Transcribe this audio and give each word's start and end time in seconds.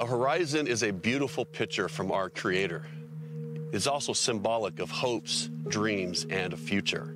A 0.00 0.06
horizon 0.06 0.66
is 0.66 0.82
a 0.82 0.92
beautiful 0.92 1.44
picture 1.44 1.86
from 1.86 2.10
our 2.10 2.30
Creator. 2.30 2.86
It's 3.70 3.86
also 3.86 4.14
symbolic 4.14 4.78
of 4.78 4.90
hopes, 4.90 5.50
dreams, 5.68 6.24
and 6.30 6.54
a 6.54 6.56
future. 6.56 7.14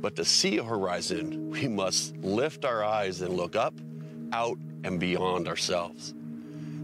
But 0.00 0.16
to 0.16 0.24
see 0.24 0.56
a 0.56 0.64
horizon, 0.64 1.50
we 1.50 1.68
must 1.68 2.16
lift 2.16 2.64
our 2.64 2.82
eyes 2.82 3.20
and 3.20 3.36
look 3.36 3.56
up, 3.56 3.74
out, 4.32 4.56
and 4.84 4.98
beyond 4.98 5.48
ourselves. 5.48 6.14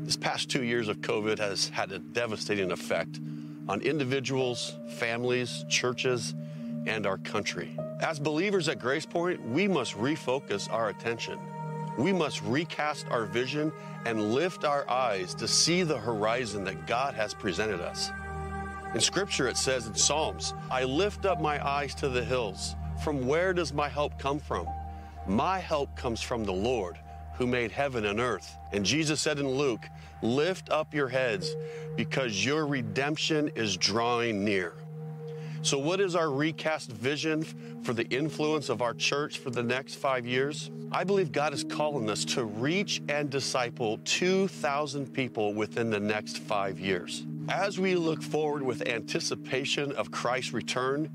This 0.03 0.19
past 0.19 0.51
two 0.51 0.63
years 0.63 0.89
of 0.89 1.01
COVID 1.01 1.39
has 1.39 1.71
had 1.71 1.91
a 1.93 2.01
devastating 2.01 2.71
effect 2.71 3.19
on 3.67 3.81
individuals, 3.81 4.77
families, 4.99 5.65
churches, 5.71 6.35
and 6.87 7.07
our 7.07 7.17
country. 7.17 7.75
As 8.03 8.19
believers 8.19 8.69
at 8.69 8.79
Grace 8.79 9.07
Point, 9.07 9.43
we 9.49 9.69
must 9.69 9.95
refocus 9.95 10.71
our 10.71 10.91
attention. 10.91 11.39
We 11.97 12.13
must 12.13 12.43
recast 12.43 13.07
our 13.11 13.25
vision 13.25 13.73
and 14.05 14.35
lift 14.35 14.65
our 14.65 14.89
eyes 14.91 15.35
to 15.35 15.47
see 15.47 15.83
the 15.83 15.99
horizon 15.99 16.65
that 16.65 16.87
God 16.87 17.15
has 17.15 17.35
presented 17.35 17.81
us. 17.81 18.11
In 18.95 19.01
Scripture, 19.01 19.49
it 19.49 19.57
says 19.57 19.87
in 19.87 19.95
Psalms, 19.95 20.55
I 20.71 20.85
lift 20.85 21.27
up 21.27 21.41
my 21.41 21.65
eyes 21.67 21.95
to 21.97 22.09
the 22.09 22.25
hills. 22.25 22.77
From 23.03 23.27
where 23.27 23.53
does 23.53 23.73
my 23.73 23.89
help 23.89 24.19
come 24.19 24.39
from? 24.39 24.69
My 25.27 25.59
help 25.59 25.97
comes 25.97 26.21
from 26.21 26.45
the 26.45 26.53
Lord 26.53 26.99
who 27.35 27.47
made 27.47 27.73
heaven 27.73 28.07
and 28.07 28.21
earth. 28.21 28.57
And 28.73 28.85
Jesus 28.85 29.21
said 29.21 29.39
in 29.39 29.49
Luke, 29.49 29.89
Lift 30.23 30.71
up 30.71 30.95
your 30.95 31.09
heads 31.09 31.55
because 31.97 32.45
your 32.45 32.67
redemption 32.67 33.51
is 33.55 33.77
drawing 33.77 34.45
near. 34.45 34.75
So, 35.65 35.79
what 35.79 35.99
is 35.99 36.15
our 36.15 36.31
recast 36.31 36.91
vision 36.91 37.43
for 37.85 37.95
the 37.95 38.07
influence 38.09 38.69
of 38.69 38.83
our 38.83 38.93
church 38.93 39.39
for 39.39 39.49
the 39.49 39.63
next 39.63 39.95
five 39.95 40.27
years? 40.27 40.71
I 40.93 41.05
believe 41.05 41.33
God 41.33 41.55
is 41.55 41.65
calling 41.65 42.11
us 42.11 42.23
to 42.27 42.45
reach 42.45 43.01
and 43.09 43.31
disciple 43.31 43.99
2,000 44.05 45.11
people 45.15 45.55
within 45.55 45.89
the 45.89 45.99
next 45.99 46.41
five 46.41 46.79
years. 46.79 47.25
As 47.49 47.81
we 47.81 47.95
look 47.95 48.23
forward 48.23 48.63
with 48.63 48.87
anticipation 48.87 49.93
of 49.93 50.11
Christ's 50.11 50.53
return, 50.53 51.09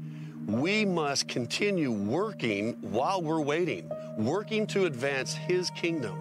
we 0.48 0.84
must 0.84 1.28
continue 1.28 1.92
working 1.92 2.74
while 2.82 3.22
we're 3.22 3.42
waiting, 3.42 3.88
working 4.18 4.66
to 4.66 4.86
advance 4.86 5.36
His 5.36 5.70
kingdom. 5.70 6.20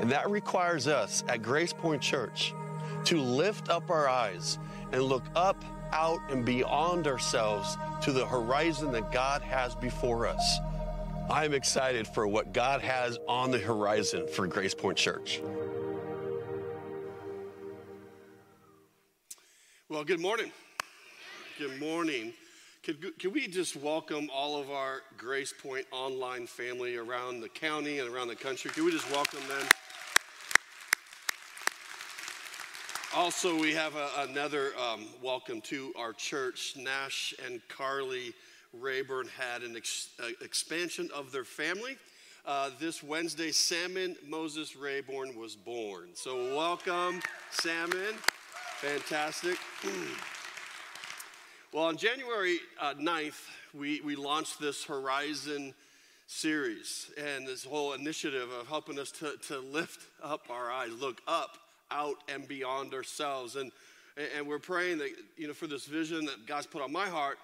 And 0.00 0.10
that 0.10 0.28
requires 0.28 0.88
us 0.88 1.22
at 1.28 1.42
Grace 1.42 1.72
Point 1.72 2.02
Church 2.02 2.52
to 3.04 3.20
lift 3.20 3.68
up 3.68 3.88
our 3.88 4.08
eyes 4.08 4.58
and 4.90 5.00
look 5.04 5.22
up 5.36 5.62
out 5.92 6.20
and 6.30 6.44
beyond 6.44 7.06
ourselves 7.06 7.76
to 8.02 8.12
the 8.12 8.26
horizon 8.26 8.92
that 8.92 9.12
God 9.12 9.42
has 9.42 9.74
before 9.74 10.26
us. 10.26 10.58
I'm 11.30 11.52
excited 11.52 12.06
for 12.06 12.26
what 12.28 12.52
God 12.52 12.82
has 12.82 13.18
on 13.26 13.50
the 13.50 13.58
horizon 13.58 14.28
for 14.28 14.46
Grace 14.46 14.74
Point 14.74 14.96
Church. 14.96 15.40
Well, 19.88 20.04
good 20.04 20.20
morning. 20.20 20.52
Good 21.58 21.80
morning. 21.80 22.32
Could, 22.84 23.18
could 23.18 23.34
we 23.34 23.48
just 23.48 23.74
welcome 23.74 24.30
all 24.32 24.60
of 24.60 24.70
our 24.70 25.00
Grace 25.16 25.52
Point 25.52 25.86
online 25.90 26.46
family 26.46 26.96
around 26.96 27.40
the 27.40 27.48
county 27.48 27.98
and 27.98 28.08
around 28.08 28.28
the 28.28 28.36
country? 28.36 28.70
Could 28.70 28.84
we 28.84 28.92
just 28.92 29.10
welcome 29.10 29.40
them? 29.48 29.66
Also, 33.16 33.58
we 33.58 33.72
have 33.72 33.96
a, 33.96 34.10
another 34.28 34.72
um, 34.76 35.06
welcome 35.22 35.62
to 35.62 35.90
our 35.96 36.12
church. 36.12 36.74
Nash 36.76 37.32
and 37.46 37.66
Carly 37.66 38.34
Rayburn 38.74 39.26
had 39.28 39.62
an 39.62 39.74
ex, 39.74 40.10
uh, 40.22 40.26
expansion 40.42 41.08
of 41.14 41.32
their 41.32 41.42
family. 41.42 41.96
Uh, 42.44 42.68
this 42.78 43.02
Wednesday, 43.02 43.52
Salmon 43.52 44.16
Moses 44.28 44.76
Rayburn 44.76 45.34
was 45.34 45.56
born. 45.56 46.10
So, 46.12 46.54
welcome, 46.54 47.22
Salmon. 47.52 48.16
Fantastic. 48.80 49.56
well, 51.72 51.84
on 51.84 51.96
January 51.96 52.58
uh, 52.78 52.92
9th, 53.00 53.48
we, 53.72 54.02
we 54.02 54.14
launched 54.14 54.60
this 54.60 54.84
Horizon 54.84 55.72
series 56.26 57.10
and 57.16 57.46
this 57.46 57.64
whole 57.64 57.94
initiative 57.94 58.50
of 58.50 58.68
helping 58.68 58.98
us 58.98 59.10
to, 59.12 59.38
to 59.48 59.60
lift 59.60 60.04
up 60.22 60.50
our 60.50 60.70
eyes, 60.70 60.90
look 61.00 61.22
up 61.26 61.56
out 61.90 62.16
and 62.28 62.46
beyond 62.46 62.94
ourselves. 62.94 63.56
And, 63.56 63.72
and 64.36 64.46
we're 64.46 64.58
praying 64.58 64.98
that, 64.98 65.10
you 65.36 65.46
know, 65.46 65.54
for 65.54 65.66
this 65.66 65.86
vision 65.86 66.24
that 66.26 66.46
God's 66.46 66.66
put 66.66 66.82
on 66.82 66.92
my 66.92 67.06
heart, 67.06 67.38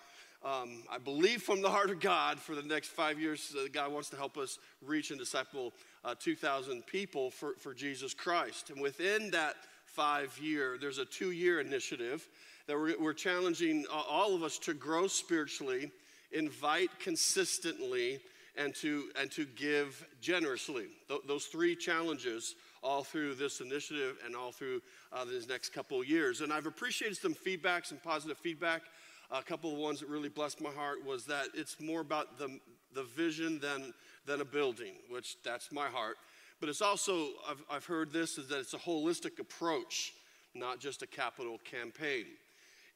um, 0.44 0.82
I 0.90 0.98
believe 0.98 1.42
from 1.42 1.62
the 1.62 1.70
heart 1.70 1.90
of 1.90 2.00
God 2.00 2.38
for 2.40 2.56
the 2.56 2.62
next 2.62 2.88
five 2.88 3.20
years, 3.20 3.54
uh, 3.56 3.68
God 3.72 3.92
wants 3.92 4.10
to 4.10 4.16
help 4.16 4.36
us 4.36 4.58
reach 4.84 5.10
and 5.10 5.18
disciple 5.18 5.72
uh, 6.04 6.16
2,000 6.18 6.84
people 6.84 7.30
for, 7.30 7.52
for 7.58 7.72
Jesus 7.72 8.12
Christ. 8.12 8.70
And 8.70 8.80
within 8.80 9.30
that 9.30 9.54
five 9.86 10.36
year, 10.42 10.78
there's 10.80 10.98
a 10.98 11.04
two 11.04 11.30
year 11.30 11.60
initiative 11.60 12.28
that 12.66 12.76
we're, 12.76 12.98
we're 12.98 13.12
challenging 13.12 13.84
all 13.90 14.34
of 14.34 14.42
us 14.42 14.58
to 14.58 14.74
grow 14.74 15.06
spiritually, 15.06 15.90
invite 16.32 16.90
consistently, 16.98 18.18
and 18.56 18.74
to, 18.76 19.10
and 19.20 19.30
to 19.30 19.44
give 19.44 20.04
generously. 20.20 20.86
Th- 21.08 21.20
those 21.26 21.46
three 21.46 21.76
challenges 21.76 22.54
all 22.82 23.04
through 23.04 23.34
this 23.34 23.60
initiative 23.60 24.16
and 24.26 24.34
all 24.34 24.52
through 24.52 24.82
uh, 25.12 25.24
these 25.24 25.48
next 25.48 25.70
couple 25.70 26.00
of 26.00 26.08
years. 26.08 26.40
And 26.40 26.52
I've 26.52 26.66
appreciated 26.66 27.16
some 27.16 27.34
feedback, 27.34 27.84
some 27.84 27.98
positive 27.98 28.38
feedback. 28.38 28.82
A 29.30 29.42
couple 29.42 29.72
of 29.72 29.78
ones 29.78 30.00
that 30.00 30.08
really 30.08 30.28
blessed 30.28 30.60
my 30.60 30.70
heart 30.70 31.04
was 31.06 31.24
that 31.26 31.46
it's 31.54 31.80
more 31.80 32.00
about 32.00 32.38
the, 32.38 32.58
the 32.94 33.04
vision 33.04 33.58
than, 33.60 33.94
than 34.26 34.40
a 34.40 34.44
building, 34.44 34.92
which 35.08 35.36
that's 35.42 35.72
my 35.72 35.86
heart. 35.86 36.16
But 36.60 36.68
it's 36.68 36.82
also, 36.82 37.28
I've, 37.48 37.62
I've 37.70 37.86
heard 37.86 38.12
this, 38.12 38.36
is 38.36 38.48
that 38.48 38.58
it's 38.58 38.74
a 38.74 38.78
holistic 38.78 39.38
approach, 39.38 40.12
not 40.54 40.80
just 40.80 41.02
a 41.02 41.06
capital 41.06 41.58
campaign. 41.64 42.26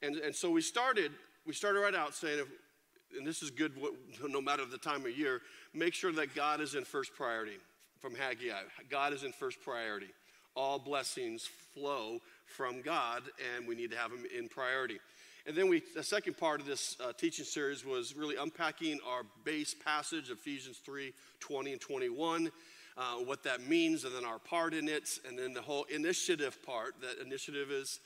And, 0.02 0.16
and 0.16 0.34
so 0.34 0.50
we 0.50 0.60
started, 0.60 1.12
we 1.46 1.54
started 1.54 1.80
right 1.80 1.94
out 1.94 2.14
saying, 2.14 2.41
if, 2.41 2.48
and 3.16 3.26
this 3.26 3.42
is 3.42 3.50
good 3.50 3.72
no 4.28 4.41
matter 4.41 4.64
the 4.66 4.78
time 4.78 5.06
of 5.06 5.16
year, 5.16 5.41
make 5.72 5.94
sure 5.94 6.12
that 6.12 6.34
God 6.34 6.60
is 6.60 6.75
in 6.75 6.84
first 6.84 7.14
priority 7.14 7.58
from 8.00 8.14
Haggai. 8.14 8.62
God 8.90 9.12
is 9.12 9.22
in 9.22 9.32
first 9.32 9.60
priority. 9.62 10.08
All 10.54 10.78
blessings 10.78 11.48
flow 11.74 12.20
from 12.46 12.80
God, 12.82 13.22
and 13.54 13.66
we 13.66 13.74
need 13.74 13.90
to 13.90 13.96
have 13.96 14.10
them 14.10 14.24
in 14.36 14.48
priority. 14.48 14.98
And 15.46 15.54
then 15.54 15.68
we, 15.68 15.82
the 15.94 16.02
second 16.02 16.36
part 16.36 16.60
of 16.60 16.66
this 16.66 16.96
uh, 17.00 17.12
teaching 17.12 17.44
series 17.44 17.84
was 17.84 18.16
really 18.16 18.36
unpacking 18.36 18.98
our 19.06 19.22
base 19.44 19.74
passage, 19.74 20.30
Ephesians 20.30 20.78
3 20.78 21.12
20 21.38 21.72
and 21.72 21.80
21, 21.80 22.50
uh, 22.96 23.02
what 23.16 23.44
that 23.44 23.60
means, 23.60 24.04
and 24.04 24.14
then 24.14 24.24
our 24.24 24.38
part 24.38 24.74
in 24.74 24.88
it, 24.88 25.18
and 25.28 25.38
then 25.38 25.52
the 25.52 25.62
whole 25.62 25.84
initiative 25.84 26.58
part. 26.64 26.94
That 27.00 27.24
initiative 27.24 27.70
is 27.70 28.00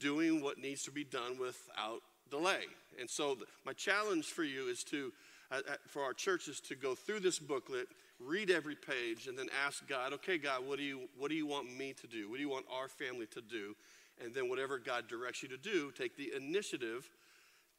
doing 0.00 0.42
what 0.42 0.58
needs 0.58 0.82
to 0.84 0.90
be 0.90 1.04
done 1.04 1.38
without 1.38 2.00
delay. 2.30 2.64
And 2.98 3.08
so, 3.08 3.34
the, 3.36 3.44
my 3.64 3.72
challenge 3.72 4.26
for 4.26 4.42
you 4.42 4.68
is 4.68 4.82
to, 4.84 5.12
uh, 5.52 5.60
uh 5.68 5.74
for 5.86 6.02
our 6.02 6.12
church, 6.12 6.48
is 6.48 6.58
to 6.60 6.74
go 6.74 6.94
through 6.94 7.20
this 7.20 7.38
booklet 7.38 7.86
read 8.24 8.50
every 8.50 8.76
page 8.76 9.26
and 9.26 9.38
then 9.38 9.46
ask 9.66 9.86
God, 9.88 10.12
okay, 10.14 10.38
God, 10.38 10.66
what 10.66 10.78
do 10.78 10.84
you, 10.84 11.08
what 11.18 11.30
do 11.30 11.36
you 11.36 11.46
want 11.46 11.76
me 11.76 11.94
to 11.94 12.06
do? 12.06 12.28
What 12.28 12.36
do 12.36 12.42
you 12.42 12.50
want 12.50 12.66
our 12.70 12.88
family 12.88 13.26
to 13.26 13.40
do? 13.40 13.74
And 14.22 14.34
then 14.34 14.48
whatever 14.48 14.78
God 14.78 15.08
directs 15.08 15.42
you 15.42 15.48
to 15.48 15.56
do, 15.56 15.90
take 15.96 16.16
the 16.16 16.32
initiative 16.36 17.08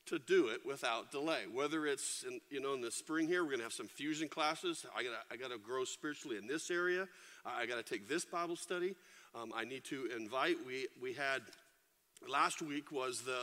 to 0.07 0.18
do 0.18 0.47
it 0.47 0.62
without 0.66 1.12
delay. 1.12 1.44
Whether 1.52 1.85
it's 1.85 2.24
in, 2.24 2.40
you 2.50 2.59
know 2.59 2.74
in 2.74 2.81
the 2.81 2.91
spring 2.91 3.28
here, 3.28 3.44
we're 3.44 3.50
going 3.50 3.59
to 3.59 3.66
have 3.66 3.74
some 3.74 3.88
fusion 3.88 4.28
classes. 4.28 4.85
I 4.96 5.03
got 5.03 5.12
I 5.31 5.35
got 5.35 5.52
to 5.52 5.59
grow 5.59 5.84
spiritually 5.84 6.38
in 6.38 6.47
this 6.47 6.72
area. 6.72 7.08
I 7.46 7.66
got 7.68 7.78
to 7.78 7.84
take 7.84 8.09
this 8.09 8.25
Bible 8.25 8.56
study. 8.56 8.96
Um, 9.35 9.52
I 9.56 9.63
need 9.63 9.84
to 9.85 10.09
invite. 10.18 10.58
We 10.66 10.88
we 11.00 11.13
had 11.13 11.41
last 12.28 12.62
week 12.62 12.91
was 12.91 13.22
the 13.22 13.40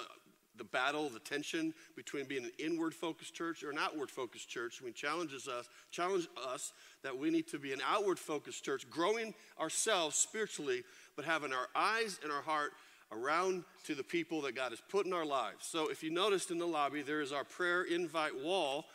the 0.58 0.64
battle, 0.64 1.08
the 1.08 1.20
tension 1.20 1.72
between 1.96 2.26
being 2.26 2.44
an 2.44 2.52
inward 2.58 2.94
focused 2.94 3.34
church 3.34 3.62
or 3.62 3.70
an 3.70 3.78
outward 3.78 4.10
focused 4.10 4.48
church. 4.48 4.82
Mean, 4.82 4.92
challenges 4.92 5.48
us, 5.48 5.68
challenge 5.90 6.28
us 6.46 6.72
that 7.02 7.16
we 7.16 7.30
need 7.30 7.48
to 7.48 7.58
be 7.58 7.72
an 7.72 7.80
outward 7.86 8.18
focused 8.18 8.64
church, 8.64 8.88
growing 8.90 9.34
ourselves 9.60 10.16
spiritually, 10.16 10.82
but 11.16 11.24
having 11.24 11.52
our 11.52 11.68
eyes 11.74 12.18
and 12.22 12.32
our 12.32 12.42
heart 12.42 12.72
around 13.10 13.64
to 13.84 13.94
the 13.94 14.02
people 14.02 14.42
that 14.42 14.54
God 14.54 14.70
has 14.70 14.82
put 14.88 15.06
in 15.06 15.12
our 15.12 15.24
lives. 15.24 15.66
So 15.66 15.88
if 15.88 16.02
you 16.02 16.10
noticed 16.10 16.50
in 16.50 16.58
the 16.58 16.66
lobby, 16.66 17.02
there 17.02 17.20
is 17.20 17.32
our 17.32 17.44
prayer 17.44 17.84
invite 17.84 18.38
wall, 18.38 18.86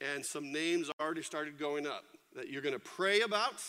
and 0.00 0.24
some 0.24 0.52
names 0.52 0.90
already 1.00 1.22
started 1.22 1.58
going 1.58 1.86
up 1.86 2.04
that 2.34 2.48
you're 2.48 2.62
to 2.72 2.80
pray 2.80 3.20
about, 3.20 3.62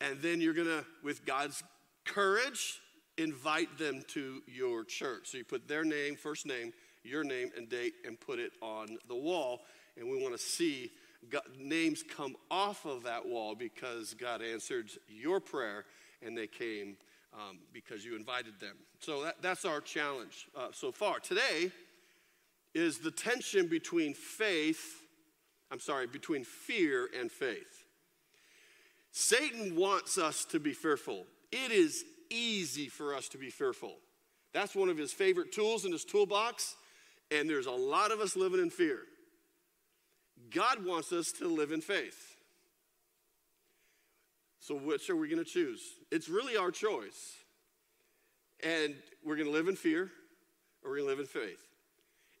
and 0.00 0.20
then 0.22 0.40
you're 0.40 0.54
to, 0.68 0.84
with 1.02 1.26
God's 1.26 1.62
courage, 2.04 2.80
invite 3.20 3.78
them 3.78 4.02
to 4.08 4.42
your 4.46 4.84
church. 4.84 5.28
So 5.28 5.38
you 5.38 5.44
put 5.44 5.68
their 5.68 5.84
name, 5.84 6.16
first 6.16 6.46
name, 6.46 6.72
your 7.02 7.24
name, 7.24 7.50
and 7.56 7.68
date, 7.68 7.94
and 8.06 8.18
put 8.18 8.38
it 8.38 8.52
on 8.60 8.98
the 9.08 9.14
wall. 9.14 9.60
And 9.96 10.08
we 10.08 10.20
want 10.22 10.34
to 10.34 10.42
see 10.42 10.90
God, 11.28 11.42
names 11.58 12.02
come 12.02 12.36
off 12.50 12.86
of 12.86 13.02
that 13.02 13.26
wall 13.26 13.54
because 13.54 14.14
God 14.14 14.42
answered 14.42 14.90
your 15.08 15.40
prayer 15.40 15.84
and 16.22 16.36
they 16.36 16.46
came 16.46 16.96
um, 17.34 17.58
because 17.72 18.04
you 18.04 18.16
invited 18.16 18.58
them. 18.58 18.76
So 19.00 19.24
that, 19.24 19.42
that's 19.42 19.64
our 19.64 19.80
challenge 19.80 20.48
uh, 20.56 20.68
so 20.72 20.90
far. 20.90 21.20
Today 21.20 21.70
is 22.74 22.98
the 22.98 23.10
tension 23.10 23.66
between 23.66 24.14
faith, 24.14 25.02
I'm 25.70 25.80
sorry, 25.80 26.06
between 26.06 26.44
fear 26.44 27.08
and 27.18 27.30
faith. 27.30 27.84
Satan 29.12 29.76
wants 29.76 30.18
us 30.18 30.44
to 30.46 30.60
be 30.60 30.72
fearful. 30.72 31.26
It 31.52 31.72
is 31.72 32.04
easy 32.30 32.88
for 32.88 33.14
us 33.14 33.28
to 33.28 33.38
be 33.38 33.50
fearful. 33.50 33.94
That's 34.52 34.74
one 34.74 34.88
of 34.88 34.96
his 34.96 35.12
favorite 35.12 35.52
tools 35.52 35.84
in 35.84 35.92
his 35.92 36.04
toolbox, 36.04 36.76
and 37.30 37.48
there's 37.48 37.66
a 37.66 37.72
lot 37.72 38.10
of 38.10 38.20
us 38.20 38.36
living 38.36 38.60
in 38.60 38.70
fear. 38.70 39.00
God 40.50 40.84
wants 40.84 41.12
us 41.12 41.32
to 41.32 41.46
live 41.46 41.70
in 41.70 41.80
faith. 41.80 42.36
So, 44.60 44.74
which 44.74 45.08
are 45.08 45.16
we 45.16 45.28
going 45.28 45.42
to 45.42 45.50
choose? 45.50 45.80
It's 46.10 46.28
really 46.28 46.56
our 46.56 46.70
choice. 46.70 47.36
And 48.62 48.94
we're 49.24 49.36
going 49.36 49.46
to 49.46 49.52
live 49.52 49.68
in 49.68 49.76
fear 49.76 50.10
or 50.82 50.90
we're 50.90 50.96
going 50.98 51.08
to 51.08 51.16
live 51.16 51.20
in 51.20 51.26
faith. 51.26 51.66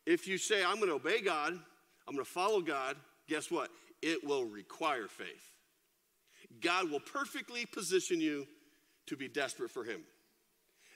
If 0.06 0.28
you 0.28 0.38
say, 0.38 0.62
I'm 0.64 0.76
going 0.76 0.88
to 0.88 0.94
obey 0.94 1.20
God, 1.22 1.52
I'm 1.52 2.14
going 2.14 2.24
to 2.24 2.30
follow 2.30 2.60
God, 2.60 2.96
guess 3.28 3.50
what? 3.50 3.70
It 4.02 4.24
will 4.26 4.44
require 4.44 5.06
faith. 5.08 5.54
God 6.60 6.90
will 6.90 7.00
perfectly 7.00 7.64
position 7.64 8.20
you 8.20 8.46
to 9.10 9.16
be 9.16 9.28
desperate 9.28 9.70
for 9.70 9.84
Him. 9.84 10.00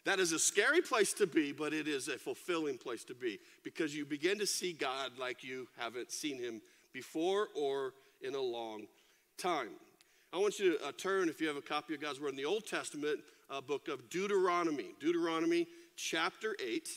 That 0.04 0.20
is 0.20 0.32
a 0.32 0.38
scary 0.38 0.80
place 0.80 1.12
to 1.14 1.26
be, 1.26 1.52
but 1.52 1.72
it 1.72 1.88
is 1.88 2.08
a 2.08 2.16
fulfilling 2.16 2.78
place 2.78 3.04
to 3.04 3.14
be 3.14 3.38
because 3.62 3.94
you 3.94 4.04
begin 4.04 4.38
to 4.38 4.46
see 4.46 4.72
God 4.72 5.12
like 5.18 5.42
you 5.42 5.66
haven't 5.78 6.12
seen 6.12 6.38
Him 6.38 6.60
before 6.92 7.48
or 7.54 7.92
in 8.22 8.34
a 8.34 8.40
long 8.40 8.86
time. 9.36 9.70
I 10.32 10.38
want 10.38 10.58
you 10.58 10.78
to 10.78 10.86
uh, 10.86 10.92
turn, 10.96 11.28
if 11.28 11.40
you 11.40 11.48
have 11.48 11.56
a 11.56 11.62
copy 11.62 11.94
of 11.94 12.00
God's 12.00 12.20
Word, 12.20 12.30
in 12.30 12.36
the 12.36 12.44
Old 12.44 12.66
Testament 12.66 13.20
uh, 13.50 13.60
book 13.60 13.88
of 13.88 14.08
Deuteronomy. 14.10 14.94
Deuteronomy 15.00 15.66
chapter 15.96 16.56
8. 16.64 16.88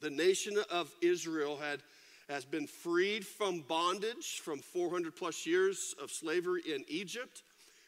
The 0.00 0.10
nation 0.10 0.56
of 0.70 0.94
Israel 1.00 1.56
had, 1.56 1.80
has 2.28 2.44
been 2.44 2.66
freed 2.66 3.26
from 3.26 3.62
bondage 3.62 4.40
from 4.44 4.60
400 4.60 5.16
plus 5.16 5.46
years 5.46 5.94
of 6.00 6.10
slavery 6.10 6.62
in 6.72 6.84
Egypt. 6.88 7.42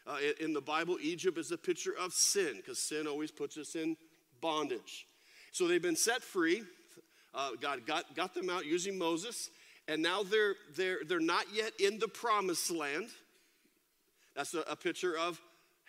Uh, 0.06 0.16
in 0.40 0.52
the 0.52 0.60
Bible, 0.60 0.96
Egypt 1.00 1.38
is 1.38 1.52
a 1.52 1.58
picture 1.58 1.94
of 1.98 2.12
sin 2.12 2.56
because 2.56 2.78
sin 2.78 3.06
always 3.06 3.30
puts 3.30 3.56
us 3.58 3.74
in 3.74 3.96
bondage. 4.40 5.06
So 5.52 5.68
they've 5.68 5.82
been 5.82 5.96
set 5.96 6.22
free. 6.22 6.62
Uh, 7.34 7.50
God 7.60 7.86
got, 7.86 8.14
got 8.16 8.34
them 8.34 8.50
out 8.50 8.66
using 8.66 8.98
Moses, 8.98 9.50
and 9.86 10.02
now 10.02 10.22
they're, 10.22 10.54
they're, 10.76 10.98
they're 11.06 11.20
not 11.20 11.44
yet 11.52 11.72
in 11.78 11.98
the 11.98 12.08
promised 12.08 12.70
land. 12.70 13.08
That's 14.34 14.54
a, 14.54 14.60
a 14.60 14.76
picture 14.76 15.16
of 15.16 15.40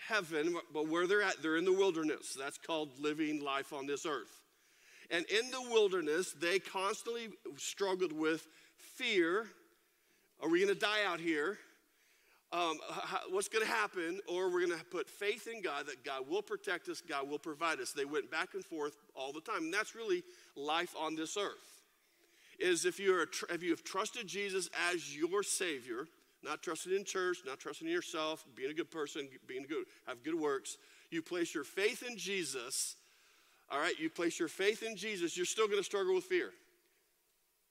heaven, 0.08 0.56
but 0.74 0.88
where 0.88 1.08
they're 1.08 1.22
at, 1.22 1.42
they're 1.42 1.58
in 1.58 1.66
the 1.66 1.74
wilderness. 1.74 2.36
That's 2.38 2.58
called 2.58 2.90
living 3.00 3.44
life 3.44 3.74
on 3.74 3.88
this 3.88 4.06
earth. 4.06 4.42
And 5.10 5.26
in 5.26 5.52
the 5.52 5.62
wilderness, 5.62 6.34
they 6.34 6.60
constantly 6.60 7.30
struggled 7.58 8.14
with 8.14 8.48
fear. 8.96 9.48
Are 10.42 10.50
we 10.50 10.64
going 10.64 10.74
to 10.74 10.80
die 10.80 11.04
out 11.06 11.20
here? 11.20 11.58
Um, 12.54 12.78
what's 13.30 13.48
going 13.48 13.66
to 13.66 13.72
happen? 13.72 14.20
Or 14.28 14.50
we're 14.50 14.66
going 14.66 14.78
to 14.78 14.86
put 14.86 15.10
faith 15.10 15.48
in 15.48 15.62
God 15.62 15.86
that 15.88 16.04
God 16.04 16.30
will 16.30 16.42
protect 16.42 16.90
us, 16.90 17.02
God 17.02 17.30
will 17.30 17.40
provide 17.40 17.80
us. 17.80 17.94
They 17.94 18.06
went 18.06 18.30
back 18.30 18.54
and 18.54 18.64
forth 18.64 18.96
all 19.16 19.32
the 19.32 19.42
time. 19.42 19.64
And 19.64 19.74
that's 19.74 19.96
really 19.96 20.24
life 20.56 20.94
on 21.00 21.16
this 21.16 21.38
earth. 21.38 21.54
Is 22.60 22.86
if, 22.86 23.00
you're 23.00 23.26
if 23.50 23.64
you 23.64 23.72
have 23.72 23.84
trusted 23.84 24.28
Jesus 24.28 24.70
as 24.92 25.16
your 25.16 25.42
Savior, 25.42 26.06
not 26.44 26.62
trusting 26.62 26.94
in 26.94 27.04
church, 27.06 27.40
not 27.46 27.60
trusting 27.60 27.88
in 27.88 27.94
yourself, 27.94 28.46
being 28.56 28.70
a 28.70 28.74
good 28.74 28.92
person, 28.92 29.28
being 29.48 29.66
good, 29.68 29.86
have 30.06 30.24
good 30.24 30.36
works. 30.36 30.78
You 31.10 31.22
place 31.22 31.56
your 31.56 31.64
faith 31.64 32.04
in 32.08 32.18
Jesus, 32.18 32.96
all 33.72 33.80
right, 33.80 33.98
you 33.98 34.10
place 34.10 34.38
your 34.38 34.48
faith 34.48 34.84
in 34.84 34.96
Jesus, 34.96 35.36
you're 35.36 35.46
still 35.46 35.68
going 35.68 35.80
to 35.80 35.84
struggle 35.84 36.14
with 36.14 36.26
fear. 36.26 36.52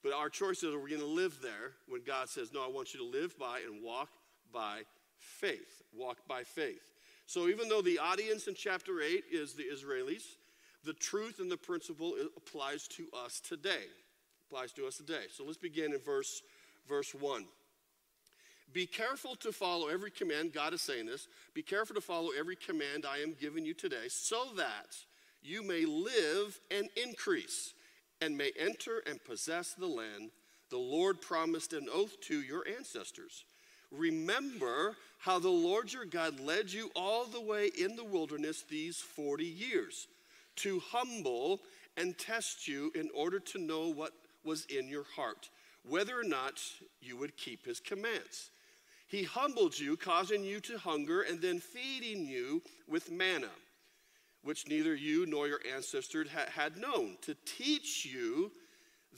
But 0.02 0.12
our 0.12 0.28
choice 0.28 0.62
is 0.62 0.74
are 0.74 0.78
we 0.78 0.90
going 0.90 1.02
to 1.02 1.06
live 1.06 1.38
there 1.42 1.72
when 1.86 2.02
God 2.04 2.28
says, 2.28 2.52
No, 2.52 2.64
I 2.64 2.68
want 2.68 2.94
you 2.94 3.00
to 3.00 3.06
live 3.06 3.38
by 3.38 3.60
and 3.60 3.84
walk 3.84 4.08
by 4.52 4.82
faith. 5.18 5.82
Walk 5.92 6.18
by 6.28 6.44
faith. 6.44 6.82
So 7.26 7.48
even 7.48 7.68
though 7.68 7.82
the 7.82 7.98
audience 7.98 8.48
in 8.48 8.54
chapter 8.54 9.00
8 9.00 9.24
is 9.30 9.54
the 9.54 9.64
Israelis, 9.64 10.36
the 10.84 10.92
truth 10.94 11.38
and 11.40 11.50
the 11.50 11.56
principle 11.56 12.14
applies 12.36 12.88
to 12.88 13.06
us 13.24 13.40
today. 13.40 13.84
Applies 14.48 14.72
to 14.72 14.86
us 14.86 14.96
today. 14.96 15.24
So 15.32 15.44
let's 15.44 15.58
begin 15.58 15.92
in 15.92 16.00
verse 16.00 16.42
verse 16.88 17.14
1. 17.14 17.44
Be 18.72 18.86
careful 18.86 19.34
to 19.36 19.52
follow 19.52 19.88
every 19.88 20.10
command, 20.10 20.52
God 20.52 20.74
is 20.74 20.80
saying 20.80 21.06
this. 21.06 21.26
Be 21.54 21.62
careful 21.62 21.94
to 21.94 22.00
follow 22.00 22.30
every 22.38 22.56
command 22.56 23.04
I 23.04 23.18
am 23.18 23.34
giving 23.40 23.64
you 23.64 23.74
today, 23.74 24.06
so 24.08 24.44
that 24.56 24.96
you 25.42 25.62
may 25.62 25.84
live 25.84 26.60
and 26.70 26.88
increase, 27.02 27.74
and 28.20 28.36
may 28.36 28.52
enter 28.58 29.02
and 29.06 29.22
possess 29.24 29.72
the 29.72 29.86
land 29.86 30.30
the 30.70 30.78
Lord 30.78 31.20
promised 31.20 31.72
an 31.72 31.88
oath 31.92 32.20
to 32.22 32.40
your 32.40 32.64
ancestors. 32.76 33.44
Remember 33.90 34.96
how 35.18 35.38
the 35.38 35.48
Lord 35.48 35.92
your 35.92 36.04
God 36.04 36.40
led 36.40 36.72
you 36.72 36.90
all 36.94 37.24
the 37.24 37.40
way 37.40 37.70
in 37.78 37.96
the 37.96 38.04
wilderness 38.04 38.62
these 38.62 38.96
40 38.96 39.44
years 39.44 40.06
to 40.56 40.80
humble 40.80 41.60
and 41.96 42.16
test 42.16 42.66
you 42.68 42.90
in 42.94 43.10
order 43.14 43.38
to 43.38 43.58
know 43.58 43.88
what 43.88 44.12
was 44.44 44.64
in 44.66 44.88
your 44.88 45.04
heart, 45.16 45.50
whether 45.88 46.18
or 46.18 46.24
not 46.24 46.62
you 47.00 47.16
would 47.16 47.36
keep 47.36 47.66
his 47.66 47.80
commands. 47.80 48.50
He 49.06 49.24
humbled 49.24 49.78
you, 49.78 49.96
causing 49.96 50.44
you 50.44 50.60
to 50.60 50.78
hunger, 50.78 51.22
and 51.22 51.40
then 51.40 51.58
feeding 51.58 52.24
you 52.24 52.62
with 52.88 53.10
manna, 53.10 53.50
which 54.42 54.68
neither 54.68 54.94
you 54.94 55.26
nor 55.26 55.48
your 55.48 55.60
ancestors 55.74 56.28
had 56.54 56.76
known, 56.76 57.16
to 57.22 57.36
teach 57.44 58.06
you 58.06 58.52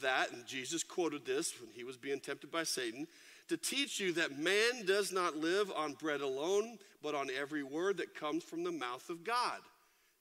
that, 0.00 0.32
and 0.32 0.46
Jesus 0.46 0.82
quoted 0.82 1.26
this 1.26 1.60
when 1.60 1.70
he 1.70 1.84
was 1.84 1.98
being 1.98 2.20
tempted 2.20 2.50
by 2.50 2.64
Satan, 2.64 3.06
to 3.52 3.58
teach 3.58 4.00
you 4.00 4.14
that 4.14 4.38
man 4.38 4.87
does 4.87 5.12
not 5.12 5.37
live 5.37 5.70
on 5.76 5.93
bread 5.93 6.22
alone, 6.22 6.78
but 7.02 7.14
on 7.14 7.28
every 7.38 7.62
word 7.62 7.99
that 7.99 8.14
comes 8.14 8.43
from 8.43 8.64
the 8.64 8.72
mouth 8.72 9.10
of 9.10 9.25
God. 9.25 9.58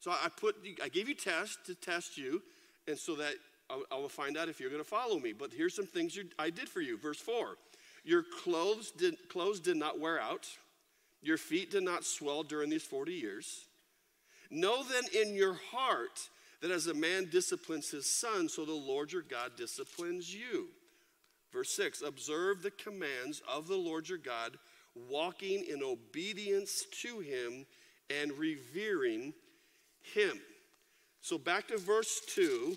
So 0.01 0.11
I 0.11 0.27
put, 0.35 0.57
I 0.83 0.89
gave 0.89 1.07
you 1.07 1.15
tests 1.15 1.57
to 1.67 1.73
test 1.75 2.17
you, 2.17 2.41
and 2.89 2.97
so 2.97 3.15
that 3.15 3.35
I 3.69 3.95
will 3.95 4.09
find 4.09 4.35
out 4.35 4.49
if 4.49 4.59
you're 4.59 4.69
going 4.69 4.83
to 4.83 4.89
follow 4.89 5.17
me. 5.17 5.31
But 5.31 5.51
here's 5.55 5.73
some 5.73 5.85
things 5.85 6.19
I 6.37 6.49
did 6.49 6.67
for 6.67 6.81
you. 6.81 6.97
Verse 6.97 7.19
4 7.19 7.55
your 8.03 8.23
clothes 8.43 8.91
did, 8.91 9.15
clothes 9.29 9.61
did 9.61 9.77
not 9.77 9.97
wear 9.97 10.19
out, 10.19 10.45
your 11.21 11.37
feet 11.37 11.71
did 11.71 11.83
not 11.83 12.03
swell 12.03 12.43
during 12.43 12.69
these 12.69 12.83
40 12.83 13.13
years. 13.13 13.65
Know 14.49 14.83
then 14.83 15.03
in 15.23 15.35
your 15.35 15.53
heart 15.71 16.19
that 16.61 16.71
as 16.71 16.87
a 16.87 16.93
man 16.93 17.29
disciplines 17.31 17.91
his 17.91 18.07
son, 18.07 18.49
so 18.49 18.65
the 18.65 18.73
Lord 18.73 19.13
your 19.13 19.21
God 19.21 19.51
disciplines 19.55 20.33
you. 20.35 20.67
Verse 21.51 21.71
6 21.71 22.01
Observe 22.01 22.61
the 22.61 22.71
commands 22.71 23.41
of 23.51 23.67
the 23.67 23.75
Lord 23.75 24.09
your 24.09 24.17
God, 24.17 24.57
walking 24.95 25.65
in 25.69 25.83
obedience 25.83 26.85
to 27.01 27.19
him 27.19 27.65
and 28.09 28.31
revering 28.33 29.33
him. 30.13 30.39
So 31.21 31.37
back 31.37 31.67
to 31.67 31.77
verse 31.77 32.21
2, 32.33 32.75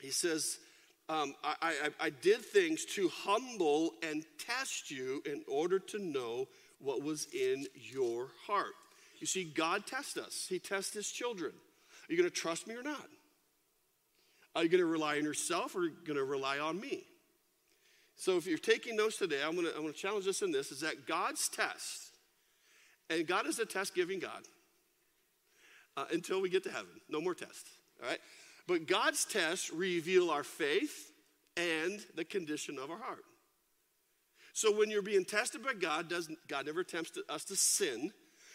he 0.00 0.10
says, 0.10 0.58
um, 1.08 1.34
I, 1.44 1.54
I, 1.62 1.90
I 2.00 2.10
did 2.10 2.44
things 2.44 2.84
to 2.96 3.08
humble 3.08 3.92
and 4.02 4.24
test 4.38 4.90
you 4.90 5.22
in 5.24 5.42
order 5.48 5.78
to 5.78 5.98
know 5.98 6.48
what 6.78 7.02
was 7.02 7.28
in 7.32 7.66
your 7.74 8.28
heart. 8.46 8.74
You 9.18 9.26
see, 9.26 9.44
God 9.44 9.86
tests 9.86 10.16
us, 10.16 10.46
He 10.48 10.58
tests 10.58 10.92
His 10.92 11.10
children. 11.10 11.52
Are 11.52 12.12
you 12.12 12.18
going 12.18 12.28
to 12.28 12.34
trust 12.34 12.66
me 12.66 12.74
or 12.74 12.82
not? 12.82 13.08
Are 14.54 14.62
you 14.62 14.68
going 14.68 14.80
to 14.80 14.86
rely 14.86 15.18
on 15.18 15.24
yourself 15.24 15.74
or 15.74 15.80
are 15.80 15.84
you 15.84 15.92
going 16.06 16.18
to 16.18 16.24
rely 16.24 16.58
on 16.58 16.80
me? 16.80 17.04
So 18.16 18.38
if 18.38 18.46
you're 18.46 18.58
taking 18.58 18.96
notes 18.96 19.18
today, 19.18 19.40
I'm 19.44 19.54
to, 19.56 19.76
I'm 19.76 19.86
to 19.86 19.92
challenge 19.92 20.26
us 20.26 20.40
in 20.42 20.50
this 20.50 20.72
is 20.72 20.80
that 20.80 21.06
God's 21.06 21.48
test, 21.48 22.12
and 23.10 23.26
God 23.26 23.46
is 23.46 23.58
a 23.58 23.66
test 23.66 23.94
giving 23.94 24.18
God 24.18 24.42
uh, 25.96 26.06
until 26.10 26.40
we 26.40 26.48
get 26.48 26.64
to 26.64 26.70
heaven. 26.70 26.90
No 27.08 27.20
more 27.20 27.34
tests, 27.34 27.70
all 28.02 28.08
right? 28.08 28.18
But 28.66 28.86
God's 28.86 29.24
tests 29.26 29.70
reveal 29.70 30.30
our 30.30 30.42
faith 30.42 31.12
and 31.56 32.00
the 32.14 32.24
condition 32.24 32.78
of 32.78 32.90
our 32.90 32.98
heart. 32.98 33.24
So 34.54 34.74
when 34.76 34.90
you're 34.90 35.02
being 35.02 35.26
tested 35.26 35.62
by 35.62 35.74
God, 35.74 36.08
doesn't 36.08 36.38
God 36.48 36.64
never 36.64 36.82
tempts 36.82 37.18
us 37.28 37.44
to 37.44 37.56
sin, 37.56 38.10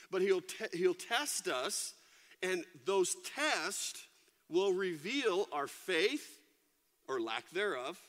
but 0.10 0.24
He'll 0.24 0.42
te- 0.42 0.76
He'll 0.78 0.96
test 0.96 1.48
us, 1.48 1.94
and 2.42 2.66
those 2.86 3.16
tests 3.36 4.08
will 4.50 4.74
reveal 4.74 5.48
our 5.52 5.68
faith 5.68 6.40
or 7.08 7.22
lack 7.22 7.50
thereof, 7.52 8.00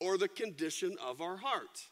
or 0.00 0.18
the 0.18 0.28
condition 0.28 0.96
of 1.04 1.20
our 1.20 1.36
heart. 1.36 1.86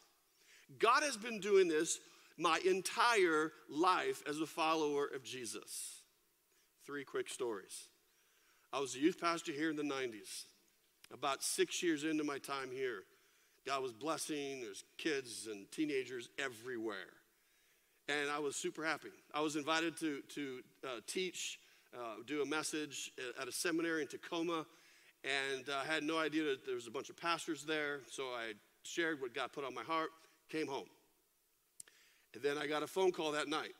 God 0.77 1.03
has 1.03 1.17
been 1.17 1.39
doing 1.39 1.67
this 1.67 1.99
my 2.37 2.59
entire 2.65 3.51
life 3.69 4.23
as 4.27 4.39
a 4.39 4.45
follower 4.45 5.05
of 5.13 5.23
Jesus. 5.23 6.01
Three 6.85 7.03
quick 7.03 7.29
stories. 7.29 7.89
I 8.71 8.79
was 8.79 8.95
a 8.95 8.99
youth 8.99 9.19
pastor 9.19 9.51
here 9.51 9.69
in 9.69 9.75
the 9.75 9.83
90s. 9.83 10.45
About 11.11 11.43
six 11.43 11.81
years 11.81 12.03
into 12.03 12.23
my 12.23 12.37
time 12.37 12.69
here, 12.71 13.03
God 13.65 13.81
was 13.81 13.91
blessing. 13.91 14.61
There's 14.61 14.83
kids 14.97 15.47
and 15.51 15.69
teenagers 15.71 16.29
everywhere. 16.37 17.13
And 18.07 18.29
I 18.29 18.39
was 18.39 18.55
super 18.55 18.85
happy. 18.85 19.09
I 19.33 19.41
was 19.41 19.55
invited 19.55 19.97
to, 19.99 20.21
to 20.35 20.59
uh, 20.83 20.87
teach, 21.07 21.59
uh, 21.93 22.21
do 22.25 22.41
a 22.41 22.45
message 22.45 23.11
at 23.39 23.47
a 23.47 23.51
seminary 23.51 24.03
in 24.03 24.07
Tacoma. 24.07 24.65
And 25.23 25.65
I 25.69 25.85
had 25.85 26.03
no 26.03 26.17
idea 26.17 26.43
that 26.43 26.65
there 26.65 26.75
was 26.75 26.87
a 26.87 26.91
bunch 26.91 27.09
of 27.09 27.17
pastors 27.17 27.63
there. 27.63 27.99
So 28.09 28.23
I 28.23 28.53
shared 28.83 29.21
what 29.21 29.33
God 29.33 29.51
put 29.51 29.65
on 29.65 29.73
my 29.73 29.83
heart, 29.83 30.09
came 30.49 30.67
home. 30.67 30.87
And 32.33 32.43
then 32.43 32.57
I 32.57 32.67
got 32.67 32.83
a 32.83 32.87
phone 32.87 33.11
call 33.11 33.31
that 33.33 33.47
night. 33.47 33.73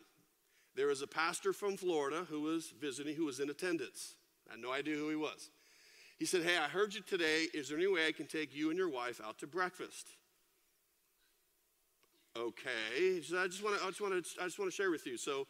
there 0.75 0.88
was 0.88 1.01
a 1.01 1.08
pastor 1.08 1.51
from 1.53 1.77
Florida 1.77 2.25
who 2.29 2.41
was 2.41 2.74
visiting, 2.79 3.15
who 3.15 3.25
was 3.25 3.39
in 3.39 3.50
attendance. 3.50 4.15
I 4.48 4.53
had 4.53 4.62
no 4.62 4.72
idea 4.72 4.96
who 4.96 5.10
he 5.10 5.15
was. 5.15 5.51
He 6.17 6.25
said, 6.25 6.43
Hey, 6.43 6.58
I 6.58 6.67
heard 6.67 6.93
you 6.93 7.01
today. 7.01 7.48
Is 7.53 7.69
there 7.69 7.77
any 7.77 7.88
way 7.88 8.08
I 8.08 8.12
can 8.12 8.27
take 8.27 8.55
you 8.55 8.69
and 8.69 8.77
your 8.77 8.89
wife 8.89 9.22
out 9.25 9.38
to 9.39 9.48
breakfast? 9.48 10.08
Okay. 12.38 12.69
He 12.98 13.22
said, 13.22 13.39
I 13.39 13.48
just 13.48 13.63
want 13.63 13.79
to, 13.79 13.86
I 13.86 13.88
just 13.88 14.01
want 14.01 14.13
to, 14.13 14.41
I 14.41 14.46
just 14.46 14.60
want 14.60 14.72
to 14.72 14.75
share 14.75 14.91
with 14.91 15.05
you. 15.05 15.17
So 15.17 15.48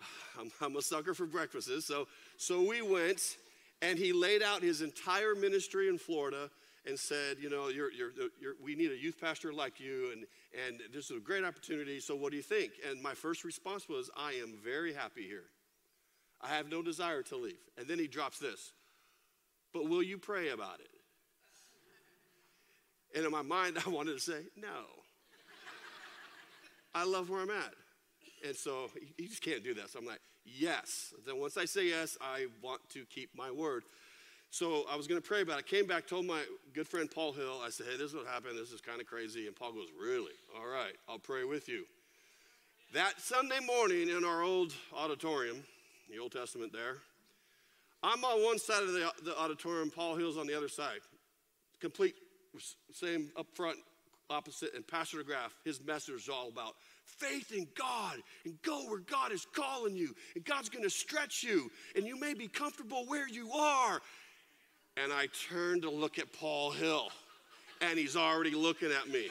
I'm, 0.40 0.50
I'm 0.60 0.76
a 0.76 0.82
sucker 0.82 1.14
for 1.14 1.26
breakfasts. 1.26 1.86
So, 1.86 2.08
so 2.36 2.62
we 2.62 2.82
went 2.82 3.36
and 3.82 3.98
he 3.98 4.12
laid 4.12 4.42
out 4.42 4.62
his 4.62 4.80
entire 4.82 5.34
ministry 5.34 5.88
in 5.88 5.98
Florida 5.98 6.50
and 6.86 6.98
said, 6.98 7.38
you 7.40 7.50
know, 7.50 7.68
you're, 7.68 7.92
you're, 7.92 8.12
you're, 8.40 8.54
we 8.62 8.74
need 8.74 8.92
a 8.92 8.96
youth 8.96 9.20
pastor 9.20 9.52
like 9.52 9.80
you, 9.80 10.10
and, 10.12 10.24
and 10.66 10.80
this 10.92 11.10
is 11.10 11.16
a 11.16 11.20
great 11.20 11.44
opportunity, 11.44 11.98
so 12.00 12.14
what 12.14 12.30
do 12.30 12.36
you 12.36 12.42
think? 12.42 12.72
And 12.88 13.02
my 13.02 13.14
first 13.14 13.44
response 13.44 13.88
was, 13.88 14.08
I 14.16 14.32
am 14.34 14.54
very 14.64 14.94
happy 14.94 15.26
here. 15.26 15.44
I 16.40 16.48
have 16.48 16.70
no 16.70 16.82
desire 16.82 17.22
to 17.24 17.36
leave. 17.36 17.58
And 17.76 17.88
then 17.88 17.98
he 17.98 18.06
drops 18.06 18.38
this, 18.38 18.72
but 19.72 19.88
will 19.88 20.02
you 20.02 20.18
pray 20.18 20.50
about 20.50 20.80
it? 20.80 20.88
And 23.16 23.24
in 23.24 23.32
my 23.32 23.42
mind, 23.42 23.78
I 23.86 23.88
wanted 23.88 24.12
to 24.12 24.20
say, 24.20 24.42
no. 24.56 24.84
I 26.94 27.04
love 27.04 27.28
where 27.28 27.42
I'm 27.42 27.50
at. 27.50 27.74
And 28.46 28.56
so 28.56 28.90
he 29.16 29.26
just 29.26 29.42
can't 29.42 29.62
do 29.62 29.74
that. 29.74 29.90
So 29.90 29.98
I'm 29.98 30.06
like, 30.06 30.20
yes. 30.46 31.12
Then 31.26 31.38
once 31.38 31.56
I 31.56 31.64
say 31.64 31.88
yes, 31.88 32.16
I 32.20 32.46
want 32.62 32.80
to 32.90 33.04
keep 33.06 33.30
my 33.36 33.50
word. 33.50 33.84
So 34.50 34.84
I 34.90 34.96
was 34.96 35.06
going 35.06 35.20
to 35.20 35.26
pray 35.26 35.42
about 35.42 35.58
it. 35.58 35.66
Came 35.66 35.86
back, 35.86 36.06
told 36.06 36.24
my 36.24 36.42
good 36.72 36.88
friend 36.88 37.10
Paul 37.10 37.32
Hill, 37.32 37.60
I 37.64 37.70
said, 37.70 37.86
hey, 37.90 37.96
this 37.98 38.10
is 38.10 38.14
what 38.14 38.26
happened. 38.26 38.58
This 38.58 38.72
is 38.72 38.80
kind 38.80 39.00
of 39.00 39.06
crazy. 39.06 39.46
And 39.46 39.56
Paul 39.56 39.72
goes, 39.72 39.88
really? 40.00 40.32
All 40.56 40.66
right, 40.66 40.94
I'll 41.08 41.18
pray 41.18 41.44
with 41.44 41.68
you. 41.68 41.84
That 42.94 43.20
Sunday 43.20 43.58
morning 43.66 44.08
in 44.08 44.24
our 44.24 44.42
old 44.42 44.72
auditorium, 44.96 45.62
the 46.10 46.18
Old 46.18 46.32
Testament 46.32 46.72
there, 46.72 46.98
I'm 48.02 48.24
on 48.24 48.44
one 48.44 48.58
side 48.58 48.82
of 48.82 48.92
the, 48.92 49.10
the 49.24 49.36
auditorium, 49.36 49.90
Paul 49.90 50.16
Hill's 50.16 50.38
on 50.38 50.46
the 50.46 50.56
other 50.56 50.68
side. 50.68 51.00
Complete, 51.80 52.14
same 52.92 53.30
up 53.36 53.48
front, 53.54 53.78
opposite. 54.30 54.74
And 54.74 54.86
Pastor 54.86 55.18
DeGraff, 55.18 55.50
his 55.64 55.82
message 55.84 56.14
is 56.14 56.28
all 56.28 56.48
about 56.48 56.74
faith 57.06 57.52
in 57.52 57.66
God 57.76 58.16
and 58.44 58.60
go 58.62 58.84
where 58.88 59.00
God 59.00 59.32
is 59.32 59.46
calling 59.54 59.96
you. 59.96 60.14
And 60.34 60.44
God's 60.44 60.68
going 60.68 60.84
to 60.84 60.90
stretch 60.90 61.42
you. 61.42 61.70
And 61.94 62.06
you 62.06 62.18
may 62.18 62.34
be 62.34 62.48
comfortable 62.48 63.04
where 63.06 63.28
you 63.28 63.52
are. 63.52 64.00
And 64.96 65.12
I 65.12 65.28
turned 65.48 65.82
to 65.82 65.90
look 65.90 66.18
at 66.18 66.32
Paul 66.32 66.70
Hill, 66.70 67.08
and 67.82 67.98
he's 67.98 68.16
already 68.16 68.52
looking 68.52 68.90
at 68.90 69.08
me. 69.08 69.28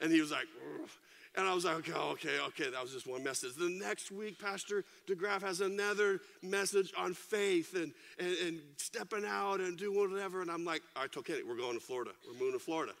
and 0.00 0.12
he 0.12 0.20
was 0.20 0.30
like, 0.30 0.46
Ugh. 0.80 0.88
and 1.36 1.48
I 1.48 1.52
was 1.52 1.64
like, 1.64 1.76
okay, 1.78 1.92
okay, 1.92 2.38
okay, 2.46 2.70
that 2.70 2.80
was 2.80 2.92
just 2.92 3.08
one 3.08 3.24
message. 3.24 3.54
The 3.54 3.68
next 3.68 4.12
week, 4.12 4.38
Pastor 4.38 4.84
DeGraff 5.08 5.42
has 5.42 5.62
another 5.62 6.20
message 6.42 6.92
on 6.96 7.12
faith 7.12 7.74
and, 7.74 7.92
and, 8.20 8.36
and 8.46 8.60
stepping 8.76 9.24
out 9.26 9.60
and 9.60 9.76
doing 9.76 10.12
whatever. 10.12 10.42
And 10.42 10.50
I'm 10.50 10.64
like, 10.64 10.82
all 10.94 11.02
right, 11.02 11.16
okay, 11.16 11.40
we're 11.46 11.56
going 11.56 11.74
to 11.74 11.84
Florida. 11.84 12.12
We're 12.28 12.38
moving 12.38 12.58
to 12.58 12.64
Florida. 12.64 12.92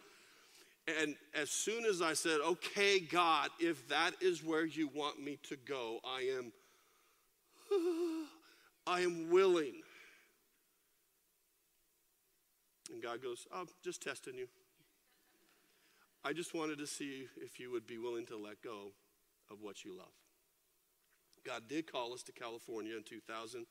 And 1.00 1.16
as 1.34 1.50
soon 1.50 1.84
as 1.84 2.00
I 2.00 2.12
said, 2.12 2.38
okay, 2.40 3.00
God, 3.00 3.50
if 3.58 3.88
that 3.88 4.12
is 4.20 4.44
where 4.44 4.64
you 4.64 4.88
want 4.94 5.22
me 5.22 5.38
to 5.48 5.56
go, 5.56 5.98
I 6.04 6.30
am, 6.38 6.52
I 8.86 9.00
am 9.00 9.30
willing. 9.30 9.82
And 12.92 13.02
God 13.02 13.20
goes, 13.20 13.46
I'm 13.52 13.66
just 13.82 14.02
testing 14.02 14.36
you. 14.36 14.46
I 16.24 16.32
just 16.32 16.54
wanted 16.54 16.78
to 16.78 16.86
see 16.86 17.26
if 17.36 17.58
you 17.58 17.72
would 17.72 17.86
be 17.86 17.98
willing 17.98 18.26
to 18.26 18.36
let 18.36 18.62
go 18.62 18.92
of 19.50 19.58
what 19.62 19.84
you 19.84 19.96
love. 19.96 20.06
God 21.44 21.62
did 21.68 21.90
call 21.90 22.12
us 22.12 22.22
to 22.24 22.32
California 22.32 22.96
in 22.96 23.02
2000 23.04 23.66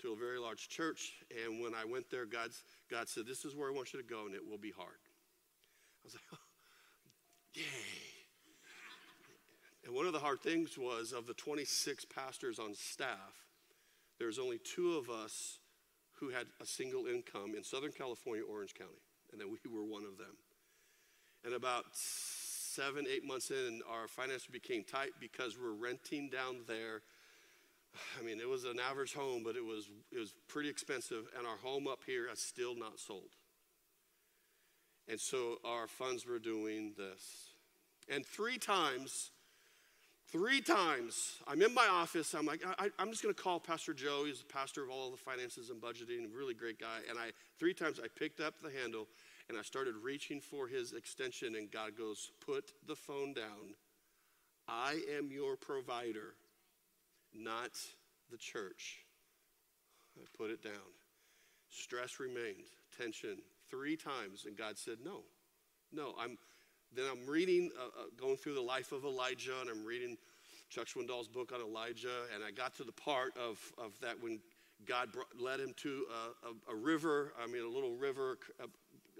to 0.00 0.12
a 0.12 0.16
very 0.16 0.38
large 0.38 0.68
church. 0.68 1.12
And 1.44 1.60
when 1.60 1.74
I 1.74 1.84
went 1.84 2.10
there, 2.10 2.24
God's, 2.24 2.62
God 2.90 3.08
said, 3.08 3.26
This 3.26 3.44
is 3.44 3.54
where 3.54 3.70
I 3.70 3.74
want 3.74 3.92
you 3.92 4.00
to 4.00 4.06
go, 4.06 4.26
and 4.26 4.34
it 4.34 4.46
will 4.46 4.58
be 4.58 4.70
hard. 4.70 4.96
I 4.96 6.04
was 6.04 6.14
like, 6.14 6.22
oh, 6.32 6.38
Yay. 7.54 7.64
And 9.84 9.94
one 9.94 10.06
of 10.06 10.12
the 10.12 10.18
hard 10.18 10.40
things 10.40 10.78
was 10.78 11.12
of 11.12 11.26
the 11.26 11.34
26 11.34 12.04
pastors 12.04 12.58
on 12.58 12.74
staff, 12.74 13.46
there's 14.18 14.38
only 14.38 14.58
two 14.58 14.96
of 14.96 15.08
us 15.08 15.58
who 16.20 16.28
had 16.28 16.46
a 16.60 16.66
single 16.66 17.06
income 17.06 17.54
in 17.56 17.64
Southern 17.64 17.92
California, 17.92 18.44
Orange 18.44 18.74
County, 18.74 19.00
and 19.32 19.40
then 19.40 19.48
we 19.50 19.58
were 19.74 19.84
one 19.84 20.04
of 20.04 20.18
them. 20.18 20.36
And 21.44 21.54
about 21.54 21.86
seven, 21.92 23.06
eight 23.10 23.24
months 23.24 23.50
in, 23.50 23.80
our 23.90 24.06
finances 24.06 24.46
became 24.46 24.84
tight 24.84 25.10
because 25.18 25.56
we're 25.58 25.72
renting 25.72 26.28
down 26.28 26.58
there. 26.68 27.00
I 28.20 28.22
mean, 28.22 28.38
it 28.38 28.48
was 28.48 28.64
an 28.64 28.78
average 28.78 29.14
home, 29.14 29.42
but 29.42 29.56
it 29.56 29.64
was, 29.64 29.88
it 30.12 30.18
was 30.18 30.34
pretty 30.46 30.68
expensive, 30.68 31.24
and 31.36 31.46
our 31.46 31.56
home 31.56 31.88
up 31.88 32.00
here 32.06 32.28
is 32.30 32.40
still 32.40 32.76
not 32.76 33.00
sold. 33.00 33.30
And 35.10 35.18
so 35.18 35.58
our 35.64 35.88
funds 35.88 36.24
were 36.24 36.38
doing 36.38 36.92
this. 36.96 37.50
And 38.08 38.24
three 38.24 38.58
times, 38.58 39.32
three 40.28 40.60
times, 40.60 41.34
I'm 41.48 41.60
in 41.62 41.74
my 41.74 41.88
office. 41.90 42.32
I'm 42.32 42.46
like, 42.46 42.62
I, 42.78 42.90
am 43.00 43.10
just 43.10 43.22
going 43.22 43.34
to 43.34 43.42
call 43.42 43.58
Pastor 43.58 43.92
Joe. 43.92 44.22
He's 44.26 44.38
the 44.38 44.46
pastor 44.46 44.84
of 44.84 44.90
all 44.90 45.10
the 45.10 45.16
finances 45.16 45.70
and 45.70 45.82
budgeting, 45.82 46.32
a 46.32 46.36
really 46.36 46.54
great 46.54 46.78
guy. 46.78 47.00
And 47.08 47.18
I, 47.18 47.30
three 47.58 47.74
times, 47.74 47.98
I 47.98 48.06
picked 48.16 48.38
up 48.40 48.54
the 48.62 48.70
handle 48.70 49.08
and 49.48 49.58
I 49.58 49.62
started 49.62 49.94
reaching 50.00 50.40
for 50.40 50.68
his 50.68 50.92
extension. 50.92 51.56
And 51.56 51.70
God 51.72 51.98
goes, 51.98 52.30
Put 52.44 52.70
the 52.86 52.94
phone 52.94 53.34
down. 53.34 53.74
I 54.68 55.00
am 55.16 55.32
your 55.32 55.56
provider, 55.56 56.34
not 57.34 57.72
the 58.30 58.38
church. 58.38 58.98
I 60.16 60.24
put 60.38 60.50
it 60.50 60.62
down. 60.62 60.94
Stress 61.70 62.20
remained, 62.20 62.68
tension, 62.96 63.38
three 63.70 63.96
times, 63.96 64.44
and 64.46 64.56
God 64.56 64.78
said, 64.78 64.98
No, 65.04 65.20
no. 65.92 66.14
I'm, 66.18 66.36
then 66.94 67.04
I'm 67.10 67.26
reading, 67.26 67.70
uh, 67.78 67.84
uh, 67.84 68.04
going 68.20 68.36
through 68.36 68.54
the 68.54 68.60
life 68.60 68.92
of 68.92 69.04
Elijah, 69.04 69.54
and 69.60 69.70
I'm 69.70 69.84
reading 69.84 70.16
Chuck 70.68 70.86
Swindoll's 70.88 71.28
book 71.28 71.52
on 71.54 71.60
Elijah, 71.60 72.26
and 72.34 72.42
I 72.42 72.50
got 72.50 72.74
to 72.76 72.84
the 72.84 72.92
part 72.92 73.36
of, 73.36 73.58
of 73.78 73.98
that 74.00 74.20
when 74.20 74.40
God 74.86 75.12
brought, 75.12 75.28
led 75.38 75.60
him 75.60 75.74
to 75.78 76.04
a, 76.10 76.48
a, 76.48 76.74
a, 76.74 76.76
river, 76.76 77.32
I 77.40 77.46
mean, 77.46 77.62
a 77.62 77.68
little 77.68 77.94
river, 77.94 78.38
uh, 78.60 78.64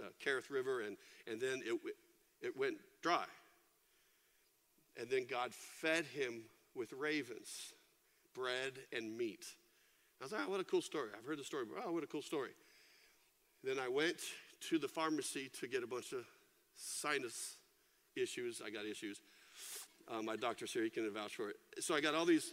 uh, 0.03 0.09
Kerith 0.25 0.51
River, 0.51 0.81
and, 0.83 0.97
and 1.31 1.41
then 1.41 1.63
it, 1.65 1.79
it 2.41 2.57
went 2.57 2.77
dry. 3.03 3.25
And 4.99 5.09
then 5.09 5.27
God 5.29 5.53
fed 5.55 6.07
him 6.07 6.43
with 6.75 6.93
ravens, 6.93 7.73
bread 8.35 8.73
and 8.93 9.17
meat. 9.17 9.45
I 10.21 10.25
was 10.25 10.33
like, 10.33 10.43
oh, 10.47 10.51
what 10.51 10.61
a 10.61 10.65
cool 10.65 10.83
story. 10.83 11.09
I've 11.17 11.25
heard 11.25 11.39
the 11.39 11.45
story. 11.45 11.65
Oh, 11.85 11.93
what 11.93 12.05
a 12.05 12.07
cool 12.07 12.23
story. 12.23 12.51
Then 13.63 13.79
I 13.79 13.89
went 13.89 14.17
to 14.69 14.79
the 14.79 14.89
pharmacy 14.89 15.51
to 15.61 15.69
get 15.69 15.83
a 15.83 15.87
bunch 15.87 16.13
of 16.13 16.25
sinus 16.75 17.57
issues. 18.17 18.63
I 18.65 18.71
got 18.71 18.87
issues. 18.87 19.21
Uh, 20.09 20.23
my 20.23 20.37
doctor's 20.37 20.73
here; 20.73 20.83
he 20.83 20.91
can 20.91 21.09
vouch 21.13 21.37
for 21.37 21.51
it. 21.51 21.57
So 21.81 21.95
I 21.95 22.01
got 22.01 22.15
all 22.15 22.25
these, 22.25 22.53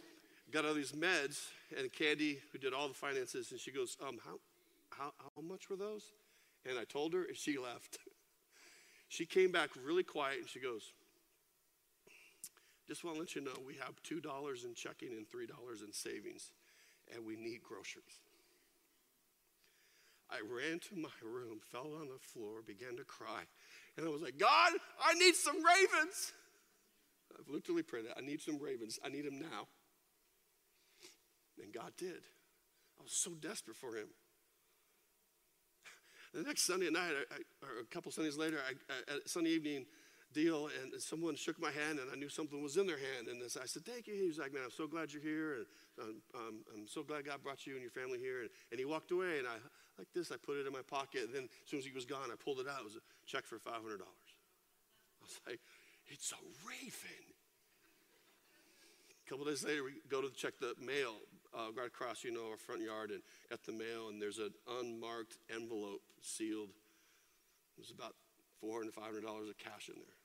got 0.50 0.64
all 0.64 0.74
these 0.74 0.92
meds, 0.92 1.46
and 1.76 1.92
Candy, 1.92 2.38
who 2.52 2.58
did 2.58 2.72
all 2.72 2.88
the 2.88 2.94
finances, 2.94 3.50
and 3.50 3.60
she 3.60 3.70
goes, 3.70 3.96
um, 4.06 4.18
how, 4.24 4.38
how, 4.90 5.12
how 5.18 5.42
much 5.42 5.70
were 5.70 5.76
those? 5.76 6.04
And 6.68 6.78
I 6.78 6.84
told 6.84 7.14
her, 7.14 7.24
and 7.24 7.36
she 7.36 7.58
left. 7.62 7.98
she 9.08 9.26
came 9.26 9.50
back 9.50 9.70
really 9.82 10.04
quiet, 10.04 10.38
and 10.40 10.48
she 10.48 10.60
goes, 10.60 10.92
just 12.86 13.04
want 13.04 13.16
to 13.16 13.20
let 13.20 13.34
you 13.34 13.42
know 13.42 13.52
we 13.66 13.74
have 13.74 14.02
$2 14.02 14.64
in 14.64 14.74
checking 14.74 15.10
and 15.10 15.26
$3 15.28 15.84
in 15.84 15.92
savings, 15.92 16.52
and 17.14 17.24
we 17.24 17.36
need 17.36 17.62
groceries. 17.62 18.20
I 20.38 20.40
ran 20.46 20.78
to 20.90 20.96
my 20.96 21.08
room, 21.22 21.58
fell 21.72 21.94
on 22.00 22.08
the 22.08 22.18
floor, 22.20 22.62
began 22.64 22.96
to 22.96 23.04
cry. 23.04 23.42
And 23.96 24.06
I 24.06 24.10
was 24.10 24.22
like, 24.22 24.38
God, 24.38 24.72
I 25.04 25.14
need 25.14 25.34
some 25.34 25.56
ravens. 25.56 26.32
I've 27.36 27.48
literally 27.52 27.82
prayed 27.82 28.06
that. 28.06 28.16
I 28.16 28.20
need 28.20 28.40
some 28.40 28.58
ravens. 28.58 28.98
I 29.04 29.08
need 29.08 29.26
them 29.26 29.38
now. 29.38 29.66
And 31.62 31.72
God 31.72 31.92
did. 31.96 32.22
I 32.98 33.02
was 33.02 33.12
so 33.12 33.32
desperate 33.32 33.76
for 33.76 33.96
him. 33.96 34.08
The 36.34 36.42
next 36.42 36.66
Sunday 36.66 36.90
night, 36.90 37.12
I, 37.30 37.34
I, 37.34 37.38
or 37.66 37.80
a 37.80 37.84
couple 37.84 38.12
Sundays 38.12 38.36
later, 38.36 38.58
I, 38.58 39.12
at 39.12 39.28
Sunday 39.28 39.50
evening, 39.50 39.86
deal, 40.34 40.68
and 40.82 40.92
someone 41.00 41.34
shook 41.34 41.60
my 41.60 41.70
hand, 41.70 41.98
and 41.98 42.10
I 42.12 42.16
knew 42.16 42.28
something 42.28 42.62
was 42.62 42.76
in 42.76 42.86
their 42.86 42.98
hand. 42.98 43.28
And 43.28 43.42
I 43.42 43.64
said, 43.64 43.84
"Thank 43.86 44.06
you." 44.06 44.14
He 44.14 44.26
was 44.26 44.36
like, 44.36 44.52
"Man, 44.52 44.62
I'm 44.62 44.70
so 44.70 44.86
glad 44.86 45.10
you're 45.10 45.22
here, 45.22 45.54
and 45.54 45.66
um, 46.00 46.22
um, 46.34 46.54
I'm 46.74 46.86
so 46.86 47.02
glad 47.02 47.24
God 47.24 47.42
brought 47.42 47.66
you 47.66 47.72
and 47.72 47.82
your 47.82 47.90
family 47.90 48.18
here." 48.18 48.42
And, 48.42 48.50
and 48.70 48.78
he 48.78 48.84
walked 48.84 49.10
away, 49.10 49.38
and 49.38 49.48
I 49.48 49.56
like 49.98 50.08
this. 50.14 50.30
I 50.30 50.36
put 50.36 50.56
it 50.56 50.66
in 50.66 50.72
my 50.72 50.82
pocket, 50.86 51.24
and 51.26 51.34
then 51.34 51.44
as 51.44 51.68
soon 51.70 51.80
as 51.80 51.84
he 51.84 51.92
was 51.92 52.04
gone, 52.04 52.30
I 52.32 52.36
pulled 52.42 52.60
it 52.60 52.68
out. 52.68 52.80
It 52.80 52.84
was 52.84 52.96
a 52.96 53.04
check 53.26 53.44
for 53.44 53.58
five 53.58 53.82
hundred 53.82 53.98
dollars. 53.98 54.30
I 55.20 55.24
was 55.24 55.40
like, 55.46 55.60
"It's 56.06 56.32
a 56.32 56.40
raven." 56.66 57.24
A 59.26 59.30
couple 59.30 59.44
days 59.44 59.64
later, 59.64 59.84
we 59.84 59.92
go 60.08 60.22
to 60.22 60.30
check 60.30 60.54
the 60.58 60.74
mail 60.80 61.16
uh, 61.52 61.70
right 61.76 61.88
across, 61.88 62.24
you 62.24 62.32
know, 62.32 62.48
our 62.50 62.56
front 62.56 62.80
yard, 62.80 63.10
and 63.10 63.20
got 63.50 63.62
the 63.64 63.72
mail, 63.72 64.08
and 64.08 64.22
there's 64.22 64.38
an 64.38 64.54
unmarked 64.80 65.36
envelope 65.54 66.00
sealed. 66.22 66.70
Was 67.76 67.90
about 67.90 68.14
$400 68.64 68.86
to 68.86 68.92
500 68.92 69.22
dollars 69.22 69.48
of 69.48 69.58
cash 69.58 69.88
in 69.88 69.94
there. 69.96 70.16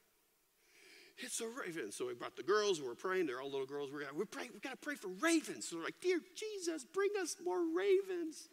it's 1.17 1.39
a 1.41 1.47
raven. 1.47 1.91
So 1.91 2.07
we 2.07 2.13
brought 2.15 2.35
the 2.35 2.43
girls 2.43 2.79
and 2.79 2.87
we're 2.87 2.95
praying. 2.95 3.27
They're 3.27 3.41
all 3.41 3.51
little 3.51 3.67
girls. 3.67 3.91
We're, 3.91 4.05
we're 4.15 4.25
praying, 4.25 4.49
we 4.53 4.59
got 4.59 4.71
to 4.71 4.77
pray 4.77 4.95
for 4.95 5.09
ravens. 5.21 5.67
So 5.67 5.77
we're 5.77 5.83
like, 5.83 5.99
Dear 6.01 6.19
Jesus, 6.35 6.83
bring 6.83 7.11
us 7.21 7.35
more 7.43 7.59
ravens. 7.75 8.49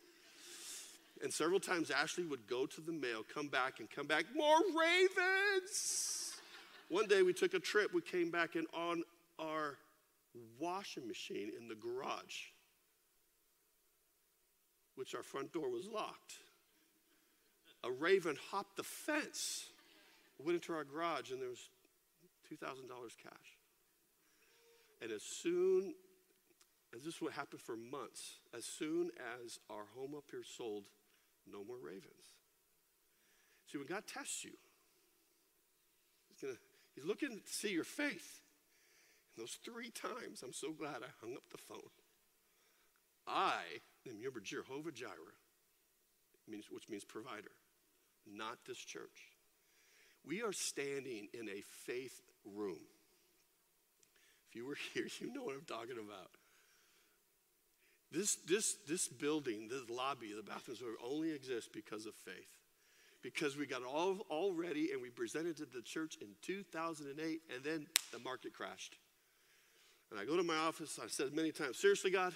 And 1.22 1.32
several 1.32 1.60
times 1.60 1.90
Ashley 1.90 2.24
would 2.24 2.46
go 2.46 2.64
to 2.66 2.80
the 2.80 2.92
mail, 2.92 3.22
come 3.32 3.48
back, 3.48 3.78
and 3.78 3.90
come 3.90 4.06
back, 4.06 4.24
more 4.34 4.58
ravens. 4.58 6.34
One 6.88 7.06
day 7.06 7.22
we 7.22 7.32
took 7.32 7.54
a 7.54 7.58
trip. 7.58 7.92
We 7.92 8.00
came 8.00 8.30
back, 8.30 8.56
and 8.56 8.66
on 8.74 9.02
our 9.38 9.76
washing 10.58 11.06
machine 11.06 11.50
in 11.58 11.68
the 11.68 11.74
garage, 11.74 12.46
which 14.94 15.14
our 15.14 15.22
front 15.22 15.52
door 15.52 15.68
was 15.68 15.86
locked, 15.86 16.38
a 17.84 17.90
raven 17.90 18.36
hopped 18.50 18.76
the 18.76 18.82
fence, 18.82 19.66
went 20.38 20.54
into 20.54 20.72
our 20.72 20.84
garage, 20.84 21.30
and 21.30 21.40
there 21.40 21.48
was 21.48 21.68
$2,000 22.50 22.88
cash. 23.22 23.32
And 25.02 25.12
as 25.12 25.22
soon 25.22 25.94
as 26.94 27.04
this 27.04 27.20
would 27.20 27.32
happen 27.32 27.58
for 27.58 27.76
months, 27.76 28.38
as 28.56 28.64
soon 28.64 29.10
as 29.44 29.58
our 29.70 29.84
home 29.96 30.14
up 30.16 30.24
here 30.30 30.42
sold, 30.44 30.84
no 31.52 31.64
more 31.64 31.78
ravens. 31.82 32.34
See, 33.66 33.78
when 33.78 33.86
God 33.86 34.04
tests 34.06 34.44
you, 34.44 34.52
He's, 36.40 36.40
gonna, 36.40 36.58
he's 36.94 37.04
looking 37.04 37.40
to 37.44 37.52
see 37.52 37.70
your 37.70 37.84
faith. 37.84 38.42
And 39.34 39.42
those 39.42 39.58
three 39.64 39.90
times, 39.90 40.42
I'm 40.42 40.52
so 40.52 40.72
glad 40.72 41.02
I 41.02 41.10
hung 41.20 41.34
up 41.34 41.44
the 41.50 41.58
phone. 41.58 41.90
I 43.26 43.62
am 44.08 44.20
your 44.20 44.32
Jehovah 44.42 44.92
Jireh, 44.92 45.36
which 46.46 46.88
means 46.88 47.04
provider, 47.04 47.52
not 48.26 48.58
this 48.66 48.78
church. 48.78 49.36
We 50.26 50.42
are 50.42 50.52
standing 50.52 51.28
in 51.32 51.48
a 51.48 51.62
faith 51.86 52.20
room. 52.44 52.80
If 54.48 54.56
you 54.56 54.66
were 54.66 54.76
here, 54.94 55.06
you 55.20 55.32
know 55.32 55.44
what 55.44 55.54
I'm 55.54 55.64
talking 55.66 55.98
about. 55.98 56.30
This, 58.12 58.36
this, 58.46 58.76
this 58.88 59.06
building, 59.06 59.68
this 59.68 59.88
lobby, 59.88 60.32
the 60.34 60.42
bathrooms 60.42 60.82
only 61.04 61.32
exist 61.32 61.72
because 61.72 62.06
of 62.06 62.14
faith. 62.14 62.58
Because 63.22 63.56
we 63.56 63.66
got 63.66 63.82
all, 63.84 64.18
all 64.28 64.52
ready 64.52 64.90
and 64.92 65.00
we 65.00 65.10
presented 65.10 65.56
to 65.58 65.66
the 65.66 65.82
church 65.82 66.16
in 66.20 66.28
2008, 66.42 67.40
and 67.54 67.62
then 67.62 67.86
the 68.12 68.18
market 68.18 68.52
crashed. 68.54 68.96
And 70.10 70.18
I 70.18 70.24
go 70.24 70.36
to 70.36 70.42
my 70.42 70.56
office, 70.56 70.98
I 71.00 71.06
said 71.06 71.34
many 71.34 71.52
times, 71.52 71.78
seriously, 71.78 72.10
God? 72.10 72.34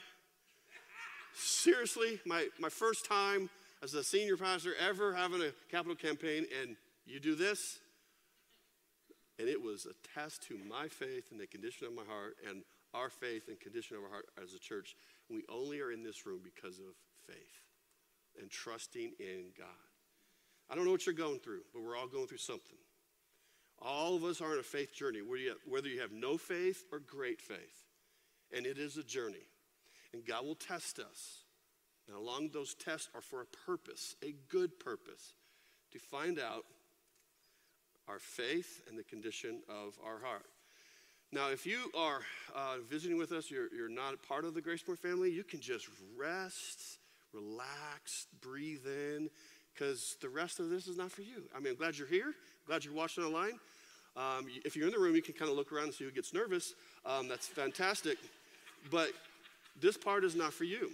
Seriously? 1.35 2.21
My, 2.25 2.47
my 2.61 2.69
first 2.69 3.07
time 3.07 3.51
as 3.83 3.95
a 3.95 4.05
senior 4.05 4.37
pastor 4.37 4.75
ever 4.81 5.15
having 5.15 5.43
a 5.43 5.51
capital 5.71 5.97
campaign, 5.97 6.47
and 6.63 6.77
you 7.07 7.19
do 7.19 7.35
this? 7.35 7.79
And 9.39 9.49
it 9.49 9.61
was 9.61 9.87
a 9.87 10.19
test 10.19 10.45
to 10.45 10.59
my 10.69 10.87
faith 10.87 11.33
and 11.33 11.41
the 11.41 11.49
condition 11.49 11.89
of 11.89 11.95
my 11.95 12.05
heart 12.09 12.37
and 12.49 12.63
our 12.95 13.11
faith 13.11 13.49
and 13.49 13.59
condition 13.59 13.97
of 13.97 14.05
our 14.05 14.11
heart 14.11 14.27
as 14.41 14.55
a 14.55 14.59
church. 14.59 14.95
We 15.31 15.45
only 15.49 15.81
are 15.81 15.91
in 15.91 16.03
this 16.03 16.27
room 16.27 16.41
because 16.43 16.79
of 16.79 16.95
faith 17.27 17.63
and 18.41 18.51
trusting 18.51 19.13
in 19.19 19.53
God. 19.57 19.67
I 20.71 20.75
don't 20.75 20.85
know 20.85 20.93
what 20.93 21.07
you're 21.07 21.15
going 21.15 21.41
through, 21.41 21.63
but 21.73 21.83
we're 21.83 21.97
all 21.97 22.09
going 22.09 22.27
through 22.27 22.39
something. 22.39 22.79
All 23.81 24.17
of 24.17 24.25
us 24.25 24.41
are 24.41 24.53
on 24.53 24.59
a 24.59 24.63
faith 24.63 24.95
journey, 24.95 25.21
whether 25.21 25.89
you 25.89 26.01
have 26.01 26.13
no 26.13 26.39
faith 26.39 26.85
or 26.93 27.01
great 27.01 27.41
faith. 27.41 27.85
And 28.55 28.67
it 28.67 28.79
is 28.79 28.97
a 28.97 29.03
journey. 29.03 29.49
And 30.13 30.25
God 30.25 30.45
will 30.45 30.55
test 30.55 30.99
us. 30.99 31.45
And 32.07 32.17
along 32.17 32.51
those 32.53 32.75
tests 32.75 33.09
are 33.15 33.21
for 33.21 33.43
a 33.43 33.47
purpose, 33.67 34.15
a 34.23 34.35
good 34.49 34.79
purpose, 34.79 35.35
to 35.93 35.99
find 35.99 36.39
out 36.39 36.65
our 38.07 38.19
faith 38.19 38.83
and 38.89 38.99
the 38.99 39.05
condition 39.05 39.63
of 39.69 39.99
our 40.05 40.21
heart. 40.21 40.47
Now, 41.35 41.51
if 41.51 41.67
you 41.67 41.91
are 41.99 42.21
uh, 42.55 42.77
visiting 42.89 43.19
with 43.19 43.33
us, 43.33 43.51
you're, 43.51 43.67
you're 43.75 43.89
not 43.89 44.23
part 44.23 44.45
of 44.45 44.55
the 44.55 44.63
Gracemore 44.63 44.97
family, 44.97 45.33
you 45.33 45.43
can 45.43 45.61
just 45.61 45.89
rest, 46.17 47.01
relax, 47.33 48.29
breathe 48.41 48.87
in, 48.87 49.29
because 49.73 50.17
the 50.23 50.29
rest 50.29 50.61
of 50.61 50.71
this 50.71 50.87
is 50.87 50.97
not 50.97 51.11
for 51.11 51.23
you. 51.23 51.43
I 51.53 51.59
mean, 51.59 51.73
I'm 51.73 51.77
glad 51.77 51.99
you're 51.99 52.07
here, 52.07 52.35
glad 52.69 52.85
you're 52.85 52.95
watching 52.95 53.25
online. 53.25 53.59
Um, 54.17 54.47
if 54.65 54.77
you're 54.77 54.87
in 54.87 54.93
the 54.93 54.99
room, 55.01 55.17
you 55.17 55.23
can 55.23 55.35
kind 55.35 55.51
of 55.51 55.57
look 55.57 55.73
around 55.73 55.87
and 55.87 55.95
see 55.95 56.05
who 56.05 56.13
gets 56.13 56.33
nervous. 56.33 56.75
Um, 57.05 57.27
that's 57.27 57.49
fantastic. 57.49 58.17
But 58.89 59.11
this 59.81 59.97
part 59.97 60.23
is 60.23 60.37
not 60.37 60.53
for 60.53 60.63
you. 60.63 60.93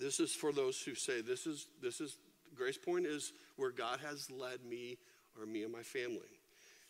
This 0.00 0.20
is 0.20 0.34
for 0.34 0.52
those 0.52 0.80
who 0.80 0.94
say, 0.94 1.20
This 1.20 1.46
is, 1.46 1.66
this 1.82 2.00
is, 2.00 2.16
Grace 2.54 2.78
Point 2.78 3.04
is 3.04 3.34
where 3.56 3.72
God 3.72 4.00
has 4.00 4.30
led 4.30 4.64
me 4.64 4.96
or 5.38 5.44
me 5.44 5.64
and 5.64 5.72
my 5.72 5.82
family. 5.82 6.32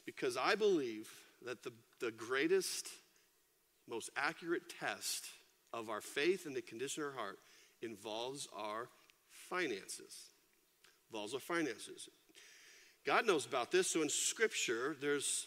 Because 0.07 0.37
I 0.37 0.55
believe 0.55 1.11
that 1.45 1.65
the, 1.65 1.73
the 2.01 2.11
greatest, 2.11 2.89
most 3.89 4.11
accurate 4.17 4.63
test 4.81 5.27
of 5.73 5.91
our 5.91 6.01
faith 6.01 6.47
and 6.47 6.55
the 6.55 6.63
condition 6.63 7.03
of 7.03 7.11
our 7.11 7.15
heart 7.15 7.39
involves 7.83 8.49
our 8.57 8.89
finances. 9.49 10.31
Involves 11.11 11.35
our 11.35 11.41
finances. 11.41 12.09
God 13.07 13.27
knows 13.27 13.47
about 13.47 13.71
this. 13.71 13.91
So 13.91 14.03
in 14.03 14.09
Scripture, 14.09 14.97
there's 15.01 15.47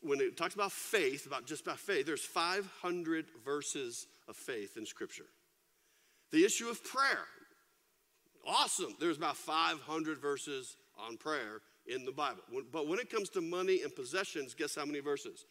when 0.00 0.20
it 0.20 0.36
talks 0.36 0.54
about 0.54 0.72
faith, 0.72 1.26
about 1.26 1.46
just 1.46 1.62
about 1.62 1.78
faith, 1.78 2.06
there's 2.06 2.24
500 2.24 3.26
verses 3.44 4.06
of 4.28 4.36
faith 4.36 4.76
in 4.76 4.86
Scripture. 4.86 5.26
The 6.30 6.44
issue 6.44 6.68
of 6.68 6.82
prayer, 6.84 7.26
awesome. 8.46 8.94
There's 8.98 9.16
about 9.16 9.36
500 9.36 10.18
verses 10.18 10.76
on 10.98 11.16
prayer 11.16 11.60
in 11.86 12.04
the 12.04 12.12
Bible. 12.12 12.42
But 12.72 12.88
when 12.88 12.98
it 12.98 13.08
comes 13.10 13.28
to 13.30 13.40
money 13.40 13.82
and 13.82 13.94
possessions, 13.94 14.54
guess 14.54 14.74
how 14.74 14.84
many 14.84 14.98
verses? 15.00 15.44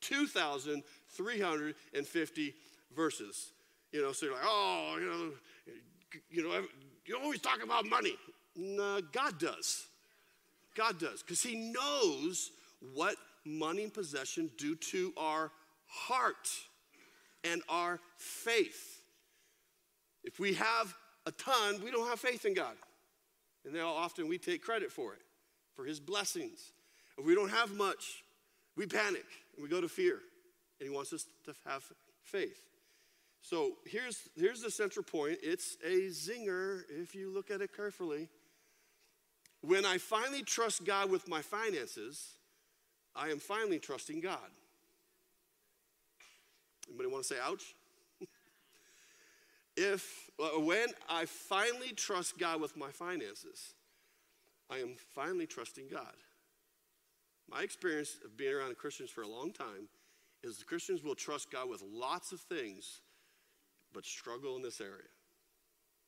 2,350 0.00 2.54
verses. 2.94 3.52
You 3.92 4.02
know, 4.02 4.12
so 4.12 4.26
you're 4.26 4.34
like, 4.34 4.44
oh, 4.46 4.96
you 5.00 5.06
know, 5.06 5.30
you 6.30 6.42
know, 6.42 6.62
you 7.06 7.16
always 7.16 7.40
talk 7.40 7.62
about 7.62 7.86
money. 7.86 8.16
No, 8.54 9.00
God 9.12 9.38
does. 9.38 9.86
God 10.76 10.98
does, 10.98 11.22
because 11.22 11.42
He 11.42 11.72
knows 11.72 12.50
what 12.94 13.16
money 13.44 13.82
and 13.82 13.92
possession 13.92 14.50
do 14.58 14.76
to 14.76 15.12
our 15.16 15.50
heart 15.86 16.48
and 17.44 17.62
our 17.68 18.00
faith. 18.16 19.02
If 20.22 20.38
we 20.38 20.54
have 20.54 20.94
a 21.26 21.32
ton, 21.32 21.82
we 21.82 21.90
don't 21.90 22.06
have 22.08 22.20
faith 22.20 22.44
in 22.44 22.54
God. 22.54 22.76
And 23.64 23.74
then 23.74 23.82
often 23.82 24.28
we 24.28 24.38
take 24.38 24.62
credit 24.62 24.92
for 24.92 25.14
it 25.14 25.22
for 25.78 25.84
his 25.84 26.00
blessings. 26.00 26.72
If 27.16 27.24
we 27.24 27.36
don't 27.36 27.50
have 27.50 27.72
much, 27.76 28.24
we 28.76 28.84
panic 28.86 29.24
and 29.54 29.62
we 29.62 29.68
go 29.68 29.80
to 29.80 29.88
fear. 29.88 30.18
And 30.80 30.88
he 30.88 30.92
wants 30.92 31.12
us 31.12 31.24
to 31.44 31.54
have 31.64 31.84
faith. 32.24 32.60
So 33.42 33.74
here's, 33.86 34.28
here's 34.36 34.60
the 34.60 34.72
central 34.72 35.04
point 35.04 35.38
it's 35.40 35.76
a 35.86 36.08
zinger 36.08 36.82
if 36.90 37.14
you 37.14 37.32
look 37.32 37.52
at 37.52 37.60
it 37.60 37.76
carefully. 37.76 38.28
When 39.60 39.86
I 39.86 39.98
finally 39.98 40.42
trust 40.42 40.84
God 40.84 41.12
with 41.12 41.28
my 41.28 41.42
finances, 41.42 42.26
I 43.14 43.28
am 43.28 43.38
finally 43.38 43.78
trusting 43.78 44.20
God. 44.20 44.50
Anybody 46.88 47.08
want 47.08 47.22
to 47.22 47.34
say 47.34 47.40
ouch? 47.40 47.76
if 49.76 50.28
uh, 50.42 50.58
when 50.58 50.88
I 51.08 51.26
finally 51.26 51.92
trust 51.94 52.36
God 52.36 52.60
with 52.60 52.76
my 52.76 52.90
finances, 52.90 53.74
I 54.70 54.78
am 54.78 54.96
finally 55.14 55.46
trusting 55.46 55.88
God. 55.90 56.14
My 57.50 57.62
experience 57.62 58.18
of 58.24 58.36
being 58.36 58.54
around 58.54 58.76
Christians 58.76 59.10
for 59.10 59.22
a 59.22 59.28
long 59.28 59.52
time 59.52 59.88
is 60.42 60.58
the 60.58 60.64
Christians 60.64 61.02
will 61.02 61.14
trust 61.14 61.50
God 61.50 61.68
with 61.68 61.82
lots 61.82 62.32
of 62.32 62.40
things, 62.40 63.00
but 63.92 64.04
struggle 64.04 64.56
in 64.56 64.62
this 64.62 64.80
area. 64.80 65.08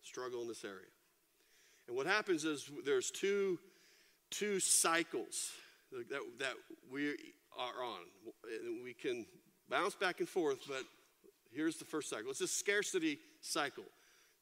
Struggle 0.03 0.43
in 0.43 0.49
this 0.49 0.65
area. 0.65 0.91
And 1.89 1.97
what 1.97 2.07
happens 2.07 2.45
is 2.45 2.71
there's 2.85 3.11
two, 3.11 3.59
two 4.31 4.61
cycles 4.61 5.51
that, 5.91 6.21
that 6.39 6.55
we 6.91 7.17
are 7.59 7.85
on. 7.85 8.01
We 8.85 8.95
can 8.95 9.27
bounce 9.69 9.95
back 9.95 10.21
and 10.21 10.29
forth, 10.29 10.59
but 10.69 10.85
here's 11.53 11.77
the 11.77 11.85
first 11.85 12.09
cycle 12.11 12.31
it's 12.31 12.41
a 12.41 12.49
scarcity 12.49 13.19
cycle. 13.41 13.85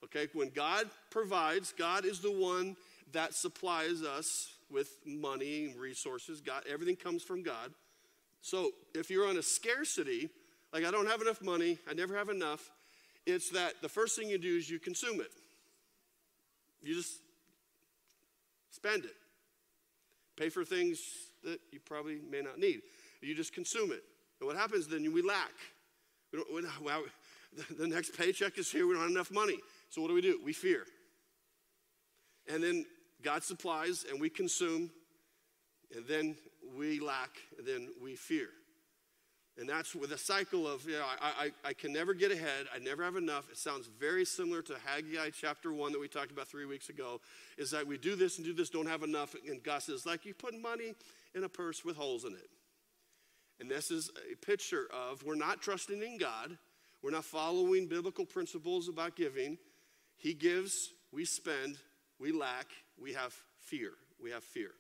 Okay, 0.05 0.29
when 0.33 0.51
God 0.51 0.89
provides, 1.11 1.73
God 1.77 2.05
is 2.05 2.21
the 2.21 2.31
one 2.31 2.77
that 3.13 3.35
supplies 3.35 4.03
us 4.03 4.49
with 4.71 4.89
money 5.07 5.67
and 5.67 5.77
resources. 5.77 6.41
God, 6.41 6.63
everything 6.71 6.97
comes 6.97 7.23
from 7.23 7.43
God. 7.43 7.73
So 8.43 8.71
if 8.95 9.11
you're 9.11 9.29
on 9.29 9.37
a 9.37 9.43
scarcity, 9.43 10.29
like 10.73 10.85
I 10.85 10.91
don't 10.91 11.07
have 11.07 11.21
enough 11.21 11.43
money, 11.43 11.79
I 11.89 11.95
never 11.95 12.17
have 12.17 12.29
enough, 12.29 12.71
it's 13.27 13.51
that 13.51 13.75
the 13.83 13.89
first 13.89 14.17
thing 14.19 14.29
you 14.29 14.39
do 14.39 14.57
is 14.57 14.71
you 14.71 14.79
consume 14.79 15.21
it. 15.21 15.31
You 16.83 16.95
just 16.95 17.19
spend 18.71 19.05
it. 19.05 19.17
Pay 20.37 20.49
for 20.49 20.65
things 20.65 21.01
that 21.45 21.61
you 21.73 21.81
probably 21.81 22.21
may 22.31 22.41
not 22.41 22.59
need. 22.59 22.83
You 23.21 23.35
just 23.35 23.53
consume 23.53 23.91
it. 23.91 24.05
And 24.41 24.47
what 24.47 24.57
happens 24.57 24.87
then? 24.87 25.13
We 25.13 25.23
lack. 25.23 25.53
We 26.33 26.39
don't, 26.39 26.55
we, 26.55 26.63
well, 26.85 27.03
the 27.79 27.87
next 27.87 28.17
paycheck 28.17 28.59
is 28.59 28.71
here, 28.71 28.87
we 28.87 28.95
don't 28.95 29.03
have 29.03 29.11
enough 29.11 29.31
money. 29.31 29.59
So 29.91 30.01
what 30.01 30.09
do 30.09 30.15
we 30.15 30.21
do? 30.21 30.41
We 30.45 30.53
fear. 30.53 30.85
And 32.51 32.63
then 32.63 32.87
God 33.23 33.43
supplies 33.43 34.05
and 34.09 34.21
we 34.21 34.31
consume. 34.31 34.91
And 35.95 36.07
then 36.07 36.37
we 36.77 37.01
lack, 37.01 37.31
and 37.57 37.67
then 37.67 37.89
we 38.03 38.15
fear. 38.15 38.49
And 39.59 39.69
that's 39.69 39.95
with 39.95 40.13
a 40.13 40.19
cycle 40.19 40.69
of, 40.69 40.85
you 40.87 40.93
know, 40.93 41.05
I, 41.21 41.51
I, 41.65 41.69
I 41.71 41.73
can 41.73 41.93
never 41.93 42.15
get 42.15 42.31
ahead. 42.31 42.67
I 42.73 42.79
never 42.79 43.03
have 43.03 43.17
enough. 43.17 43.51
It 43.51 43.57
sounds 43.57 43.89
very 43.99 44.25
similar 44.25 44.63
to 44.63 44.77
Haggai 44.85 45.31
chapter 45.31 45.73
1 45.73 45.93
that 45.93 46.01
we 46.01 46.07
talked 46.07 46.31
about 46.31 46.47
three 46.47 46.65
weeks 46.65 46.91
ago, 46.91 47.21
is 47.57 47.71
that 47.73 47.85
we 47.85 47.99
do 47.99 48.15
this 48.15 48.37
and 48.37 48.47
do 48.47 48.53
this, 48.53 48.71
don't 48.71 48.87
have 48.87 49.03
enough. 49.03 49.35
And 49.49 49.61
God 49.63 49.83
says, 49.83 50.07
like 50.07 50.25
you 50.25 50.33
put 50.33 50.55
money 50.61 50.95
in 51.35 51.43
a 51.43 51.49
purse 51.49 51.85
with 51.85 51.97
holes 51.97 52.25
in 52.25 52.35
it. 52.35 52.51
And 53.59 53.69
this 53.69 53.91
is 53.91 54.11
a 54.33 54.37
picture 54.37 54.87
of 54.93 55.25
we're 55.25 55.35
not 55.35 55.61
trusting 55.61 56.01
in 56.03 56.19
God. 56.19 56.57
We're 57.03 57.11
not 57.11 57.25
following 57.25 57.89
biblical 57.89 58.25
principles 58.25 58.89
about 58.89 59.17
giving. 59.17 59.59
He 60.17 60.35
gives, 60.35 60.91
we 61.13 61.25
spend, 61.25 61.79
we 62.21 62.31
lack, 62.31 62.67
we 63.01 63.15
have 63.15 63.35
fear. 63.61 63.93
We 64.23 64.31
have 64.31 64.45
fear. 64.45 64.71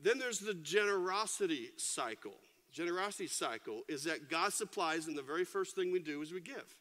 Then 0.00 0.18
there's 0.18 0.38
the 0.38 0.54
generosity 0.54 1.68
cycle. 1.76 2.34
Generosity 2.72 3.26
cycle 3.26 3.82
is 3.88 4.04
that 4.04 4.30
God 4.30 4.52
supplies, 4.52 5.06
and 5.06 5.16
the 5.16 5.22
very 5.22 5.44
first 5.44 5.74
thing 5.74 5.92
we 5.92 5.98
do 5.98 6.22
is 6.22 6.32
we 6.32 6.40
give. 6.40 6.76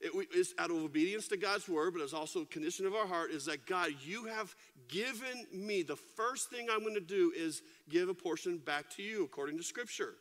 It 0.00 0.12
is 0.34 0.54
out 0.58 0.70
of 0.70 0.76
obedience 0.76 1.28
to 1.28 1.36
God's 1.36 1.68
word, 1.68 1.94
but 1.94 2.02
it's 2.02 2.12
also 2.12 2.42
a 2.42 2.46
condition 2.46 2.84
of 2.84 2.94
our 2.94 3.06
heart 3.06 3.30
is 3.30 3.46
that 3.46 3.66
God, 3.66 3.90
you 4.04 4.26
have 4.26 4.54
given 4.88 5.46
me. 5.52 5.82
The 5.82 5.96
first 5.96 6.50
thing 6.50 6.66
I'm 6.70 6.80
going 6.80 6.94
to 6.94 7.00
do 7.00 7.32
is 7.34 7.62
give 7.88 8.08
a 8.08 8.14
portion 8.14 8.58
back 8.58 8.90
to 8.96 9.02
you 9.02 9.24
according 9.24 9.56
to 9.56 9.62
Scripture. 9.62 10.14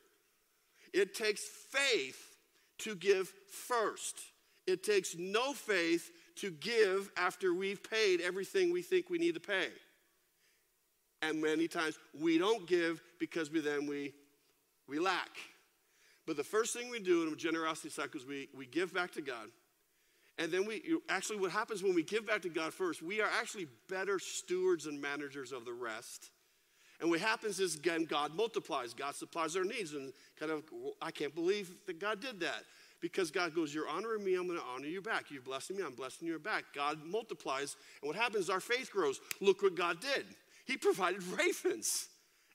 It 0.93 1.15
takes 1.15 1.41
faith 1.69 2.37
to 2.79 2.95
give 2.95 3.31
first. 3.67 4.15
It 4.67 4.83
takes 4.83 5.15
no 5.17 5.53
faith 5.53 6.11
to 6.37 6.51
give 6.51 7.11
after 7.17 7.53
we've 7.53 7.83
paid 7.83 8.21
everything 8.21 8.71
we 8.71 8.81
think 8.81 9.09
we 9.09 9.17
need 9.17 9.35
to 9.35 9.39
pay. 9.39 9.67
And 11.21 11.41
many 11.41 11.67
times 11.67 11.97
we 12.19 12.37
don't 12.37 12.67
give 12.67 13.01
because 13.19 13.49
we 13.51 13.61
then 13.61 13.87
we, 13.87 14.13
we 14.87 14.99
lack. 14.99 15.29
But 16.25 16.37
the 16.37 16.43
first 16.43 16.73
thing 16.73 16.89
we 16.89 16.99
do 16.99 17.23
in 17.23 17.33
a 17.33 17.35
generosity 17.35 17.89
cycle 17.89 18.19
is 18.19 18.25
we, 18.25 18.49
we 18.55 18.65
give 18.65 18.93
back 18.93 19.11
to 19.13 19.21
God. 19.21 19.47
And 20.37 20.51
then 20.51 20.65
we 20.65 20.81
actually, 21.09 21.37
what 21.37 21.51
happens 21.51 21.83
when 21.83 21.93
we 21.93 22.03
give 22.03 22.25
back 22.25 22.41
to 22.41 22.49
God 22.49 22.73
first, 22.73 23.01
we 23.01 23.21
are 23.21 23.29
actually 23.39 23.67
better 23.87 24.17
stewards 24.19 24.87
and 24.87 24.99
managers 24.99 25.51
of 25.51 25.63
the 25.63 25.73
rest. 25.73 26.31
And 26.99 27.09
what 27.09 27.19
happens 27.19 27.59
is, 27.59 27.75
again, 27.75 28.05
God 28.05 28.33
multiplies, 28.33 28.93
God 28.93 29.15
supplies 29.15 29.55
our 29.55 29.63
needs. 29.63 29.93
And 29.93 30.13
kind 30.39 30.51
of, 30.51 30.63
I 31.01 31.11
can't 31.11 31.35
believe 31.35 31.71
that 31.85 31.99
God 31.99 32.19
did 32.19 32.39
that. 32.39 32.63
Because 33.03 33.31
God 33.31 33.53
goes, 33.53 33.75
You're 33.75 33.89
honoring 33.89 34.23
me, 34.23 34.35
I'm 34.35 34.47
going 34.47 34.57
to 34.57 34.65
honor 34.73 34.85
you 34.85 35.01
back. 35.01 35.29
You're 35.29 35.41
blessing 35.41 35.75
me, 35.75 35.83
I'm 35.83 35.93
blessing 35.93 36.25
you 36.25 36.39
back. 36.39 36.63
God 36.73 36.99
multiplies. 37.05 37.75
And 38.01 38.07
what 38.07 38.15
happens 38.15 38.45
is 38.45 38.49
our 38.49 38.61
faith 38.61 38.89
grows. 38.93 39.19
Look 39.41 39.61
what 39.61 39.75
God 39.75 39.99
did. 39.99 40.25
He 40.65 40.77
provided 40.87 41.21
ravens. 41.23 42.07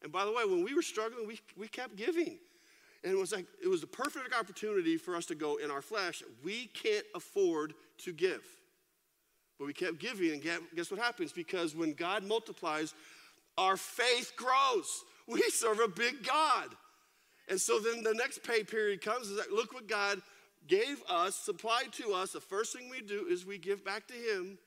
And 0.03 0.11
by 0.11 0.25
the 0.25 0.33
way, 0.33 0.47
when 0.47 0.65
we 0.65 0.73
were 0.73 0.81
struggling, 0.81 1.29
we, 1.29 1.39
we 1.59 1.69
kept 1.69 1.97
giving. 1.97 2.39
And 3.05 3.13
it 3.13 3.19
was 3.19 3.31
like, 3.31 3.45
it 3.63 3.69
was 3.69 3.83
the 3.83 3.87
perfect 3.87 4.35
opportunity 4.35 4.97
for 4.97 5.17
us 5.17 5.27
to 5.27 5.35
go 5.35 5.57
in 5.57 5.71
our 5.71 5.83
flesh. 5.83 6.23
We 6.43 6.69
can't 6.69 7.05
afford 7.15 7.75
to 7.99 8.15
give. 8.15 8.43
But 9.59 9.67
we 9.67 9.75
kept 9.75 9.99
giving, 9.99 10.33
and 10.33 10.43
guess 10.75 10.91
what 10.91 10.99
happens? 10.99 11.31
Because 11.31 11.77
when 11.77 11.93
God 11.93 12.25
multiplies, 12.25 12.95
our 13.59 13.77
faith 13.77 14.33
grows. 14.35 15.05
We 15.27 15.43
serve 15.51 15.81
a 15.81 15.89
big 15.89 16.25
God. 16.27 16.75
And 17.49 17.61
so 17.61 17.79
then 17.79 18.03
the 18.03 18.15
next 18.15 18.43
pay 18.43 18.63
period 18.63 19.03
comes 19.03 19.29
is 19.29 19.37
that 19.37 19.53
look 19.53 19.75
what 19.75 19.89
God 19.89 20.23
gave 20.67 21.03
us, 21.09 21.37
supplied 21.37 21.93
to 21.95 22.13
us. 22.13 22.33
The 22.33 22.41
first 22.41 22.77
thing 22.77 22.89
we 22.91 23.01
do 23.01 23.27
is 23.29 23.47
we 23.47 23.59
give 23.59 23.85
back 23.85 24.07
to 24.09 24.15
Him. 24.15 24.59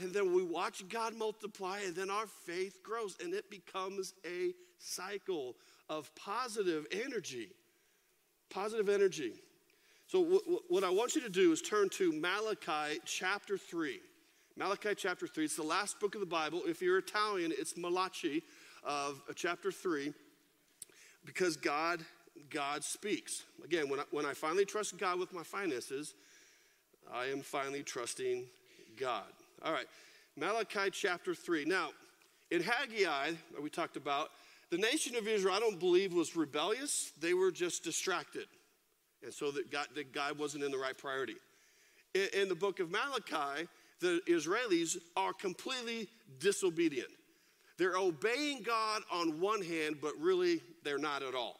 And 0.00 0.12
then 0.12 0.32
we 0.32 0.44
watch 0.44 0.88
God 0.88 1.16
multiply, 1.16 1.80
and 1.80 1.94
then 1.94 2.08
our 2.08 2.26
faith 2.26 2.84
grows, 2.84 3.16
and 3.20 3.34
it 3.34 3.50
becomes 3.50 4.14
a 4.24 4.52
cycle 4.78 5.56
of 5.88 6.14
positive 6.14 6.86
energy. 6.92 7.48
Positive 8.48 8.88
energy. 8.88 9.32
So, 10.06 10.22
w- 10.22 10.40
w- 10.40 10.60
what 10.68 10.84
I 10.84 10.90
want 10.90 11.16
you 11.16 11.20
to 11.22 11.28
do 11.28 11.52
is 11.52 11.60
turn 11.60 11.88
to 11.90 12.12
Malachi 12.12 13.00
chapter 13.04 13.58
3. 13.58 14.00
Malachi 14.56 14.94
chapter 14.96 15.26
3. 15.26 15.44
It's 15.44 15.56
the 15.56 15.62
last 15.62 15.98
book 15.98 16.14
of 16.14 16.20
the 16.20 16.26
Bible. 16.26 16.62
If 16.64 16.80
you're 16.80 16.98
Italian, 16.98 17.52
it's 17.56 17.76
Malachi 17.76 18.42
of 18.84 19.20
uh, 19.28 19.32
chapter 19.34 19.72
3 19.72 20.12
because 21.24 21.56
God 21.56 22.00
God 22.50 22.84
speaks. 22.84 23.44
Again, 23.64 23.88
when 23.88 24.00
I, 24.00 24.04
when 24.10 24.26
I 24.26 24.34
finally 24.34 24.64
trust 24.64 24.98
God 24.98 25.18
with 25.18 25.32
my 25.32 25.42
finances, 25.42 26.14
I 27.12 27.26
am 27.26 27.42
finally 27.42 27.82
trusting 27.82 28.44
God. 28.96 29.30
All 29.62 29.72
right, 29.72 29.86
Malachi 30.36 30.90
chapter 30.92 31.34
3. 31.34 31.64
Now, 31.64 31.90
in 32.50 32.62
Haggai, 32.62 33.32
that 33.52 33.62
we 33.62 33.70
talked 33.70 33.96
about, 33.96 34.30
the 34.70 34.78
nation 34.78 35.16
of 35.16 35.26
Israel, 35.26 35.54
I 35.54 35.60
don't 35.60 35.80
believe, 35.80 36.12
was 36.12 36.36
rebellious. 36.36 37.12
They 37.20 37.34
were 37.34 37.50
just 37.50 37.82
distracted. 37.84 38.46
And 39.22 39.32
so 39.32 39.50
that 39.50 39.70
God, 39.70 39.88
that 39.94 40.12
God 40.12 40.38
wasn't 40.38 40.64
in 40.64 40.70
the 40.70 40.78
right 40.78 40.96
priority. 40.96 41.36
In, 42.14 42.28
in 42.34 42.48
the 42.48 42.54
book 42.54 42.80
of 42.80 42.90
Malachi, 42.90 43.66
the 44.00 44.20
Israelis 44.28 44.96
are 45.16 45.32
completely 45.32 46.08
disobedient. 46.38 47.10
They're 47.78 47.96
obeying 47.96 48.62
God 48.62 49.02
on 49.10 49.40
one 49.40 49.62
hand, 49.62 49.96
but 50.02 50.12
really 50.18 50.60
they're 50.84 50.98
not 50.98 51.22
at 51.22 51.34
all. 51.34 51.58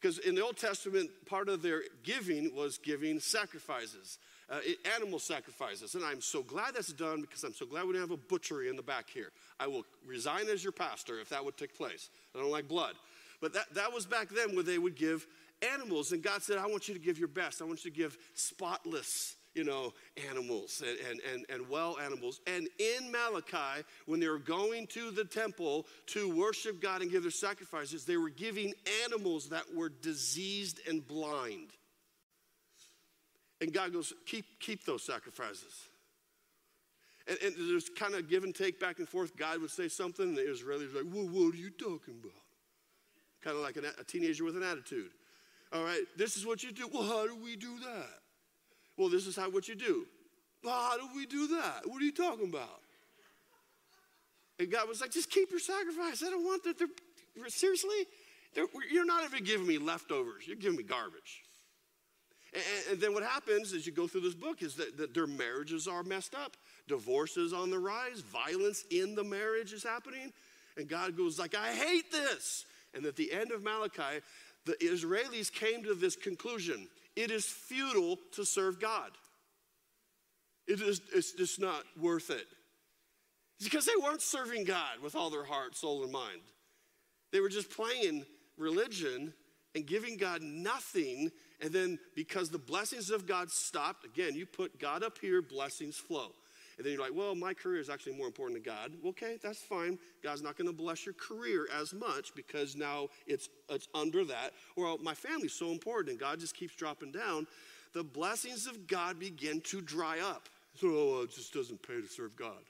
Because 0.00 0.18
in 0.18 0.34
the 0.34 0.42
Old 0.42 0.56
Testament, 0.56 1.10
part 1.26 1.48
of 1.48 1.62
their 1.62 1.82
giving 2.02 2.54
was 2.54 2.78
giving 2.78 3.18
sacrifices, 3.18 4.18
uh, 4.50 4.58
animal 4.94 5.18
sacrifices. 5.18 5.94
And 5.94 6.04
I'm 6.04 6.20
so 6.20 6.42
glad 6.42 6.74
that's 6.74 6.92
done 6.92 7.20
because 7.20 7.42
I'm 7.44 7.54
so 7.54 7.66
glad 7.66 7.86
we 7.86 7.92
don't 7.92 8.02
have 8.02 8.10
a 8.10 8.16
butchery 8.16 8.68
in 8.68 8.76
the 8.76 8.82
back 8.82 9.08
here. 9.08 9.32
I 9.58 9.66
will 9.66 9.84
resign 10.06 10.48
as 10.48 10.62
your 10.62 10.72
pastor 10.72 11.18
if 11.20 11.30
that 11.30 11.44
would 11.44 11.56
take 11.56 11.76
place. 11.76 12.10
I 12.34 12.38
don't 12.38 12.50
like 12.50 12.68
blood. 12.68 12.94
But 13.40 13.52
that, 13.54 13.74
that 13.74 13.92
was 13.92 14.06
back 14.06 14.28
then 14.28 14.54
where 14.54 14.64
they 14.64 14.78
would 14.78 14.96
give 14.96 15.26
animals. 15.72 16.12
And 16.12 16.22
God 16.22 16.42
said, 16.42 16.58
I 16.58 16.66
want 16.66 16.88
you 16.88 16.94
to 16.94 17.00
give 17.00 17.18
your 17.18 17.28
best. 17.28 17.62
I 17.62 17.64
want 17.64 17.84
you 17.84 17.90
to 17.90 17.96
give 17.96 18.16
spotless 18.34 19.36
you 19.56 19.64
know, 19.64 19.94
animals 20.28 20.82
and, 20.86 20.98
and, 21.10 21.20
and, 21.32 21.46
and 21.48 21.68
well 21.68 21.96
animals. 21.98 22.40
And 22.46 22.68
in 22.78 23.10
Malachi, 23.10 23.82
when 24.04 24.20
they 24.20 24.28
were 24.28 24.38
going 24.38 24.86
to 24.88 25.10
the 25.10 25.24
temple 25.24 25.86
to 26.08 26.28
worship 26.28 26.80
God 26.80 27.00
and 27.00 27.10
give 27.10 27.22
their 27.22 27.30
sacrifices, 27.30 28.04
they 28.04 28.18
were 28.18 28.28
giving 28.28 28.74
animals 29.04 29.48
that 29.48 29.64
were 29.74 29.88
diseased 29.88 30.80
and 30.86 31.06
blind. 31.08 31.70
And 33.62 33.72
God 33.72 33.94
goes, 33.94 34.12
keep, 34.26 34.44
keep 34.60 34.84
those 34.84 35.02
sacrifices. 35.02 35.88
And, 37.26 37.38
and 37.42 37.54
there's 37.70 37.88
kind 37.88 38.14
of 38.14 38.28
give 38.28 38.44
and 38.44 38.54
take 38.54 38.78
back 38.78 38.98
and 38.98 39.08
forth. 39.08 39.34
God 39.38 39.62
would 39.62 39.70
say 39.70 39.88
something, 39.88 40.28
and 40.28 40.36
the 40.36 40.42
Israelis 40.42 40.92
were 40.92 41.02
like, 41.02 41.12
well, 41.12 41.26
what 41.26 41.54
are 41.54 41.56
you 41.56 41.70
talking 41.70 42.14
about? 42.20 42.32
Kind 43.42 43.56
of 43.56 43.62
like 43.62 43.78
a 43.78 44.04
teenager 44.04 44.44
with 44.44 44.56
an 44.56 44.62
attitude. 44.62 45.10
All 45.72 45.82
right, 45.82 46.02
this 46.16 46.36
is 46.36 46.44
what 46.44 46.62
you 46.62 46.72
do. 46.72 46.88
Well, 46.92 47.04
how 47.04 47.26
do 47.26 47.36
we 47.42 47.56
do 47.56 47.78
that? 47.80 48.25
Well, 48.96 49.08
this 49.08 49.26
is 49.26 49.36
how 49.36 49.50
what 49.50 49.68
you 49.68 49.74
do. 49.74 50.06
Well, 50.64 50.74
how 50.74 50.96
do 50.96 51.08
we 51.14 51.26
do 51.26 51.48
that? 51.48 51.82
What 51.84 52.00
are 52.00 52.04
you 52.04 52.12
talking 52.12 52.48
about? 52.48 52.80
And 54.58 54.70
God 54.70 54.88
was 54.88 55.00
like, 55.00 55.10
just 55.10 55.30
keep 55.30 55.50
your 55.50 55.60
sacrifice. 55.60 56.22
I 56.22 56.30
don't 56.30 56.44
want 56.44 56.64
that. 56.64 56.78
They're, 56.78 57.48
seriously? 57.48 58.06
They're, 58.54 58.66
you're 58.90 59.04
not 59.04 59.24
even 59.24 59.44
giving 59.44 59.66
me 59.66 59.78
leftovers. 59.78 60.46
You're 60.46 60.56
giving 60.56 60.78
me 60.78 60.82
garbage. 60.82 61.42
And, 62.54 62.62
and, 62.92 63.00
then 63.00 63.12
what 63.12 63.22
happens 63.22 63.74
as 63.74 63.86
you 63.86 63.92
go 63.92 64.06
through 64.06 64.22
this 64.22 64.34
book 64.34 64.62
is 64.62 64.76
that, 64.76 64.96
that 64.96 65.12
their 65.12 65.26
marriages 65.26 65.86
are 65.86 66.02
messed 66.02 66.34
up. 66.34 66.56
Divorce 66.88 67.36
is 67.36 67.52
on 67.52 67.70
the 67.70 67.78
rise. 67.78 68.20
Violence 68.20 68.84
in 68.90 69.14
the 69.14 69.24
marriage 69.24 69.74
is 69.74 69.82
happening. 69.82 70.32
And 70.78 70.88
God 70.88 71.16
goes 71.16 71.38
like, 71.38 71.54
I 71.54 71.72
hate 71.72 72.10
this. 72.10 72.64
And 72.94 73.04
at 73.04 73.16
the 73.16 73.30
end 73.32 73.50
of 73.50 73.62
Malachi, 73.62 74.22
the 74.64 74.72
Israelis 74.82 75.52
came 75.52 75.84
to 75.84 75.94
this 75.94 76.16
conclusion 76.16 76.88
it 77.16 77.30
is 77.30 77.46
futile 77.46 78.18
to 78.32 78.44
serve 78.44 78.78
God. 78.78 79.10
It 80.68 80.80
is, 80.80 81.00
it's 81.14 81.32
just 81.32 81.60
not 81.60 81.82
worth 81.98 82.30
it. 82.30 82.46
It's 83.58 83.68
because 83.68 83.86
they 83.86 83.96
weren't 84.02 84.20
serving 84.20 84.64
God 84.64 85.00
with 85.02 85.16
all 85.16 85.30
their 85.30 85.44
heart, 85.44 85.76
soul, 85.76 86.02
and 86.02 86.12
mind. 86.12 86.42
They 87.32 87.40
were 87.40 87.48
just 87.48 87.70
playing 87.70 88.24
religion 88.58 89.32
and 89.74 89.86
giving 89.86 90.16
God 90.16 90.42
nothing. 90.42 91.30
And 91.60 91.72
then 91.72 91.98
because 92.14 92.50
the 92.50 92.58
blessings 92.58 93.10
of 93.10 93.26
God 93.26 93.50
stopped, 93.50 94.04
again, 94.04 94.34
you 94.34 94.44
put 94.44 94.78
God 94.78 95.02
up 95.02 95.18
here, 95.18 95.40
blessings 95.40 95.96
flow. 95.96 96.32
And 96.76 96.84
then 96.84 96.92
you're 96.92 97.02
like, 97.02 97.14
well, 97.14 97.34
my 97.34 97.54
career 97.54 97.80
is 97.80 97.88
actually 97.88 98.16
more 98.16 98.26
important 98.26 98.62
to 98.62 98.70
God. 98.70 98.92
Okay, 99.06 99.38
that's 99.42 99.60
fine. 99.60 99.98
God's 100.22 100.42
not 100.42 100.58
going 100.58 100.66
to 100.66 100.74
bless 100.74 101.06
your 101.06 101.14
career 101.14 101.66
as 101.74 101.94
much 101.94 102.34
because 102.34 102.76
now 102.76 103.08
it's, 103.26 103.48
it's 103.70 103.88
under 103.94 104.24
that. 104.26 104.52
Or 104.76 104.98
my 104.98 105.14
family's 105.14 105.54
so 105.54 105.70
important 105.70 106.10
and 106.10 106.20
God 106.20 106.38
just 106.38 106.54
keeps 106.54 106.74
dropping 106.74 107.12
down. 107.12 107.46
The 107.94 108.04
blessings 108.04 108.66
of 108.66 108.86
God 108.86 109.18
begin 109.18 109.62
to 109.62 109.80
dry 109.80 110.20
up. 110.20 110.50
So, 110.74 110.88
oh, 110.88 111.22
it 111.22 111.34
just 111.34 111.54
doesn't 111.54 111.80
pay 111.80 112.02
to 112.02 112.06
serve 112.06 112.36
God. 112.36 112.62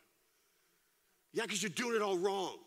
Yeah, 1.32 1.42
because 1.42 1.62
you're 1.62 1.70
doing 1.70 1.96
it 1.96 2.02
all 2.02 2.16
wrong. 2.16 2.58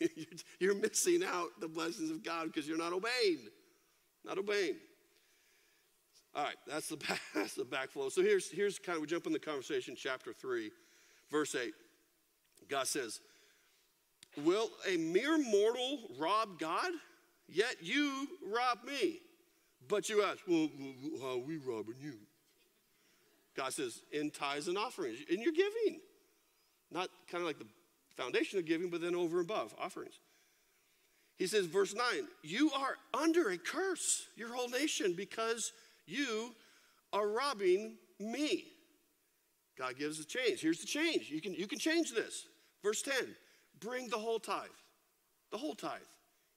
you're 0.58 0.74
missing 0.74 1.22
out 1.24 1.50
the 1.60 1.68
blessings 1.68 2.10
of 2.10 2.24
God 2.24 2.46
because 2.46 2.66
you're 2.66 2.78
not 2.78 2.92
obeying. 2.92 3.46
Not 4.24 4.38
obeying. 4.38 4.76
All 6.34 6.44
right, 6.44 6.56
that's 6.66 6.88
the, 6.88 6.96
back, 7.08 7.20
that's 7.34 7.54
the 7.54 7.64
backflow. 7.64 8.10
So 8.10 8.22
here's, 8.22 8.50
here's 8.50 8.78
kind 8.78 8.96
of, 8.96 9.02
we 9.02 9.06
jump 9.06 9.26
in 9.26 9.32
the 9.32 9.38
conversation, 9.38 9.94
chapter 9.96 10.32
3, 10.32 10.70
verse 11.30 11.54
8. 11.54 11.72
God 12.68 12.86
says, 12.86 13.20
Will 14.42 14.70
a 14.88 14.96
mere 14.96 15.38
mortal 15.38 16.00
rob 16.18 16.58
God? 16.58 16.90
Yet 17.48 17.76
you 17.80 18.26
rob 18.52 18.78
me. 18.84 19.20
But 19.88 20.08
you 20.08 20.22
ask, 20.22 20.38
well, 20.48 20.68
how 21.20 21.32
are 21.32 21.38
we 21.38 21.58
robbing 21.58 21.96
you? 22.00 22.14
God 23.56 23.72
says, 23.72 24.00
in 24.12 24.30
tithes 24.30 24.68
and 24.68 24.78
offerings, 24.78 25.18
in 25.28 25.40
your 25.40 25.52
giving. 25.52 26.00
Not 26.90 27.08
kind 27.30 27.42
of 27.42 27.46
like 27.46 27.58
the 27.58 27.66
foundation 28.16 28.58
of 28.58 28.64
giving, 28.64 28.88
but 28.88 29.00
then 29.00 29.14
over 29.14 29.40
and 29.40 29.48
above, 29.48 29.74
offerings. 29.78 30.18
He 31.36 31.46
says, 31.46 31.66
verse 31.66 31.94
9, 31.94 32.04
you 32.42 32.70
are 32.72 32.94
under 33.12 33.50
a 33.50 33.58
curse, 33.58 34.28
your 34.36 34.54
whole 34.54 34.68
nation, 34.68 35.14
because 35.16 35.72
you 36.06 36.54
are 37.12 37.28
robbing 37.28 37.96
me. 38.18 38.64
God 39.78 39.98
gives 39.98 40.20
a 40.20 40.24
change. 40.24 40.60
Here's 40.60 40.80
the 40.80 40.86
change. 40.86 41.30
You 41.30 41.40
can, 41.40 41.54
you 41.54 41.66
can 41.66 41.78
change 41.78 42.12
this. 42.12 42.46
Verse 42.82 43.02
10 43.02 43.14
bring 43.80 44.08
the 44.08 44.18
whole 44.18 44.38
tithe, 44.38 44.68
the 45.50 45.58
whole 45.58 45.74
tithe, 45.74 46.00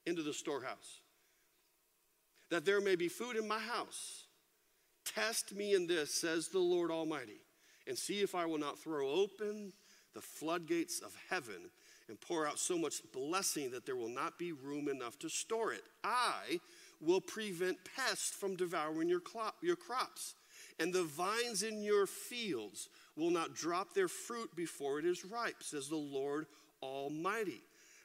into 0.06 0.22
the 0.22 0.32
storehouse, 0.32 1.00
that 2.50 2.64
there 2.64 2.80
may 2.80 2.96
be 2.96 3.08
food 3.08 3.36
in 3.36 3.46
my 3.46 3.58
house. 3.58 4.24
Test 5.04 5.54
me 5.54 5.74
in 5.74 5.86
this, 5.86 6.14
says 6.14 6.48
the 6.48 6.58
Lord 6.58 6.90
Almighty, 6.90 7.40
and 7.86 7.98
see 7.98 8.20
if 8.20 8.34
I 8.34 8.46
will 8.46 8.58
not 8.58 8.78
throw 8.78 9.10
open 9.10 9.72
the 10.14 10.20
floodgates 10.20 11.00
of 11.00 11.14
heaven 11.28 11.70
and 12.08 12.20
pour 12.20 12.46
out 12.46 12.58
so 12.58 12.78
much 12.78 13.02
blessing 13.12 13.70
that 13.70 13.84
there 13.84 13.96
will 13.96 14.08
not 14.08 14.38
be 14.38 14.52
room 14.52 14.88
enough 14.88 15.18
to 15.20 15.28
store 15.28 15.72
it. 15.72 15.84
I 16.02 16.60
will 17.00 17.20
prevent 17.20 17.78
pests 17.96 18.30
from 18.30 18.56
devouring 18.56 19.08
your, 19.08 19.22
your 19.62 19.76
crops, 19.76 20.34
and 20.78 20.92
the 20.92 21.04
vines 21.04 21.62
in 21.62 21.82
your 21.82 22.06
fields 22.06 22.88
will 23.16 23.30
not 23.30 23.54
drop 23.54 23.94
their 23.94 24.08
fruit 24.08 24.54
before 24.54 24.98
it 24.98 25.04
is 25.04 25.24
ripe, 25.24 25.62
says 25.62 25.88
the 25.88 25.96
Lord 25.96 26.46
Almighty. 26.82 27.62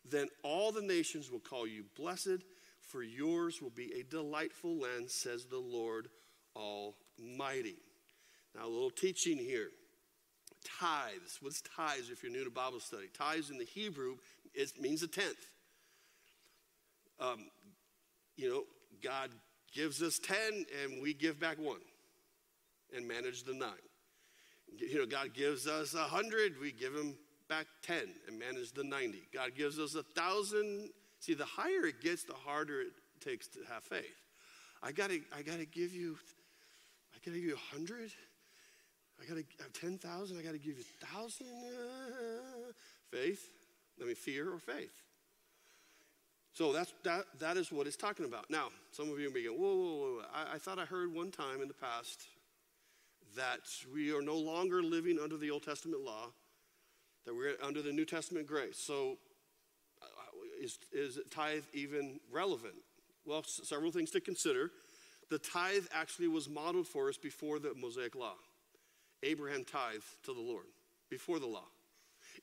Then 0.10 0.28
all 0.44 0.72
the 0.72 0.82
nations 0.82 1.32
will 1.32 1.40
call 1.40 1.68
you 1.68 1.86
blessed, 1.96 2.44
for 2.82 3.04
yours 3.04 3.62
will 3.62 3.70
be 3.70 3.94
a 3.94 4.04
delightful 4.04 4.76
land, 4.76 5.10
says 5.10 5.46
the 5.46 5.60
Lord 5.60 6.10
Almighty. 6.56 7.78
Now, 8.56 8.66
a 8.66 8.70
little 8.70 8.92
teaching 8.92 9.38
here. 9.38 9.70
Tithes. 10.80 11.40
What's 11.42 11.62
tithes 11.62 12.10
if 12.10 12.24
you're 12.24 12.32
new 12.32 12.44
to 12.44 12.50
Bible 12.50 12.80
study? 12.80 13.08
Tithes 13.14 13.50
in 13.50 13.58
the 13.58 13.66
Hebrew 13.66 14.18
it 14.54 14.72
means 14.80 15.04
a 15.04 15.08
tenth. 15.08 15.50
Um, 17.20 17.48
you 18.36 18.50
know, 18.50 18.64
God 19.04 19.30
gives 19.74 20.02
us 20.02 20.20
10 20.20 20.66
and 20.84 21.02
we 21.02 21.14
give 21.14 21.40
back 21.40 21.58
one 21.58 21.82
and 22.96 23.08
manage 23.08 23.44
the 23.44 23.54
nine. 23.54 23.72
You 24.78 25.00
know, 25.00 25.06
God 25.06 25.34
gives 25.34 25.68
us 25.68 25.94
a 25.94 26.04
hundred, 26.04 26.60
we 26.60 26.72
give 26.72 26.94
him 26.94 27.16
back 27.50 27.68
10 27.84 27.98
and 28.28 28.40
manage 28.40 28.72
the 28.72 28.84
90. 28.84 29.28
God 29.34 29.56
gives 29.56 29.80
us 29.80 29.96
a 29.96 30.04
thousand. 30.04 30.90
See, 31.20 31.34
the 31.34 31.46
higher 31.46 31.86
it 31.86 32.02
gets, 32.02 32.24
the 32.24 32.34
harder 32.34 32.82
it 32.82 32.94
takes 33.22 33.48
to 33.50 33.60
have 33.72 33.84
faith. 33.84 34.04
I 34.82 34.92
gotta, 34.92 35.20
I 35.36 35.42
gotta 35.42 35.66
give 35.66 35.94
you, 35.94 36.18
I 37.14 37.18
gotta 37.26 37.38
give 37.38 37.48
you 37.48 37.56
a 37.56 37.76
hundred. 37.76 38.12
I 39.22 39.26
gotta 39.26 39.44
ten 39.80 39.98
thousand. 39.98 40.40
I 40.40 40.42
gotta 40.42 40.58
give 40.58 40.78
you 40.78 40.84
thousand. 41.00 41.48
Uh, 41.48 42.74
faith. 43.12 43.50
I 44.02 44.06
mean, 44.06 44.16
fear 44.16 44.52
or 44.52 44.60
faith. 44.60 45.03
So 46.54 46.72
that's 46.72 46.94
that. 47.04 47.26
That 47.40 47.58
is 47.58 47.72
what 47.72 47.88
it's 47.88 47.96
talking 47.96 48.26
about. 48.26 48.50
Now, 48.50 48.68
some 48.92 49.10
of 49.12 49.20
you 49.20 49.34
may 49.34 49.44
go, 49.44 49.54
"Whoa, 49.54 49.76
whoa, 49.76 49.96
whoa!" 49.96 50.22
I, 50.34 50.56
I 50.56 50.58
thought 50.60 50.78
I 50.78 50.86
heard 50.86 51.14
one 51.14 51.32
time 51.32 51.62
in 51.62 51.68
the 51.68 51.74
past 51.74 52.28
that 53.36 53.62
we 53.92 54.14
are 54.16 54.22
no 54.22 54.36
longer 54.38 54.84
living 54.84 55.18
under 55.20 55.38
the 55.38 55.50
Old 55.50 55.64
Testament 55.64 56.04
law, 56.04 56.28
that 57.26 57.34
we're 57.34 57.56
under 57.64 57.82
the 57.82 57.92
New 57.92 58.06
Testament 58.06 58.46
grace. 58.46 58.78
So, 58.78 59.18
uh, 60.02 60.06
is, 60.62 60.78
is 60.92 61.20
tithe 61.32 61.64
even 61.74 62.20
relevant? 62.32 62.76
Well, 63.26 63.40
s- 63.40 63.62
several 63.64 63.92
things 63.92 64.12
to 64.12 64.22
consider. 64.22 64.70
The 65.32 65.40
tithe 65.40 65.86
actually 65.92 66.28
was 66.28 66.48
modeled 66.48 66.88
for 66.88 67.10
us 67.10 67.18
before 67.18 67.58
the 67.58 67.74
Mosaic 67.76 68.14
law. 68.14 68.36
Abraham 69.24 69.64
tithed 69.64 70.24
to 70.26 70.34
the 70.34 70.42
Lord 70.42 70.66
before 71.10 71.40
the 71.40 71.48
law. 71.48 71.66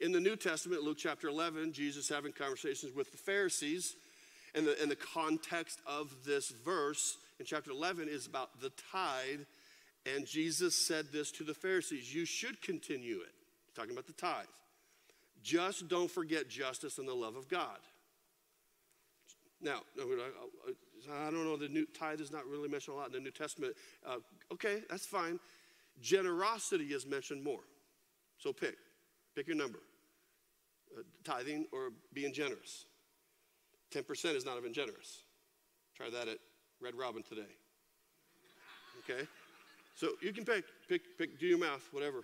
In 0.00 0.12
the 0.12 0.20
New 0.20 0.37
Testament, 0.37 0.83
Luke 0.83 0.98
chapter 0.98 1.29
11, 1.29 1.72
Jesus 1.72 2.09
having 2.09 2.33
conversations 2.33 2.94
with 2.94 3.11
the 3.11 3.18
Pharisees, 3.18 3.96
and 4.55 4.66
the, 4.66 4.81
and 4.81 4.90
the 4.90 4.96
context 4.96 5.81
of 5.87 6.12
this 6.24 6.50
verse 6.50 7.18
in 7.38 7.46
chapter 7.46 7.70
11 7.70 8.09
is 8.09 8.26
about 8.26 8.61
the 8.61 8.70
tithe 8.92 9.40
and 10.07 10.26
Jesus 10.26 10.74
said 10.74 11.07
this 11.12 11.31
to 11.33 11.44
the 11.44 11.55
Pharisees 11.55 12.14
You 12.14 12.24
should 12.24 12.62
continue 12.62 13.20
it. 13.20 13.35
Talking 13.74 13.92
about 13.92 14.07
the 14.07 14.12
tithe. 14.12 14.46
Just 15.42 15.88
don't 15.88 16.11
forget 16.11 16.48
justice 16.48 16.98
and 16.98 17.09
the 17.09 17.14
love 17.14 17.37
of 17.37 17.48
God. 17.48 17.79
Now, 19.62 19.81
I 19.98 21.31
don't 21.31 21.44
know, 21.44 21.57
the 21.57 21.68
new 21.68 21.87
tithe 21.87 22.20
is 22.20 22.33
not 22.33 22.46
really 22.46 22.68
mentioned 22.68 22.96
a 22.96 22.98
lot 22.98 23.09
in 23.09 23.12
the 23.12 23.20
New 23.20 23.31
Testament. 23.31 23.74
Uh, 24.07 24.16
okay, 24.53 24.83
that's 24.88 25.07
fine. 25.07 25.38
Generosity 26.00 26.87
is 26.87 27.07
mentioned 27.07 27.44
more. 27.44 27.61
So 28.38 28.53
pick, 28.55 28.76
pick 29.40 29.46
your 29.46 29.57
number 29.57 29.79
uh, 30.94 31.00
tithing 31.24 31.64
or 31.72 31.92
being 32.12 32.31
generous. 32.31 32.85
10% 33.90 34.35
is 34.35 34.44
not 34.44 34.59
even 34.59 34.74
generous. 34.74 35.22
Try 35.96 36.11
that 36.11 36.29
at 36.29 36.37
Red 36.79 36.94
Robin 36.94 37.22
today. 37.22 37.40
Okay? 38.98 39.26
So 39.94 40.11
you 40.20 40.35
can 40.35 40.44
pick, 40.44 40.64
pick, 40.90 41.16
pick, 41.16 41.40
do 41.40 41.46
your 41.46 41.59
math, 41.59 41.88
whatever. 41.90 42.22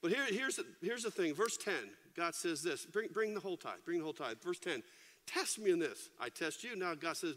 But 0.00 0.12
here, 0.12 0.24
here's, 0.28 0.54
the, 0.54 0.64
here's 0.80 1.02
the 1.02 1.10
thing. 1.10 1.34
Verse 1.34 1.56
10, 1.56 1.74
God 2.16 2.36
says 2.36 2.62
this 2.62 2.86
bring, 2.86 3.08
bring 3.08 3.34
the 3.34 3.40
whole 3.40 3.56
tithe, 3.56 3.80
bring 3.84 3.98
the 3.98 4.04
whole 4.04 4.12
tithe. 4.12 4.36
Verse 4.40 4.60
10, 4.60 4.80
test 5.26 5.58
me 5.58 5.72
in 5.72 5.80
this. 5.80 6.08
I 6.20 6.28
test 6.28 6.62
you. 6.62 6.76
Now 6.76 6.94
God 6.94 7.16
says, 7.16 7.34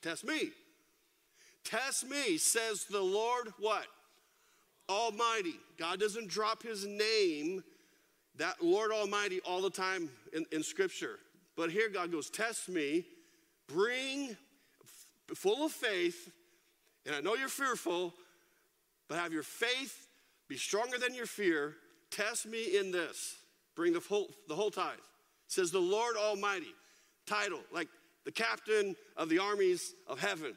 test 0.00 0.24
me. 0.24 0.52
Test 1.64 2.08
me, 2.08 2.38
says 2.38 2.86
the 2.90 3.02
Lord, 3.02 3.48
what? 3.58 3.84
Almighty. 4.88 5.56
God 5.76 6.00
doesn't 6.00 6.28
drop 6.28 6.62
his 6.62 6.86
name, 6.86 7.62
that 8.38 8.62
Lord 8.62 8.90
Almighty, 8.92 9.40
all 9.40 9.60
the 9.62 9.70
time 9.70 10.08
in, 10.32 10.46
in 10.52 10.62
Scripture. 10.62 11.18
But 11.56 11.70
here 11.70 11.88
God 11.88 12.12
goes, 12.12 12.30
test 12.30 12.68
me, 12.68 13.04
bring 13.66 14.36
full 15.34 15.66
of 15.66 15.72
faith, 15.72 16.30
and 17.04 17.14
I 17.14 17.20
know 17.20 17.34
you're 17.34 17.48
fearful, 17.48 18.14
but 19.08 19.18
have 19.18 19.32
your 19.32 19.42
faith 19.42 20.08
be 20.48 20.56
stronger 20.56 20.98
than 20.98 21.14
your 21.14 21.26
fear. 21.26 21.74
Test 22.10 22.46
me 22.46 22.78
in 22.78 22.90
this. 22.90 23.36
Bring 23.74 23.92
the 23.92 24.00
whole, 24.00 24.30
the 24.48 24.54
whole 24.54 24.70
tithe. 24.70 24.98
says 25.46 25.70
the 25.70 25.78
Lord 25.78 26.16
Almighty. 26.16 26.74
Title, 27.26 27.60
like 27.72 27.88
the 28.24 28.32
captain 28.32 28.96
of 29.16 29.28
the 29.28 29.38
armies 29.38 29.92
of 30.06 30.18
heaven. 30.18 30.54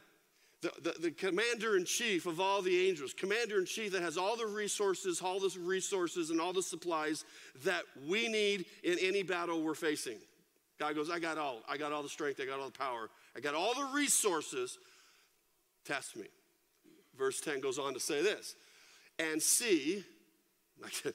The, 0.62 0.72
the, 0.82 1.00
the, 1.00 1.12
commander 1.12 1.76
in 1.76 1.86
chief 1.86 2.28
of 2.28 2.40
all 2.40 2.62
the 2.62 2.88
angels, 2.88 3.14
commander 3.14 3.58
in 3.58 3.66
chief 3.66 3.94
that 3.94 4.04
has 4.04 4.16
all 4.16 4.38
the 4.38 4.46
resources, 4.46 5.20
all 5.20 5.40
the 5.40 5.52
resources, 5.60 6.30
and 6.30 6.40
all 6.40 6.54
the 6.54 6.62
supplies 6.62 7.26
that 7.64 7.82
we 8.08 8.28
need 8.28 8.66
in 8.84 9.00
any 9.00 9.24
battle 9.24 9.64
we're 9.64 9.74
facing. 9.74 10.18
God 10.80 10.94
goes, 10.94 11.10
I 11.10 11.18
got 11.18 11.40
all. 11.40 11.62
I 11.68 11.78
got 11.78 11.92
all 11.92 12.04
the 12.04 12.10
strength. 12.10 12.40
I 12.40 12.46
got 12.46 12.60
all 12.60 12.68
the 12.68 12.78
power. 12.78 13.10
I 13.36 13.40
got 13.40 13.56
all 13.56 13.74
the 13.74 13.92
resources. 13.96 14.78
Test 15.84 16.16
me 16.16 16.28
verse 17.18 17.40
10 17.42 17.60
goes 17.60 17.78
on 17.78 17.94
to 17.94 18.00
say 18.00 18.22
this 18.22 18.56
and 19.20 19.42
see, 19.42 20.04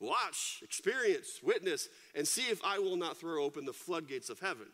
watch, 0.00 0.60
experience, 0.62 1.40
witness, 1.42 1.88
and 2.14 2.28
see 2.28 2.42
if 2.42 2.60
I 2.64 2.78
will 2.78 2.96
not 2.96 3.16
throw 3.16 3.42
open 3.42 3.64
the 3.64 3.72
floodgates 3.72 4.28
of 4.28 4.40
heaven 4.40 4.66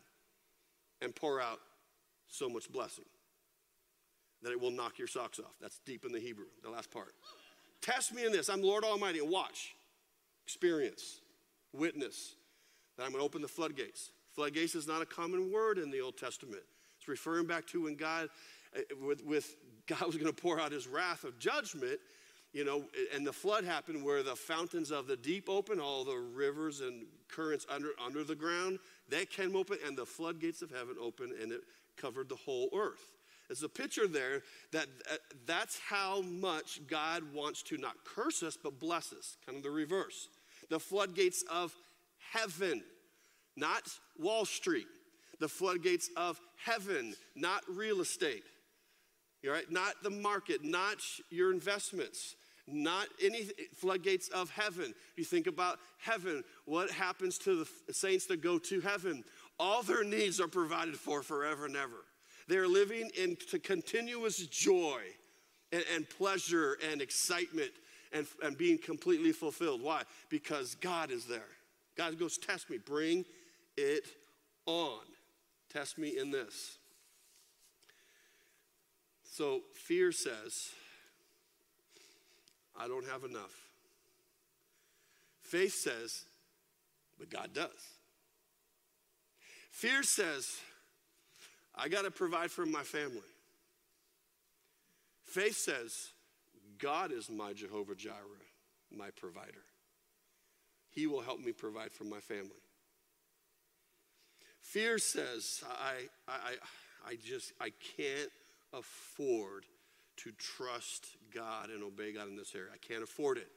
and 1.01 1.15
pour 1.15 1.41
out 1.41 1.61
so 2.29 2.49
much 2.49 2.71
blessing 2.73 3.05
that 4.45 4.53
it 4.53 4.61
will 4.61 4.71
knock 4.71 4.99
your 4.99 5.09
socks 5.09 5.39
off. 5.39 5.55
That's 5.61 5.81
deep 5.85 6.05
in 6.05 6.13
the 6.13 6.21
Hebrew, 6.21 6.47
the 6.63 6.71
last 6.71 6.91
part. 6.91 7.15
Test 7.81 8.15
me 8.15 8.25
in 8.25 8.33
this. 8.33 8.49
I'm 8.49 8.63
Lord 8.63 8.85
Almighty. 8.85 9.19
And 9.19 9.31
watch, 9.31 9.75
experience, 10.47 11.21
witness 11.73 12.35
that 12.97 13.05
I'm 13.05 13.11
going 13.11 13.21
to 13.21 13.25
open 13.25 13.43
the 13.43 13.49
floodgates. 13.49 14.11
Floodgates 14.35 14.75
is 14.75 14.87
not 14.87 15.03
a 15.03 15.07
common 15.07 15.53
word 15.53 15.79
in 15.79 15.91
the 15.91 16.01
Old 16.01 16.17
Testament. 16.17 16.63
It's 16.99 17.09
referring 17.09 17.47
back 17.47 17.67
to 17.69 17.85
when 17.85 17.97
God, 17.97 18.29
uh, 18.77 18.81
with, 19.05 19.25
with 19.25 19.57
God 19.87 20.07
was 20.07 20.17
going 20.17 20.33
to 20.33 20.43
pour 20.43 20.61
out 20.61 20.73
his 20.73 20.87
wrath 20.87 21.25
of 21.25 21.39
judgment, 21.39 22.01
you 22.53 22.65
know, 22.65 22.85
and 23.13 23.27
the 23.27 23.33
flood 23.33 23.65
happened 23.65 24.05
where 24.05 24.23
the 24.23 24.37
fountains 24.37 24.91
of 24.91 25.07
the 25.07 25.17
deep 25.17 25.49
open, 25.49 25.81
all 25.81 26.05
the 26.05 26.17
rivers 26.17 26.81
and 26.81 27.05
currents 27.29 27.67
under, 27.69 27.89
under 28.05 28.23
the 28.23 28.35
ground, 28.35 28.79
they 29.09 29.27
came 29.27 29.57
open, 29.57 29.79
and 29.85 29.99
the 29.99 30.07
floodgates 30.07 30.63
of 30.63 30.71
heaven 30.71 30.95
opened, 31.01 31.33
and 31.33 31.51
it 31.53 31.63
covered 31.97 32.29
the 32.29 32.37
whole 32.37 32.71
earth. 32.75 33.13
There's 33.49 33.63
a 33.63 33.69
picture 33.69 34.09
there 34.09 34.43
that 34.73 34.87
uh, 35.11 35.17
that's 35.47 35.79
how 35.79 36.23
much 36.23 36.81
God 36.89 37.23
wants 37.35 37.63
to 37.65 37.77
not 37.77 37.97
curse 38.05 38.43
us, 38.43 38.57
but 38.63 38.81
bless 38.81 39.13
us, 39.13 39.37
kind 39.45 39.57
of 39.59 39.63
the 39.63 39.71
reverse. 39.71 40.29
The 40.71 40.81
floodgates 40.81 41.45
of 41.51 41.75
heaven, 42.33 42.83
not 43.57 43.83
Wall 44.19 44.45
Street. 44.45 44.87
The 45.41 45.49
floodgates 45.49 46.09
of 46.17 46.41
heaven, 46.57 47.15
not 47.35 47.63
real 47.69 48.01
estate. 48.01 48.45
Right? 49.47 49.71
Not 49.71 50.03
the 50.03 50.09
market, 50.09 50.65
not 50.65 50.99
your 51.29 51.53
investments. 51.53 52.37
not 52.67 53.09
any 53.23 53.49
floodgates 53.75 54.29
of 54.29 54.51
heaven. 54.51 54.95
You 55.17 55.25
think 55.25 55.47
about 55.47 55.79
heaven, 55.99 56.45
what 56.65 56.91
happens 56.91 57.39
to 57.39 57.67
the 57.87 57.93
saints 57.93 58.27
that 58.27 58.41
go 58.41 58.59
to 58.59 58.81
heaven? 58.81 59.25
All 59.59 59.83
their 59.83 60.05
needs 60.05 60.41
are 60.41 60.49
provided 60.49 60.97
for 60.97 61.23
forever 61.23 61.67
and 61.67 61.77
ever. 61.77 62.05
They're 62.49 62.69
living 62.69 63.11
in 63.17 63.37
continuous 63.63 64.39
joy 64.47 65.01
and, 65.73 65.85
and 65.95 66.09
pleasure 66.09 66.77
and 66.91 67.01
excitement 67.01 67.71
and, 68.13 68.27
and 68.43 68.57
being 68.57 68.79
completely 68.79 69.33
fulfilled. 69.33 69.83
Why? 69.83 70.03
Because 70.29 70.75
God 70.77 71.11
is 71.11 71.25
there. 71.25 71.49
God 71.97 72.19
goes, 72.19 72.39
Test 72.39 72.71
me, 72.71 72.79
bring 72.79 73.25
it 73.77 74.05
on. 74.67 75.01
Test 75.73 75.99
me 75.99 76.19
in 76.19 76.31
this. 76.31 76.79
So 79.25 79.63
fear 79.75 80.13
says, 80.13 80.71
I 82.79 82.87
don't 82.87 83.07
have 83.07 83.25
enough. 83.25 83.53
Faith 85.43 85.75
says, 85.75 86.25
but 87.19 87.31
God 87.31 87.51
does. 87.53 87.71
Fear 89.71 90.03
says, 90.03 90.57
I 91.77 91.89
got 91.89 92.03
to 92.03 92.11
provide 92.11 92.51
for 92.51 92.67
my 92.67 92.83
family. 92.83 93.21
Faith 95.25 95.57
says, 95.57 96.11
God 96.79 97.13
is 97.13 97.29
my 97.31 97.53
Jehovah 97.53 97.95
Jireh, 97.95 98.15
my 98.97 99.11
provider. 99.11 99.65
He 100.91 101.07
will 101.07 101.23
help 101.23 101.41
me 101.41 101.53
provide 101.53 101.91
for 101.93 102.05
my 102.05 102.21
family. 102.21 102.51
Fear 104.61 104.99
says, 104.99 105.63
I, 105.69 106.09
I, 106.29 106.55
I 107.07 107.17
just, 107.17 107.53
I 107.61 107.71
can't 107.97 108.31
afford 108.73 109.65
to 110.19 110.33
trust 110.33 111.09
God 111.35 111.71
and 111.71 111.83
obey 111.83 112.13
God 112.13 112.29
in 112.29 112.37
this 112.37 112.55
area. 112.55 112.71
I 112.73 112.79
can't 112.79 113.03
afford 113.03 113.39
it. 113.39 113.49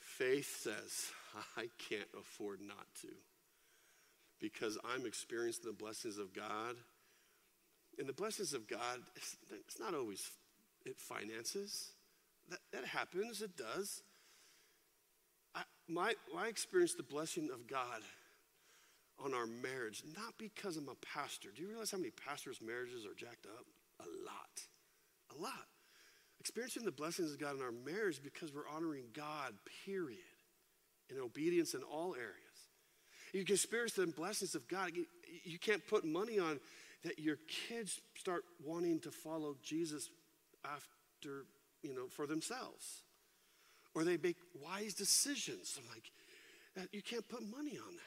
Faith 0.00 0.60
says, 0.62 1.10
I 1.56 1.68
can't 1.88 2.08
afford 2.18 2.60
not 2.60 2.86
to 3.02 3.08
because 4.42 4.76
I'm 4.84 5.06
experiencing 5.06 5.64
the 5.64 5.72
blessings 5.72 6.18
of 6.18 6.34
God. 6.34 6.74
And 7.98 8.08
the 8.08 8.12
blessings 8.12 8.52
of 8.52 8.66
God, 8.66 8.98
it's 9.16 9.78
not 9.78 9.94
always 9.94 10.30
it 10.84 10.98
finances. 10.98 11.92
That, 12.50 12.58
that 12.72 12.84
happens, 12.84 13.40
it 13.40 13.56
does. 13.56 14.02
I, 15.54 15.62
my, 15.88 16.14
I 16.36 16.48
experienced 16.48 16.96
the 16.96 17.04
blessing 17.04 17.50
of 17.54 17.68
God 17.68 18.02
on 19.24 19.32
our 19.32 19.46
marriage, 19.46 20.02
not 20.16 20.34
because 20.38 20.76
I'm 20.76 20.88
a 20.88 20.96
pastor. 21.14 21.50
Do 21.54 21.62
you 21.62 21.68
realize 21.68 21.92
how 21.92 21.98
many 21.98 22.10
pastors' 22.10 22.60
marriages 22.60 23.06
are 23.06 23.14
jacked 23.14 23.46
up? 23.46 23.64
A 24.00 24.08
lot. 24.26 24.66
A 25.38 25.40
lot. 25.40 25.68
Experiencing 26.40 26.84
the 26.84 26.90
blessings 26.90 27.30
of 27.32 27.38
God 27.38 27.54
in 27.54 27.62
our 27.62 27.70
marriage 27.70 28.20
because 28.20 28.52
we're 28.52 28.68
honoring 28.68 29.04
God, 29.12 29.54
period, 29.86 30.18
in 31.08 31.20
obedience 31.20 31.74
in 31.74 31.82
all 31.84 32.16
areas. 32.16 32.41
You 33.32 33.44
can 33.44 33.54
experience 33.54 33.94
the 33.94 34.06
blessings 34.06 34.54
of 34.54 34.68
God. 34.68 34.92
You, 34.94 35.06
you 35.44 35.58
can't 35.58 35.86
put 35.86 36.04
money 36.04 36.38
on 36.38 36.60
that 37.02 37.18
your 37.18 37.36
kids 37.68 38.00
start 38.14 38.44
wanting 38.64 39.00
to 39.00 39.10
follow 39.10 39.56
Jesus 39.62 40.10
after, 40.64 41.46
you 41.82 41.94
know, 41.94 42.06
for 42.08 42.26
themselves. 42.26 43.02
Or 43.94 44.04
they 44.04 44.16
make 44.16 44.36
wise 44.62 44.94
decisions. 44.94 45.78
I'm 45.78 45.88
like, 45.92 46.10
you 46.92 47.02
can't 47.02 47.28
put 47.28 47.42
money 47.42 47.78
on 47.78 47.94
that. 47.96 48.02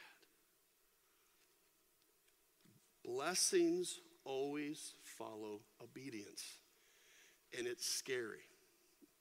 Blessings 3.04 4.00
always 4.24 4.94
follow 5.02 5.60
obedience. 5.82 6.42
And 7.56 7.66
it's 7.66 7.86
scary. 7.86 8.42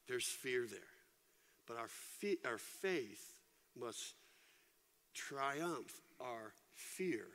There's 0.08 0.28
fear 0.28 0.66
there. 0.70 0.80
But 1.68 1.78
our, 1.78 1.90
our 2.52 2.58
faith 2.58 3.24
must 3.80 4.14
triumph 5.16 6.02
our 6.20 6.54
fear. 6.74 7.26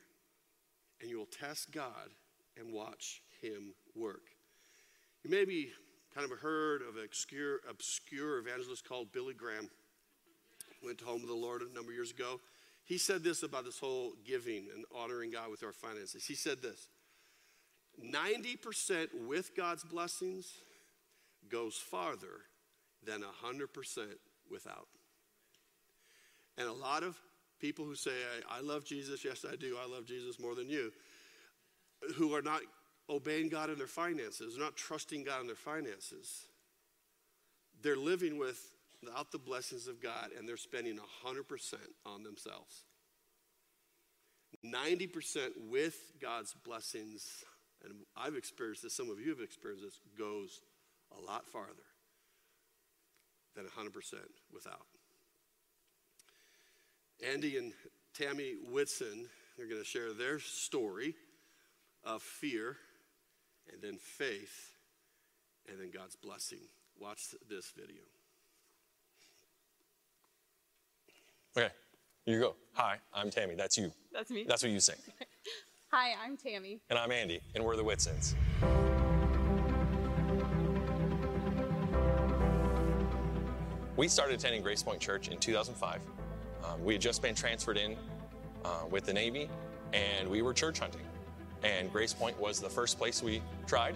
And 1.01 1.11
you 1.11 1.19
will 1.19 1.27
test 1.27 1.73
God 1.73 2.11
and 2.59 2.73
watch 2.73 3.23
Him 3.41 3.75
work. 3.97 4.23
You 5.25 5.31
may 5.31 5.45
be 5.45 5.71
kind 6.15 6.31
of 6.31 6.39
heard 6.39 6.83
of 6.83 6.97
an 6.97 7.05
obscure, 7.05 7.61
obscure 7.69 8.39
evangelist 8.39 8.89
called 8.89 9.13
Billy 9.13 9.35
Graham. 9.35 9.69
Went 10.85 11.01
home 11.01 11.21
to 11.21 11.27
the 11.27 11.35
Lord 11.35 11.63
a 11.63 11.75
number 11.75 11.91
of 11.91 11.97
years 11.97 12.11
ago. 12.11 12.41
He 12.85 12.99
said 12.99 13.23
this 13.23 13.43
about 13.43 13.65
this 13.65 13.79
whole 13.79 14.13
giving 14.25 14.67
and 14.75 14.85
honoring 14.95 15.31
God 15.31 15.51
with 15.51 15.63
our 15.63 15.73
finances. 15.73 16.25
He 16.25 16.35
said 16.35 16.63
this 16.63 16.89
90% 18.03 19.27
with 19.27 19.55
God's 19.57 19.85
blessings 19.85 20.55
goes 21.49 21.77
farther 21.77 22.47
than 23.05 23.21
100% 23.21 23.67
without. 24.51 24.89
And 26.59 26.69
a 26.69 26.73
lot 26.73 27.03
of 27.03 27.19
people 27.61 27.85
who 27.85 27.95
say, 27.95 28.13
I, 28.51 28.61
love 28.61 28.85
Jesus, 28.85 29.25
yes, 29.25 29.45
I 29.51 29.57
do, 29.57 29.77
I 29.81 29.87
love 29.87 30.07
Jesus 30.07 30.41
more 30.41 30.55
than 30.55 30.69
you, 30.69 30.93
who 32.17 32.35
are 32.35 32.43
not 32.43 32.63
obeying 33.09 33.49
God 33.49 33.71
in 33.71 33.79
their 33.79 33.87
finances, 33.87 34.57
not 34.59 34.77
trusting 34.77 35.25
God 35.25 35.43
in 35.43 35.47
their 35.47 35.57
finances. 35.57 36.47
They're 37.83 37.97
living 37.97 38.39
without 38.39 39.33
the 39.33 39.39
blessings 39.39 39.87
of 39.87 40.03
God 40.03 40.31
and 40.37 40.49
they're 40.49 40.57
spending 40.57 40.99
100% 41.25 41.75
on 42.07 42.23
themselves. 42.23 42.85
90% 44.65 45.51
with 45.69 45.97
God's 46.21 46.55
blessings, 46.65 47.45
and 47.85 47.95
I've 48.17 48.37
experienced 48.37 48.83
this, 48.83 48.95
some 48.95 49.11
of 49.11 49.21
you 49.21 49.31
have 49.31 49.41
experienced 49.41 49.85
this, 49.85 50.01
goes 50.19 50.61
a 51.17 51.21
lot 51.25 51.47
farther 51.49 51.87
than 53.57 53.65
100% 53.65 54.15
without. 54.53 54.87
Andy 57.29 57.59
and 57.59 57.73
Tammy 58.15 58.55
Whitson 58.71 59.27
are 59.59 59.67
going 59.67 59.81
to 59.81 59.87
share 59.87 60.13
their 60.13 60.39
story 60.39 61.15
of 62.05 62.23
fear 62.23 62.77
and 63.73 63.83
then 63.83 63.99
faith, 63.99 64.73
and 65.69 65.79
then 65.79 65.91
God's 65.91 66.17
blessing. 66.17 66.61
Watch 66.99 67.35
this 67.49 67.73
video. 67.77 68.03
Okay, 71.57 71.73
here 72.25 72.35
you 72.35 72.41
go. 72.41 72.55
Hi, 72.73 72.97
I'm 73.13 73.31
Tammy. 73.31 73.55
That's 73.55 73.77
you. 73.77 73.93
That's 74.13 74.31
me. 74.31 74.45
That's 74.49 74.63
what 74.63 74.73
you 74.73 74.81
say. 74.81 74.95
Hi, 75.93 76.15
I'm 76.25 76.37
Tammy. 76.37 76.81
And 76.89 76.99
I'm 76.99 77.13
Andy, 77.13 77.41
and 77.55 77.65
we're 77.65 77.77
the 77.77 77.85
Whitsons. 77.85 78.35
We 83.97 84.09
started 84.09 84.39
attending 84.39 84.63
Grace 84.63 84.83
Point 84.83 85.01
Church 85.01 85.29
in 85.29 85.39
2005. 85.39 86.01
Um, 86.71 86.85
we 86.85 86.95
had 86.95 87.03
just 87.03 87.23
been 87.23 87.35
transferred 87.35 87.77
in 87.77 87.97
uh, 88.65 88.85
with 88.91 89.07
the 89.07 89.13
Navy, 89.13 89.49
and 89.93 90.29
we 90.29 90.43
were 90.43 90.53
church 90.53 90.79
hunting. 90.79 91.03
And 91.63 91.93
Grace 91.93 92.13
Point 92.13 92.39
was 92.39 92.61
the 92.61 92.69
first 92.69 92.99
place 92.99 93.23
we 93.23 93.43
tried, 93.67 93.95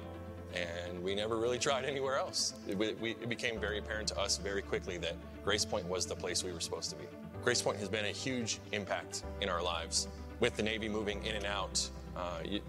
and 0.55 1.03
we 1.03 1.15
never 1.15 1.37
really 1.37 1.59
tried 1.59 1.85
anywhere 1.85 2.19
else. 2.19 2.55
It, 2.69 2.77
we, 2.77 3.11
it 3.11 3.29
became 3.29 3.61
very 3.61 3.79
apparent 3.79 4.09
to 4.09 4.19
us 4.19 4.39
very 4.39 4.63
quickly 4.63 4.99
that 4.99 5.17
Grace 5.45 5.65
Point 5.65 5.87
was 5.87 6.07
the 6.07 6.17
place 6.17 6.43
we 6.45 6.53
were 6.53 6.61
supposed 6.61 6.91
to 6.91 6.97
be. 6.97 7.05
Grace 7.43 7.63
Point 7.63 7.79
has 7.79 7.89
been 7.89 8.07
a 8.07 8.09
huge 8.13 8.59
impact 8.73 9.25
in 9.41 9.49
our 9.49 9.63
lives. 9.63 10.09
With 10.41 10.57
the 10.57 10.63
Navy 10.63 10.89
moving 10.89 11.25
in 11.25 11.37
and 11.37 11.47
out, 11.47 11.89
uh, 12.17 12.39
you, 12.45 12.61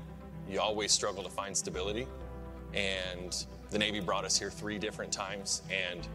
you 0.50 0.60
always 0.60 0.92
struggle 0.92 1.24
to 1.24 1.30
find 1.30 1.56
stability. 1.56 2.08
And 2.74 3.46
the 3.70 3.80
Navy 3.80 4.00
brought 4.00 4.26
us 4.26 4.38
here 4.38 4.52
three 4.52 4.78
different 4.78 5.12
times, 5.12 5.62
and 5.72 6.08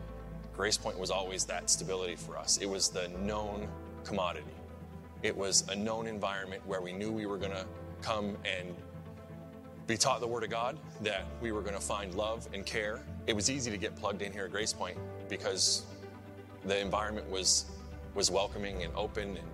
Grace 0.61 0.77
Point 0.77 0.99
was 0.99 1.11
always 1.11 1.46
that 1.46 1.70
stability 1.70 2.16
for 2.16 2.37
us. 2.37 2.59
It 2.59 2.68
was 2.68 2.90
the 2.90 3.09
known 3.25 3.66
commodity. 4.05 4.44
It 5.23 5.35
was 5.35 5.66
a 5.70 5.75
known 5.75 6.07
environment 6.07 6.61
where 6.66 6.83
we 6.83 6.92
knew 6.92 7.11
we 7.11 7.25
were 7.25 7.38
going 7.38 7.53
to 7.53 7.64
come 8.03 8.37
and 8.44 8.77
be 9.87 9.96
taught 9.96 10.20
the 10.20 10.27
Word 10.27 10.44
of 10.44 10.51
God, 10.51 10.77
that 11.01 11.25
we 11.40 11.51
were 11.51 11.62
going 11.62 11.77
to 11.77 11.81
find 11.81 12.14
love 12.14 12.46
and 12.53 12.66
care. 12.66 13.01
It 13.27 13.35
was 13.35 13.49
easy 13.49 13.70
to 13.70 13.79
get 13.79 13.96
plugged 13.96 14.20
in 14.20 14.35
here 14.35 14.44
at 14.44 14.51
Grace 14.51 14.75
Point 14.75 14.99
because 15.31 15.87
the 16.66 16.79
environment 16.79 17.31
was 17.31 17.64
was 18.14 18.31
welcoming 18.31 18.83
and 18.83 18.94
open. 18.94 19.38
And 19.38 19.49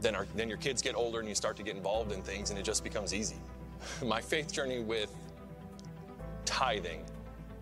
then 0.00 0.16
our, 0.16 0.26
then 0.34 0.48
your 0.48 0.58
kids 0.58 0.82
get 0.82 0.96
older 0.96 1.20
and 1.20 1.28
you 1.28 1.36
start 1.36 1.56
to 1.58 1.62
get 1.62 1.76
involved 1.76 2.10
in 2.10 2.22
things, 2.22 2.50
and 2.50 2.58
it 2.58 2.64
just 2.64 2.82
becomes 2.82 3.14
easy. 3.14 3.36
My 4.04 4.20
faith 4.20 4.52
journey 4.52 4.80
with 4.80 5.14
tithing 6.44 7.04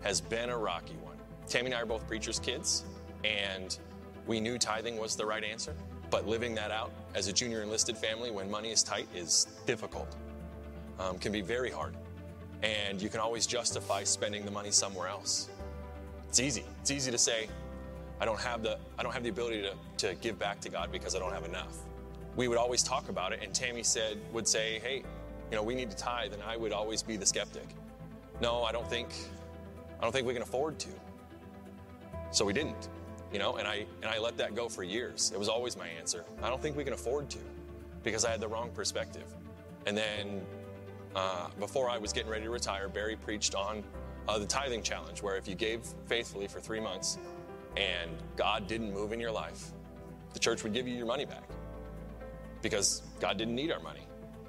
has 0.01 0.19
been 0.19 0.49
a 0.49 0.57
rocky 0.57 0.95
one. 1.03 1.08
Tammy 1.49 1.65
and 1.65 1.75
I 1.75 1.81
are 1.81 1.85
both 1.85 2.07
preachers' 2.07 2.39
kids, 2.39 2.85
and 3.23 3.77
we 4.27 4.39
knew 4.39 4.57
tithing 4.57 4.97
was 4.97 5.15
the 5.15 5.25
right 5.25 5.43
answer. 5.43 5.75
But 6.09 6.27
living 6.27 6.55
that 6.55 6.71
out 6.71 6.91
as 7.15 7.27
a 7.27 7.33
junior 7.33 7.61
enlisted 7.61 7.97
family 7.97 8.31
when 8.31 8.49
money 8.49 8.71
is 8.71 8.83
tight 8.83 9.07
is 9.15 9.47
difficult, 9.65 10.15
um, 10.99 11.17
can 11.17 11.31
be 11.31 11.41
very 11.41 11.71
hard. 11.71 11.95
And 12.61 13.01
you 13.01 13.09
can 13.09 13.19
always 13.19 13.47
justify 13.47 14.03
spending 14.03 14.45
the 14.45 14.51
money 14.51 14.71
somewhere 14.71 15.07
else. 15.07 15.49
It's 16.27 16.39
easy. 16.39 16.63
It's 16.81 16.91
easy 16.91 17.11
to 17.11 17.17
say, 17.17 17.47
I 18.19 18.25
don't 18.25 18.39
have 18.39 18.63
the, 18.63 18.77
I 18.97 19.03
don't 19.03 19.13
have 19.13 19.23
the 19.23 19.29
ability 19.29 19.61
to, 19.61 19.73
to 20.07 20.15
give 20.15 20.37
back 20.37 20.59
to 20.61 20.69
God 20.69 20.91
because 20.91 21.15
I 21.15 21.19
don't 21.19 21.33
have 21.33 21.45
enough. 21.45 21.77
We 22.35 22.47
would 22.47 22.57
always 22.57 22.83
talk 22.83 23.09
about 23.09 23.33
it, 23.33 23.39
and 23.41 23.53
Tammy 23.53 23.83
said, 23.83 24.17
would 24.33 24.47
say, 24.47 24.79
hey, 24.79 25.03
you 25.49 25.57
know, 25.57 25.63
we 25.63 25.73
need 25.73 25.89
to 25.89 25.97
tithe, 25.97 26.33
and 26.33 26.43
I 26.43 26.57
would 26.57 26.71
always 26.71 27.01
be 27.01 27.17
the 27.17 27.25
skeptic. 27.25 27.67
No, 28.41 28.63
I 28.63 28.71
don't 28.71 28.87
think, 28.87 29.09
I 29.99 30.03
don't 30.03 30.11
think 30.11 30.27
we 30.27 30.33
can 30.33 30.43
afford 30.43 30.79
to. 30.79 30.89
So 32.31 32.45
we 32.45 32.53
didn't, 32.53 32.89
you 33.33 33.39
know, 33.39 33.57
and 33.57 33.67
I 33.67 33.85
and 34.01 34.11
I 34.11 34.19
let 34.19 34.37
that 34.37 34.55
go 34.55 34.69
for 34.69 34.83
years. 34.83 35.31
It 35.33 35.39
was 35.39 35.49
always 35.49 35.75
my 35.77 35.87
answer. 35.87 36.25
I 36.43 36.49
don't 36.49 36.61
think 36.61 36.77
we 36.77 36.83
can 36.83 36.93
afford 36.93 37.29
to, 37.31 37.39
because 38.03 38.25
I 38.25 38.31
had 38.31 38.39
the 38.39 38.47
wrong 38.47 38.69
perspective. 38.71 39.25
And 39.85 39.97
then 39.97 40.41
uh, 41.15 41.47
before 41.59 41.89
I 41.89 41.97
was 41.97 42.13
getting 42.13 42.29
ready 42.29 42.43
to 42.43 42.49
retire, 42.49 42.87
Barry 42.87 43.15
preached 43.15 43.55
on 43.55 43.83
uh, 44.27 44.37
the 44.37 44.45
tithing 44.45 44.83
challenge, 44.83 45.23
where 45.23 45.37
if 45.37 45.47
you 45.47 45.55
gave 45.55 45.81
faithfully 46.05 46.47
for 46.47 46.59
three 46.59 46.79
months 46.79 47.17
and 47.77 48.11
God 48.35 48.67
didn't 48.67 48.93
move 48.93 49.11
in 49.11 49.19
your 49.19 49.31
life, 49.31 49.71
the 50.33 50.39
church 50.39 50.63
would 50.63 50.73
give 50.73 50.87
you 50.87 50.95
your 50.95 51.07
money 51.07 51.25
back 51.25 51.43
because 52.61 53.01
God 53.19 53.37
didn't 53.37 53.55
need 53.55 53.71
our 53.71 53.79
money. 53.79 54.01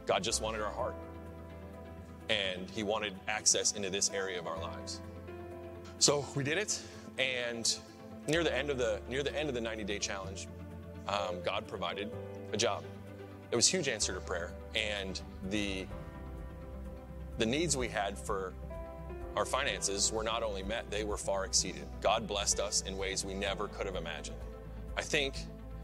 God 0.06 0.22
just 0.22 0.42
wanted 0.42 0.60
our 0.60 0.72
heart. 0.72 0.94
And 2.28 2.68
He 2.70 2.82
wanted 2.82 3.14
access 3.28 3.72
into 3.72 3.90
this 3.90 4.10
area 4.10 4.38
of 4.38 4.46
our 4.46 4.60
lives. 4.60 5.00
So 5.98 6.26
we 6.34 6.44
did 6.44 6.58
it, 6.58 6.80
and 7.20 7.76
near 8.26 8.42
the 8.42 8.56
end 8.56 8.70
of 8.70 8.78
the 8.78 9.00
near 9.08 9.22
the 9.22 9.36
end 9.36 9.48
of 9.48 9.54
the 9.54 9.60
90-day 9.60 9.98
challenge, 9.98 10.48
um, 11.06 11.36
God 11.44 11.66
provided 11.66 12.10
a 12.52 12.56
job. 12.56 12.82
It 13.50 13.56
was 13.56 13.68
a 13.68 13.70
huge 13.70 13.88
answer 13.88 14.14
to 14.14 14.20
prayer, 14.20 14.52
and 14.74 15.20
the 15.50 15.86
the 17.38 17.46
needs 17.46 17.76
we 17.76 17.88
had 17.88 18.18
for 18.18 18.52
our 19.36 19.44
finances 19.44 20.12
were 20.12 20.24
not 20.24 20.42
only 20.42 20.62
met, 20.62 20.90
they 20.90 21.04
were 21.04 21.16
far 21.16 21.44
exceeded. 21.44 21.86
God 22.00 22.26
blessed 22.26 22.58
us 22.58 22.82
in 22.82 22.96
ways 22.96 23.24
we 23.24 23.34
never 23.34 23.68
could 23.68 23.86
have 23.86 23.94
imagined. 23.94 24.36
I 24.96 25.02
think 25.02 25.34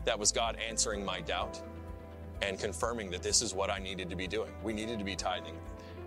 that 0.05 0.19
was 0.19 0.33
God 0.33 0.57
answering 0.69 1.05
my 1.05 1.21
doubt 1.21 1.61
and 2.43 2.59
confirming 2.59 3.11
that 3.11 3.23
this 3.23 3.41
is 3.43 3.55
what 3.55 3.71
I 3.71 3.79
needed 3.79 4.11
to 4.11 4.17
be 4.17 4.27
doing. 4.27 4.51
We 4.63 4.73
needed 4.73 4.99
to 4.99 5.05
be 5.05 5.17
tithing, 5.17 5.57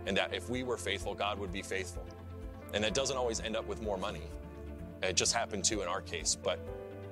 and 0.05 0.15
that 0.17 0.34
if 0.34 0.49
we 0.49 0.63
were 0.63 0.77
faithful, 0.77 1.15
God 1.15 1.39
would 1.39 1.51
be 1.51 1.61
faithful. 1.61 2.05
And 2.73 2.84
that 2.84 2.93
doesn't 2.93 3.17
always 3.17 3.39
end 3.39 3.55
up 3.55 3.67
with 3.67 3.82
more 3.82 3.97
money. 3.97 4.21
It 5.02 5.16
just 5.16 5.34
happened 5.34 5.64
to 5.66 5.82
in 5.82 5.88
our 5.88 6.02
case, 6.02 6.38
but 6.41 6.60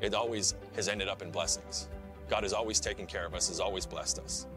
it 0.01 0.13
always 0.13 0.55
has 0.75 0.87
ended 0.87 1.07
up 1.07 1.21
in 1.21 1.31
blessings. 1.31 1.87
God 2.29 2.43
has 2.43 2.53
always 2.53 2.79
taken 2.79 3.05
care 3.05 3.25
of 3.25 3.33
us, 3.33 3.47
has 3.47 3.59
always 3.59 3.85
blessed 3.85 4.19
us. 4.19 4.47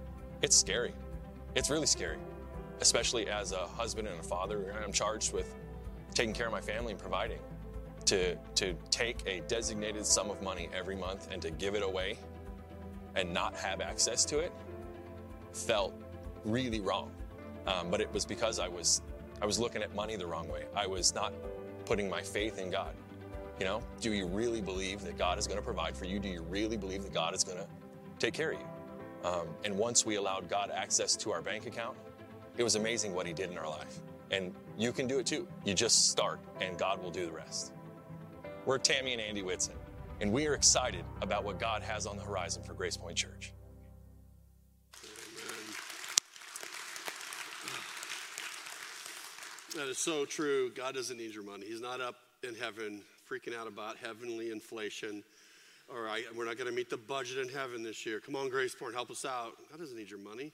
It's 0.43 0.57
scary. 0.57 0.93
It's 1.55 1.71
really 1.71 1.87
scary, 1.87 2.19
especially 2.81 3.29
as 3.29 3.53
a 3.53 3.67
husband 3.67 4.09
and 4.09 4.19
a 4.19 4.23
father. 4.23 4.71
And 4.71 4.85
I'm 4.85 4.93
charged 4.93 5.33
with 5.33 5.55
taking 6.15 6.35
care 6.35 6.47
of 6.47 6.53
my 6.53 6.61
family 6.61 6.93
and 6.93 7.01
providing. 7.01 7.39
To, 8.07 8.35
to 8.57 8.75
take 8.91 9.23
a 9.27 9.41
designated 9.47 10.05
sum 10.05 10.31
of 10.31 10.43
money 10.43 10.69
every 10.75 10.97
month 10.97 11.29
and 11.31 11.41
to 11.43 11.51
give 11.51 11.75
it 11.77 11.83
away 11.83 12.19
and 13.15 13.33
not 13.33 13.55
have 13.55 13.81
access 13.81 14.25
to 14.27 14.39
it 14.41 14.53
felt 15.53 15.95
really 16.45 16.81
wrong. 16.81 17.11
Um, 17.67 17.91
but 17.91 18.01
it 18.01 18.13
was 18.13 18.25
because 18.25 18.59
I 18.59 18.69
was 18.69 19.03
I 19.43 19.47
was 19.47 19.59
looking 19.59 19.83
at 19.83 19.95
money 19.95 20.17
the 20.17 20.27
wrong 20.27 20.49
way. 20.49 20.65
I 20.77 20.87
was 20.87 21.15
not 21.15 21.33
putting 21.87 22.11
my 22.11 22.23
faith 22.23 22.59
in 22.59 22.71
God. 22.71 22.95
You 23.61 23.67
know, 23.67 23.83
do 24.01 24.15
you 24.15 24.27
really 24.27 24.63
believe 24.63 25.03
that 25.03 25.19
God 25.19 25.39
is 25.39 25.47
going 25.47 25.59
to 25.59 25.65
provide 25.65 25.95
for 25.95 26.07
you? 26.07 26.19
Do 26.19 26.29
you 26.29 26.41
really 26.45 26.79
believe 26.79 27.03
that 27.03 27.13
God 27.13 27.35
is 27.35 27.45
going 27.45 27.59
to 27.59 27.67
take 28.19 28.33
care 28.33 28.53
of 28.53 28.59
you? 28.59 29.29
Um, 29.29 29.49
and 29.65 29.77
once 29.77 30.07
we 30.07 30.17
allowed 30.17 30.49
God 30.49 30.71
access 30.75 31.15
to 31.17 31.31
our 31.31 31.43
bank 31.43 31.67
account, 31.67 31.95
it 32.57 32.63
was 32.63 32.77
amazing 32.77 33.15
what 33.15 33.27
He 33.27 33.35
did 33.35 33.51
in 33.51 33.59
our 33.59 33.69
life. 33.69 34.01
And 34.31 34.55
you 34.79 34.93
can 34.93 35.07
do 35.07 35.19
it 35.19 35.27
too. 35.27 35.47
You 35.67 35.75
just 35.75 36.11
start, 36.11 36.41
and 36.63 36.79
God 36.79 37.03
will 37.03 37.11
do 37.11 37.27
the 37.27 37.33
rest. 37.33 37.75
We're 38.65 38.79
Tammy 38.79 39.13
and 39.13 39.21
Andy 39.21 39.43
Whitson, 39.43 39.75
and 40.23 40.33
we 40.33 40.47
are 40.47 40.55
excited 40.55 41.05
about 41.21 41.45
what 41.45 41.61
God 41.61 41.83
has 41.83 42.07
on 42.07 42.17
the 42.17 42.23
horizon 42.23 42.63
for 42.63 42.73
Grace 42.73 42.97
Point 42.97 43.19
Church. 43.19 43.53
That 49.77 49.87
is 49.87 49.99
so 49.99 50.25
true. 50.25 50.71
God 50.71 50.95
doesn't 50.95 51.19
need 51.19 51.35
your 51.35 51.45
money. 51.45 51.67
He's 51.67 51.83
not 51.83 52.01
up 52.01 52.17
in 52.43 52.55
heaven 52.55 53.03
freaking 53.31 53.57
out 53.57 53.69
about 53.69 53.97
heavenly 53.97 54.51
inflation. 54.51 55.23
All 55.93 56.01
right, 56.01 56.25
we're 56.35 56.45
not 56.45 56.57
going 56.57 56.69
to 56.69 56.75
meet 56.75 56.91
the 56.91 56.97
budget 56.97 57.39
in 57.39 57.49
heaven 57.49 57.83
this 57.83 58.05
year. 58.05 58.19
Come 58.21 58.35
on, 58.35 58.49
Grace 58.49 58.75
Point, 58.75 58.95
help 58.95 59.11
us 59.11 59.25
out. 59.25 59.53
God 59.71 59.79
doesn't 59.79 59.97
need 59.97 60.11
your 60.11 60.19
money 60.19 60.53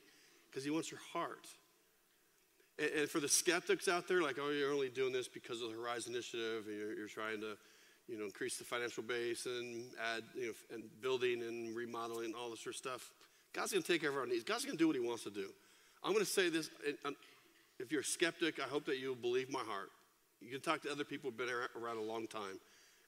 because 0.51 0.65
He 0.65 0.71
wants 0.71 0.91
your 0.91 1.01
heart. 1.13 1.47
And, 2.79 2.91
and, 2.91 3.09
for 3.09 3.21
the 3.21 3.29
skeptics 3.29 3.89
out 3.89 4.09
there, 4.09 4.23
like, 4.23 4.37
oh, 4.41 4.51
you're 4.51 4.73
only 4.73 4.91
doing 4.91 5.13
this 5.13 5.27
because 5.29 5.63
of 5.63 5.71
the 5.71 5.77
Horizon 5.77 6.13
Initiative, 6.13 6.65
and 6.67 6.77
you're, 6.77 6.95
you're 6.95 7.09
trying 7.09 7.41
to, 7.41 7.57
you 8.09 8.19
know, 8.19 8.25
increase 8.25 8.59
the 8.59 8.65
financial 8.65 9.03
base 9.03 9.47
and 9.47 9.85
add, 10.15 10.23
you 10.35 10.49
know, 10.49 10.53
and 10.75 10.85
building 11.01 11.43
and 11.43 11.75
remodeling 11.75 12.27
and 12.27 12.35
all 12.35 12.51
this 12.51 12.61
sort 12.61 12.75
of 12.75 12.79
stuff. 12.79 13.11
God's 13.55 13.73
going 13.73 13.83
to 13.83 13.89
take 13.91 14.03
care 14.03 14.11
of 14.11 14.17
our 14.17 14.27
needs. 14.27 14.45
God's 14.45 14.65
going 14.67 14.77
to 14.77 14.83
do 14.83 14.87
what 14.87 14.97
He 14.97 15.03
wants 15.03 15.25
to 15.25 15.31
do. 15.31 15.49
I'm 16.05 16.13
going 16.13 16.25
to 16.25 16.31
say 16.31 16.51
this. 16.51 16.71
Um, 17.05 17.17
if 17.79 17.91
you're 17.91 18.03
a 18.03 18.05
skeptic, 18.05 18.61
I 18.61 18.69
hope 18.69 18.85
that 18.87 18.99
you'll 18.99 19.15
believe 19.15 19.51
my 19.51 19.61
heart. 19.61 19.91
You 20.41 20.51
can 20.51 20.61
talk 20.61 20.83
to 20.83 20.91
other 20.91 21.05
people 21.05 21.31
who've 21.31 21.39
been 21.39 21.55
around 21.81 21.99
a 21.99 22.03
long 22.03 22.27
time, 22.27 22.51
and 22.51 22.59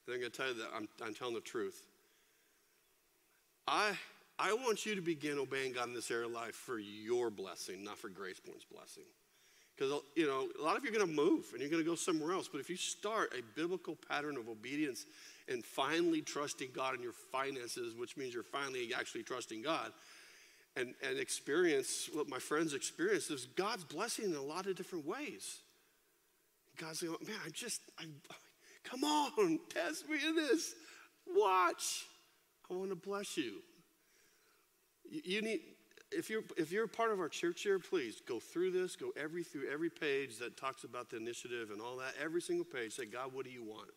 they're 0.07 0.17
going 0.17 0.31
to 0.31 0.37
tell 0.37 0.47
you 0.47 0.55
that 0.55 0.69
I'm, 0.75 0.87
I'm 1.03 1.13
telling 1.13 1.35
the 1.35 1.41
truth. 1.41 1.83
I, 3.67 3.91
I 4.39 4.53
want 4.53 4.85
you 4.85 4.95
to 4.95 5.01
begin 5.01 5.37
obeying 5.37 5.73
God 5.73 5.89
in 5.89 5.93
this 5.93 6.09
area 6.09 6.25
of 6.25 6.31
life 6.31 6.55
for 6.55 6.79
your 6.79 7.29
blessing, 7.29 7.83
not 7.83 7.97
for 7.97 8.09
Grace 8.09 8.39
Point's 8.39 8.65
blessing. 8.65 9.03
Because, 9.75 10.01
you 10.15 10.27
know, 10.27 10.49
a 10.59 10.63
lot 10.63 10.75
of 10.75 10.83
you 10.83 10.89
are 10.89 10.93
going 10.93 11.07
to 11.07 11.13
move 11.13 11.45
and 11.53 11.61
you're 11.61 11.69
going 11.69 11.81
to 11.81 11.89
go 11.89 11.95
somewhere 11.95 12.33
else. 12.33 12.49
But 12.51 12.59
if 12.59 12.69
you 12.69 12.75
start 12.75 13.33
a 13.37 13.41
biblical 13.55 13.95
pattern 14.09 14.35
of 14.35 14.49
obedience 14.49 15.05
and 15.47 15.63
finally 15.63 16.21
trusting 16.21 16.69
God 16.75 16.95
in 16.95 17.01
your 17.01 17.13
finances, 17.31 17.95
which 17.95 18.17
means 18.17 18.33
you're 18.33 18.43
finally 18.43 18.93
actually 18.93 19.23
trusting 19.23 19.61
God, 19.61 19.93
and, 20.75 20.93
and 21.07 21.17
experience 21.17 22.09
what 22.13 22.27
my 22.27 22.39
friends 22.39 22.73
experience 22.73 23.29
is 23.29 23.45
God's 23.55 23.83
blessing 23.83 24.25
in 24.25 24.35
a 24.35 24.41
lot 24.41 24.65
of 24.65 24.75
different 24.75 25.05
ways. 25.05 25.59
God's 26.79 27.03
like, 27.03 27.27
man, 27.27 27.37
I 27.45 27.49
just, 27.49 27.81
I, 27.99 28.05
come 28.83 29.03
on, 29.03 29.59
test 29.69 30.09
me 30.09 30.17
in 30.25 30.35
this. 30.35 30.73
Watch. 31.27 32.05
I 32.71 32.73
want 32.73 32.89
to 32.89 32.95
bless 32.95 33.35
you. 33.37 33.61
You, 35.09 35.21
you 35.23 35.41
need, 35.41 35.59
if 36.11 36.29
you're 36.29 36.43
if 36.57 36.71
you're 36.71 36.87
part 36.87 37.11
of 37.11 37.19
our 37.19 37.29
church 37.29 37.61
here, 37.61 37.79
please 37.79 38.21
go 38.27 38.39
through 38.39 38.71
this, 38.71 38.95
go 38.95 39.11
every 39.15 39.43
through 39.43 39.69
every 39.71 39.89
page 39.89 40.37
that 40.37 40.57
talks 40.57 40.83
about 40.83 41.09
the 41.09 41.17
initiative 41.17 41.69
and 41.71 41.81
all 41.81 41.97
that. 41.97 42.13
Every 42.21 42.41
single 42.41 42.65
page, 42.65 42.93
say, 42.93 43.05
God, 43.05 43.33
what 43.33 43.45
do 43.45 43.51
you 43.51 43.63
want? 43.63 43.89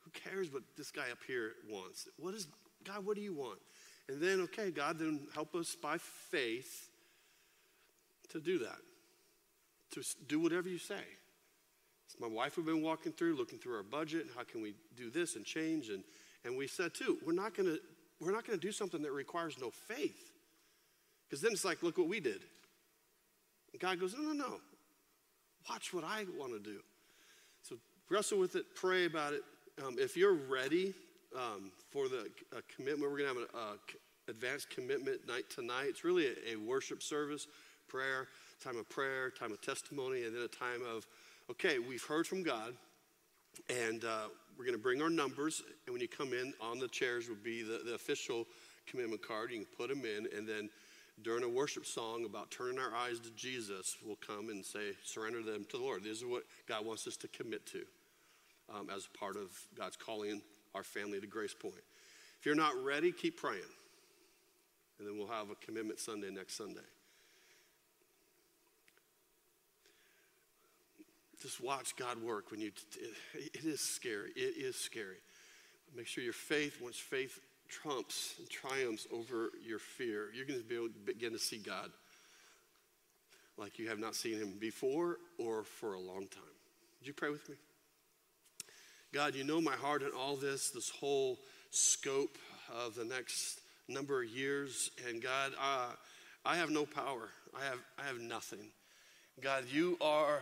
Who 0.00 0.10
cares 0.10 0.52
what 0.52 0.62
this 0.76 0.90
guy 0.90 1.10
up 1.12 1.18
here 1.26 1.52
wants? 1.70 2.08
What 2.18 2.34
is 2.34 2.48
God? 2.84 3.04
What 3.04 3.16
do 3.16 3.22
you 3.22 3.34
want? 3.34 3.58
And 4.08 4.20
then, 4.20 4.40
okay, 4.40 4.70
God, 4.70 4.98
then 4.98 5.26
help 5.34 5.54
us 5.54 5.76
by 5.80 5.98
faith 5.98 6.88
to 8.30 8.40
do 8.40 8.58
that, 8.60 8.78
to 9.92 10.02
do 10.26 10.40
whatever 10.40 10.68
you 10.68 10.78
say. 10.78 11.02
My 12.20 12.26
wife 12.26 12.56
we've 12.56 12.66
been 12.66 12.82
walking 12.82 13.12
through, 13.12 13.36
looking 13.36 13.58
through 13.58 13.76
our 13.76 13.82
budget. 13.82 14.26
How 14.36 14.44
can 14.44 14.62
we 14.62 14.74
do 14.96 15.10
this 15.10 15.36
and 15.36 15.44
change? 15.44 15.88
And 15.88 16.02
and 16.44 16.56
we 16.56 16.66
said 16.66 16.94
too, 16.94 17.18
we're 17.26 17.32
not 17.32 17.56
gonna 17.56 17.76
we're 18.20 18.32
not 18.32 18.46
gonna 18.46 18.58
do 18.58 18.72
something 18.72 19.02
that 19.02 19.12
requires 19.12 19.56
no 19.60 19.70
faith. 19.70 20.32
Because 21.28 21.42
then 21.42 21.52
it's 21.52 21.64
like, 21.64 21.82
look 21.82 21.98
what 21.98 22.08
we 22.08 22.20
did. 22.20 22.40
And 23.72 23.80
God 23.80 24.00
goes, 24.00 24.14
no, 24.14 24.22
no, 24.22 24.32
no. 24.32 24.60
Watch 25.68 25.92
what 25.92 26.04
I 26.04 26.24
want 26.38 26.52
to 26.52 26.58
do. 26.58 26.78
So 27.62 27.76
wrestle 28.08 28.38
with 28.38 28.56
it, 28.56 28.64
pray 28.74 29.04
about 29.04 29.34
it. 29.34 29.42
Um, 29.84 29.96
if 29.98 30.16
you're 30.16 30.34
ready 30.34 30.94
um, 31.36 31.70
for 31.90 32.08
the 32.08 32.30
commitment, 32.74 33.10
we're 33.10 33.18
going 33.18 33.34
to 33.34 33.40
have 33.40 33.48
an 33.48 33.48
uh, 33.54 34.30
advanced 34.30 34.70
commitment 34.70 35.26
night 35.28 35.44
tonight. 35.50 35.86
It's 35.88 36.04
really 36.04 36.26
a, 36.26 36.54
a, 36.54 36.56
worship 36.56 37.02
service, 37.02 37.46
prayer, 37.88 38.28
time 38.62 38.78
of 38.78 38.88
prayer, 38.88 39.30
time 39.30 39.52
of 39.52 39.60
testimony, 39.60 40.24
and 40.24 40.34
then 40.34 40.42
a 40.42 40.48
time 40.48 40.80
of, 40.90 41.06
okay, 41.50 41.78
we've 41.78 42.04
heard 42.04 42.26
from 42.26 42.42
God, 42.42 42.74
and 43.70 44.04
uh, 44.04 44.28
we're 44.58 44.64
going 44.64 44.76
to 44.76 44.82
bring 44.82 45.00
our 45.00 45.10
numbers. 45.10 45.62
And 45.86 45.92
when 45.92 46.02
you 46.02 46.08
come 46.08 46.32
in, 46.32 46.52
on 46.60 46.78
the 46.78 46.88
chairs 46.88 47.28
will 47.28 47.36
be 47.36 47.62
the, 47.62 47.80
the 47.84 47.94
official 47.94 48.46
commitment 48.86 49.26
card. 49.26 49.50
You 49.50 49.58
can 49.58 49.66
put 49.76 49.88
them 49.88 50.04
in, 50.04 50.28
and 50.36 50.46
then 50.46 50.68
during 51.22 51.42
a 51.44 51.48
worship 51.48 51.86
song 51.86 52.24
about 52.24 52.50
turning 52.50 52.78
our 52.78 52.94
eyes 52.94 53.18
to 53.20 53.30
Jesus, 53.30 53.96
we'll 54.04 54.16
come 54.16 54.50
and 54.50 54.64
say, 54.64 54.92
surrender 55.04 55.42
them 55.42 55.64
to 55.70 55.78
the 55.78 55.82
Lord. 55.82 56.04
This 56.04 56.18
is 56.18 56.24
what 56.24 56.44
God 56.68 56.84
wants 56.84 57.06
us 57.06 57.16
to 57.18 57.28
commit 57.28 57.66
to 57.66 57.82
um, 58.72 58.88
as 58.94 59.08
part 59.18 59.36
of 59.36 59.48
God's 59.76 59.96
calling 59.96 60.42
our 60.74 60.84
family 60.84 61.20
to 61.20 61.26
Grace 61.26 61.54
Point. 61.54 61.82
If 62.38 62.46
you're 62.46 62.54
not 62.54 62.82
ready, 62.84 63.10
keep 63.10 63.40
praying. 63.40 63.62
And 64.98 65.08
then 65.08 65.16
we'll 65.16 65.28
have 65.28 65.50
a 65.50 65.54
commitment 65.56 65.98
Sunday 65.98 66.30
next 66.30 66.56
Sunday. 66.56 66.80
Just 71.40 71.60
watch 71.60 71.94
God 71.96 72.22
work 72.22 72.50
when 72.50 72.60
you, 72.60 72.72
it 73.34 73.64
is 73.64 73.80
scary. 73.80 74.30
It 74.34 74.56
is 74.56 74.76
scary. 74.76 75.18
Make 75.96 76.06
sure 76.06 76.24
your 76.24 76.32
faith, 76.32 76.80
once 76.82 76.96
faith 76.96 77.40
trumps 77.68 78.34
and 78.38 78.48
triumphs 78.48 79.06
over 79.12 79.50
your 79.64 79.78
fear, 79.78 80.28
you're 80.34 80.46
going 80.46 80.60
to 80.60 80.66
be 80.66 80.74
able 80.74 80.88
to 80.88 80.98
begin 81.04 81.32
to 81.32 81.38
see 81.38 81.58
God 81.58 81.90
like 83.56 83.78
you 83.78 83.88
have 83.88 83.98
not 83.98 84.14
seen 84.14 84.38
him 84.38 84.54
before 84.60 85.16
or 85.38 85.64
for 85.64 85.94
a 85.94 86.00
long 86.00 86.26
time. 86.28 86.42
Would 87.00 87.06
you 87.06 87.12
pray 87.12 87.30
with 87.30 87.48
me? 87.48 87.56
God, 89.12 89.34
you 89.34 89.44
know 89.44 89.60
my 89.60 89.74
heart 89.74 90.02
in 90.02 90.10
all 90.10 90.36
this, 90.36 90.70
this 90.70 90.90
whole 90.90 91.38
scope 91.70 92.36
of 92.72 92.94
the 92.94 93.04
next 93.04 93.60
number 93.88 94.22
of 94.22 94.28
years. 94.28 94.90
And 95.08 95.22
God, 95.22 95.52
uh, 95.60 95.92
I 96.44 96.56
have 96.56 96.70
no 96.70 96.84
power. 96.84 97.30
I 97.58 97.64
have, 97.64 97.78
I 97.98 98.06
have 98.06 98.20
nothing. 98.20 98.70
God, 99.40 99.64
you 99.70 99.96
are, 100.00 100.40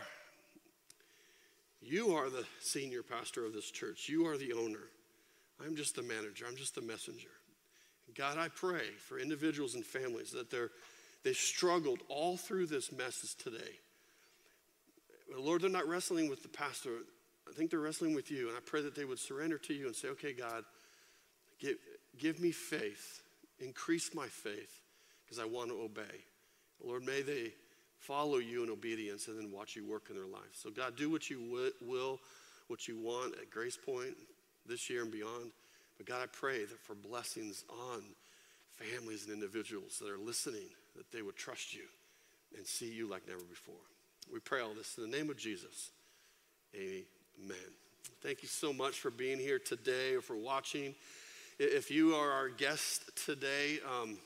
you 1.81 2.15
are 2.15 2.29
the 2.29 2.45
senior 2.59 3.03
pastor 3.03 3.45
of 3.45 3.53
this 3.53 3.69
church. 3.69 4.09
You 4.09 4.27
are 4.27 4.37
the 4.37 4.53
owner. 4.53 4.89
I'm 5.63 5.75
just 5.75 5.95
the 5.95 6.03
manager, 6.03 6.45
I'm 6.47 6.55
just 6.55 6.75
the 6.75 6.81
messenger. 6.81 7.29
God, 8.15 8.37
I 8.37 8.47
pray 8.47 8.85
for 9.07 9.19
individuals 9.19 9.75
and 9.75 9.85
families 9.85 10.31
that 10.31 10.49
they're, 10.49 10.69
they 11.23 11.33
struggled 11.33 11.99
all 12.07 12.37
through 12.37 12.67
this 12.67 12.91
message 12.91 13.35
today. 13.35 13.79
Lord, 15.37 15.61
they're 15.61 15.69
not 15.69 15.87
wrestling 15.87 16.29
with 16.29 16.41
the 16.41 16.49
pastor. 16.49 16.91
I 17.49 17.53
think 17.53 17.69
they're 17.69 17.79
wrestling 17.79 18.15
with 18.15 18.31
you. 18.31 18.47
And 18.47 18.55
I 18.55 18.61
pray 18.65 18.81
that 18.81 18.95
they 18.95 19.03
would 19.03 19.19
surrender 19.19 19.57
to 19.57 19.73
you 19.73 19.87
and 19.87 19.95
say, 19.95 20.07
okay, 20.09 20.31
God, 20.31 20.63
give, 21.59 21.75
give 22.17 22.39
me 22.39 22.51
faith, 22.51 23.21
increase 23.59 24.15
my 24.15 24.27
faith, 24.27 24.81
because 25.25 25.39
I 25.39 25.45
want 25.45 25.69
to 25.69 25.81
obey. 25.81 26.23
Lord, 26.83 27.03
may 27.03 27.21
they 27.21 27.53
follow 28.07 28.37
you 28.37 28.63
in 28.63 28.69
obedience 28.69 29.27
and 29.27 29.37
then 29.37 29.51
watch 29.51 29.75
you 29.75 29.85
work 29.85 30.05
in 30.09 30.15
their 30.15 30.25
life. 30.25 30.53
So, 30.53 30.69
God, 30.69 30.95
do 30.95 31.09
what 31.09 31.29
you 31.29 31.41
will, 31.81 32.19
what 32.69 32.87
you 32.87 32.97
want 32.97 33.33
at 33.33 33.49
Grace 33.49 33.77
Point 33.77 34.15
this 34.65 34.89
year 34.89 35.03
and 35.03 35.11
beyond. 35.11 35.51
But, 35.97 36.05
God, 36.05 36.23
I 36.23 36.27
pray 36.27 36.59
that 36.59 36.79
for 36.79 36.95
blessings 36.95 37.65
on 37.69 38.03
families 38.77 39.25
and 39.25 39.33
individuals 39.33 39.99
that 39.99 40.09
are 40.09 40.17
listening, 40.17 40.69
that 40.95 41.11
they 41.11 41.21
would 41.21 41.35
trust 41.35 41.73
you 41.73 41.83
and 42.55 42.65
see 42.65 42.89
you 42.89 43.09
like 43.09 43.27
never 43.27 43.43
before. 43.43 43.75
We 44.31 44.39
pray 44.39 44.61
all 44.61 44.73
this 44.73 44.97
in 44.97 45.09
the 45.09 45.17
name 45.17 45.29
of 45.29 45.37
Jesus. 45.37 45.91
Amen. 46.75 47.57
Thank 48.21 48.41
you 48.41 48.47
so 48.47 48.71
much 48.71 48.99
for 48.99 49.11
being 49.11 49.37
here 49.37 49.59
today 49.59 50.13
or 50.13 50.21
for 50.21 50.37
watching. 50.37 50.95
If 51.59 51.91
you 51.91 52.15
are 52.15 52.31
our 52.31 52.49
guest 52.49 53.09
today, 53.25 53.79
um, 53.85 54.17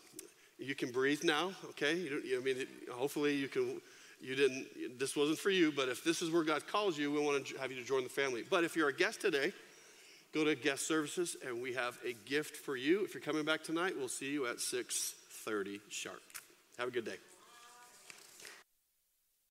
you 0.61 0.75
can 0.75 0.91
breathe 0.91 1.23
now, 1.23 1.51
okay? 1.69 1.95
You 1.95 2.39
I 2.39 2.43
mean, 2.43 2.65
hopefully 2.91 3.35
you 3.35 3.47
can. 3.47 3.81
You 4.21 4.35
didn't. 4.35 4.99
This 4.99 5.15
wasn't 5.15 5.39
for 5.39 5.49
you, 5.49 5.71
but 5.71 5.89
if 5.89 6.03
this 6.03 6.21
is 6.21 6.29
where 6.29 6.43
God 6.43 6.67
calls 6.67 6.95
you, 6.95 7.11
we 7.11 7.19
want 7.19 7.47
to 7.47 7.57
have 7.57 7.71
you 7.71 7.79
to 7.79 7.83
join 7.83 8.03
the 8.03 8.09
family. 8.09 8.43
But 8.47 8.63
if 8.63 8.75
you're 8.75 8.89
a 8.89 8.93
guest 8.93 9.19
today, 9.19 9.51
go 10.31 10.43
to 10.43 10.53
guest 10.53 10.87
services, 10.87 11.35
and 11.43 11.59
we 11.59 11.73
have 11.73 11.97
a 12.05 12.13
gift 12.29 12.57
for 12.57 12.75
you. 12.75 13.03
If 13.03 13.15
you're 13.15 13.23
coming 13.23 13.45
back 13.45 13.63
tonight, 13.63 13.93
we'll 13.97 14.07
see 14.07 14.31
you 14.31 14.45
at 14.45 14.57
6:30 14.57 15.81
sharp. 15.89 16.21
Have 16.77 16.89
a 16.89 16.91
good 16.91 17.05
day. 17.05 17.30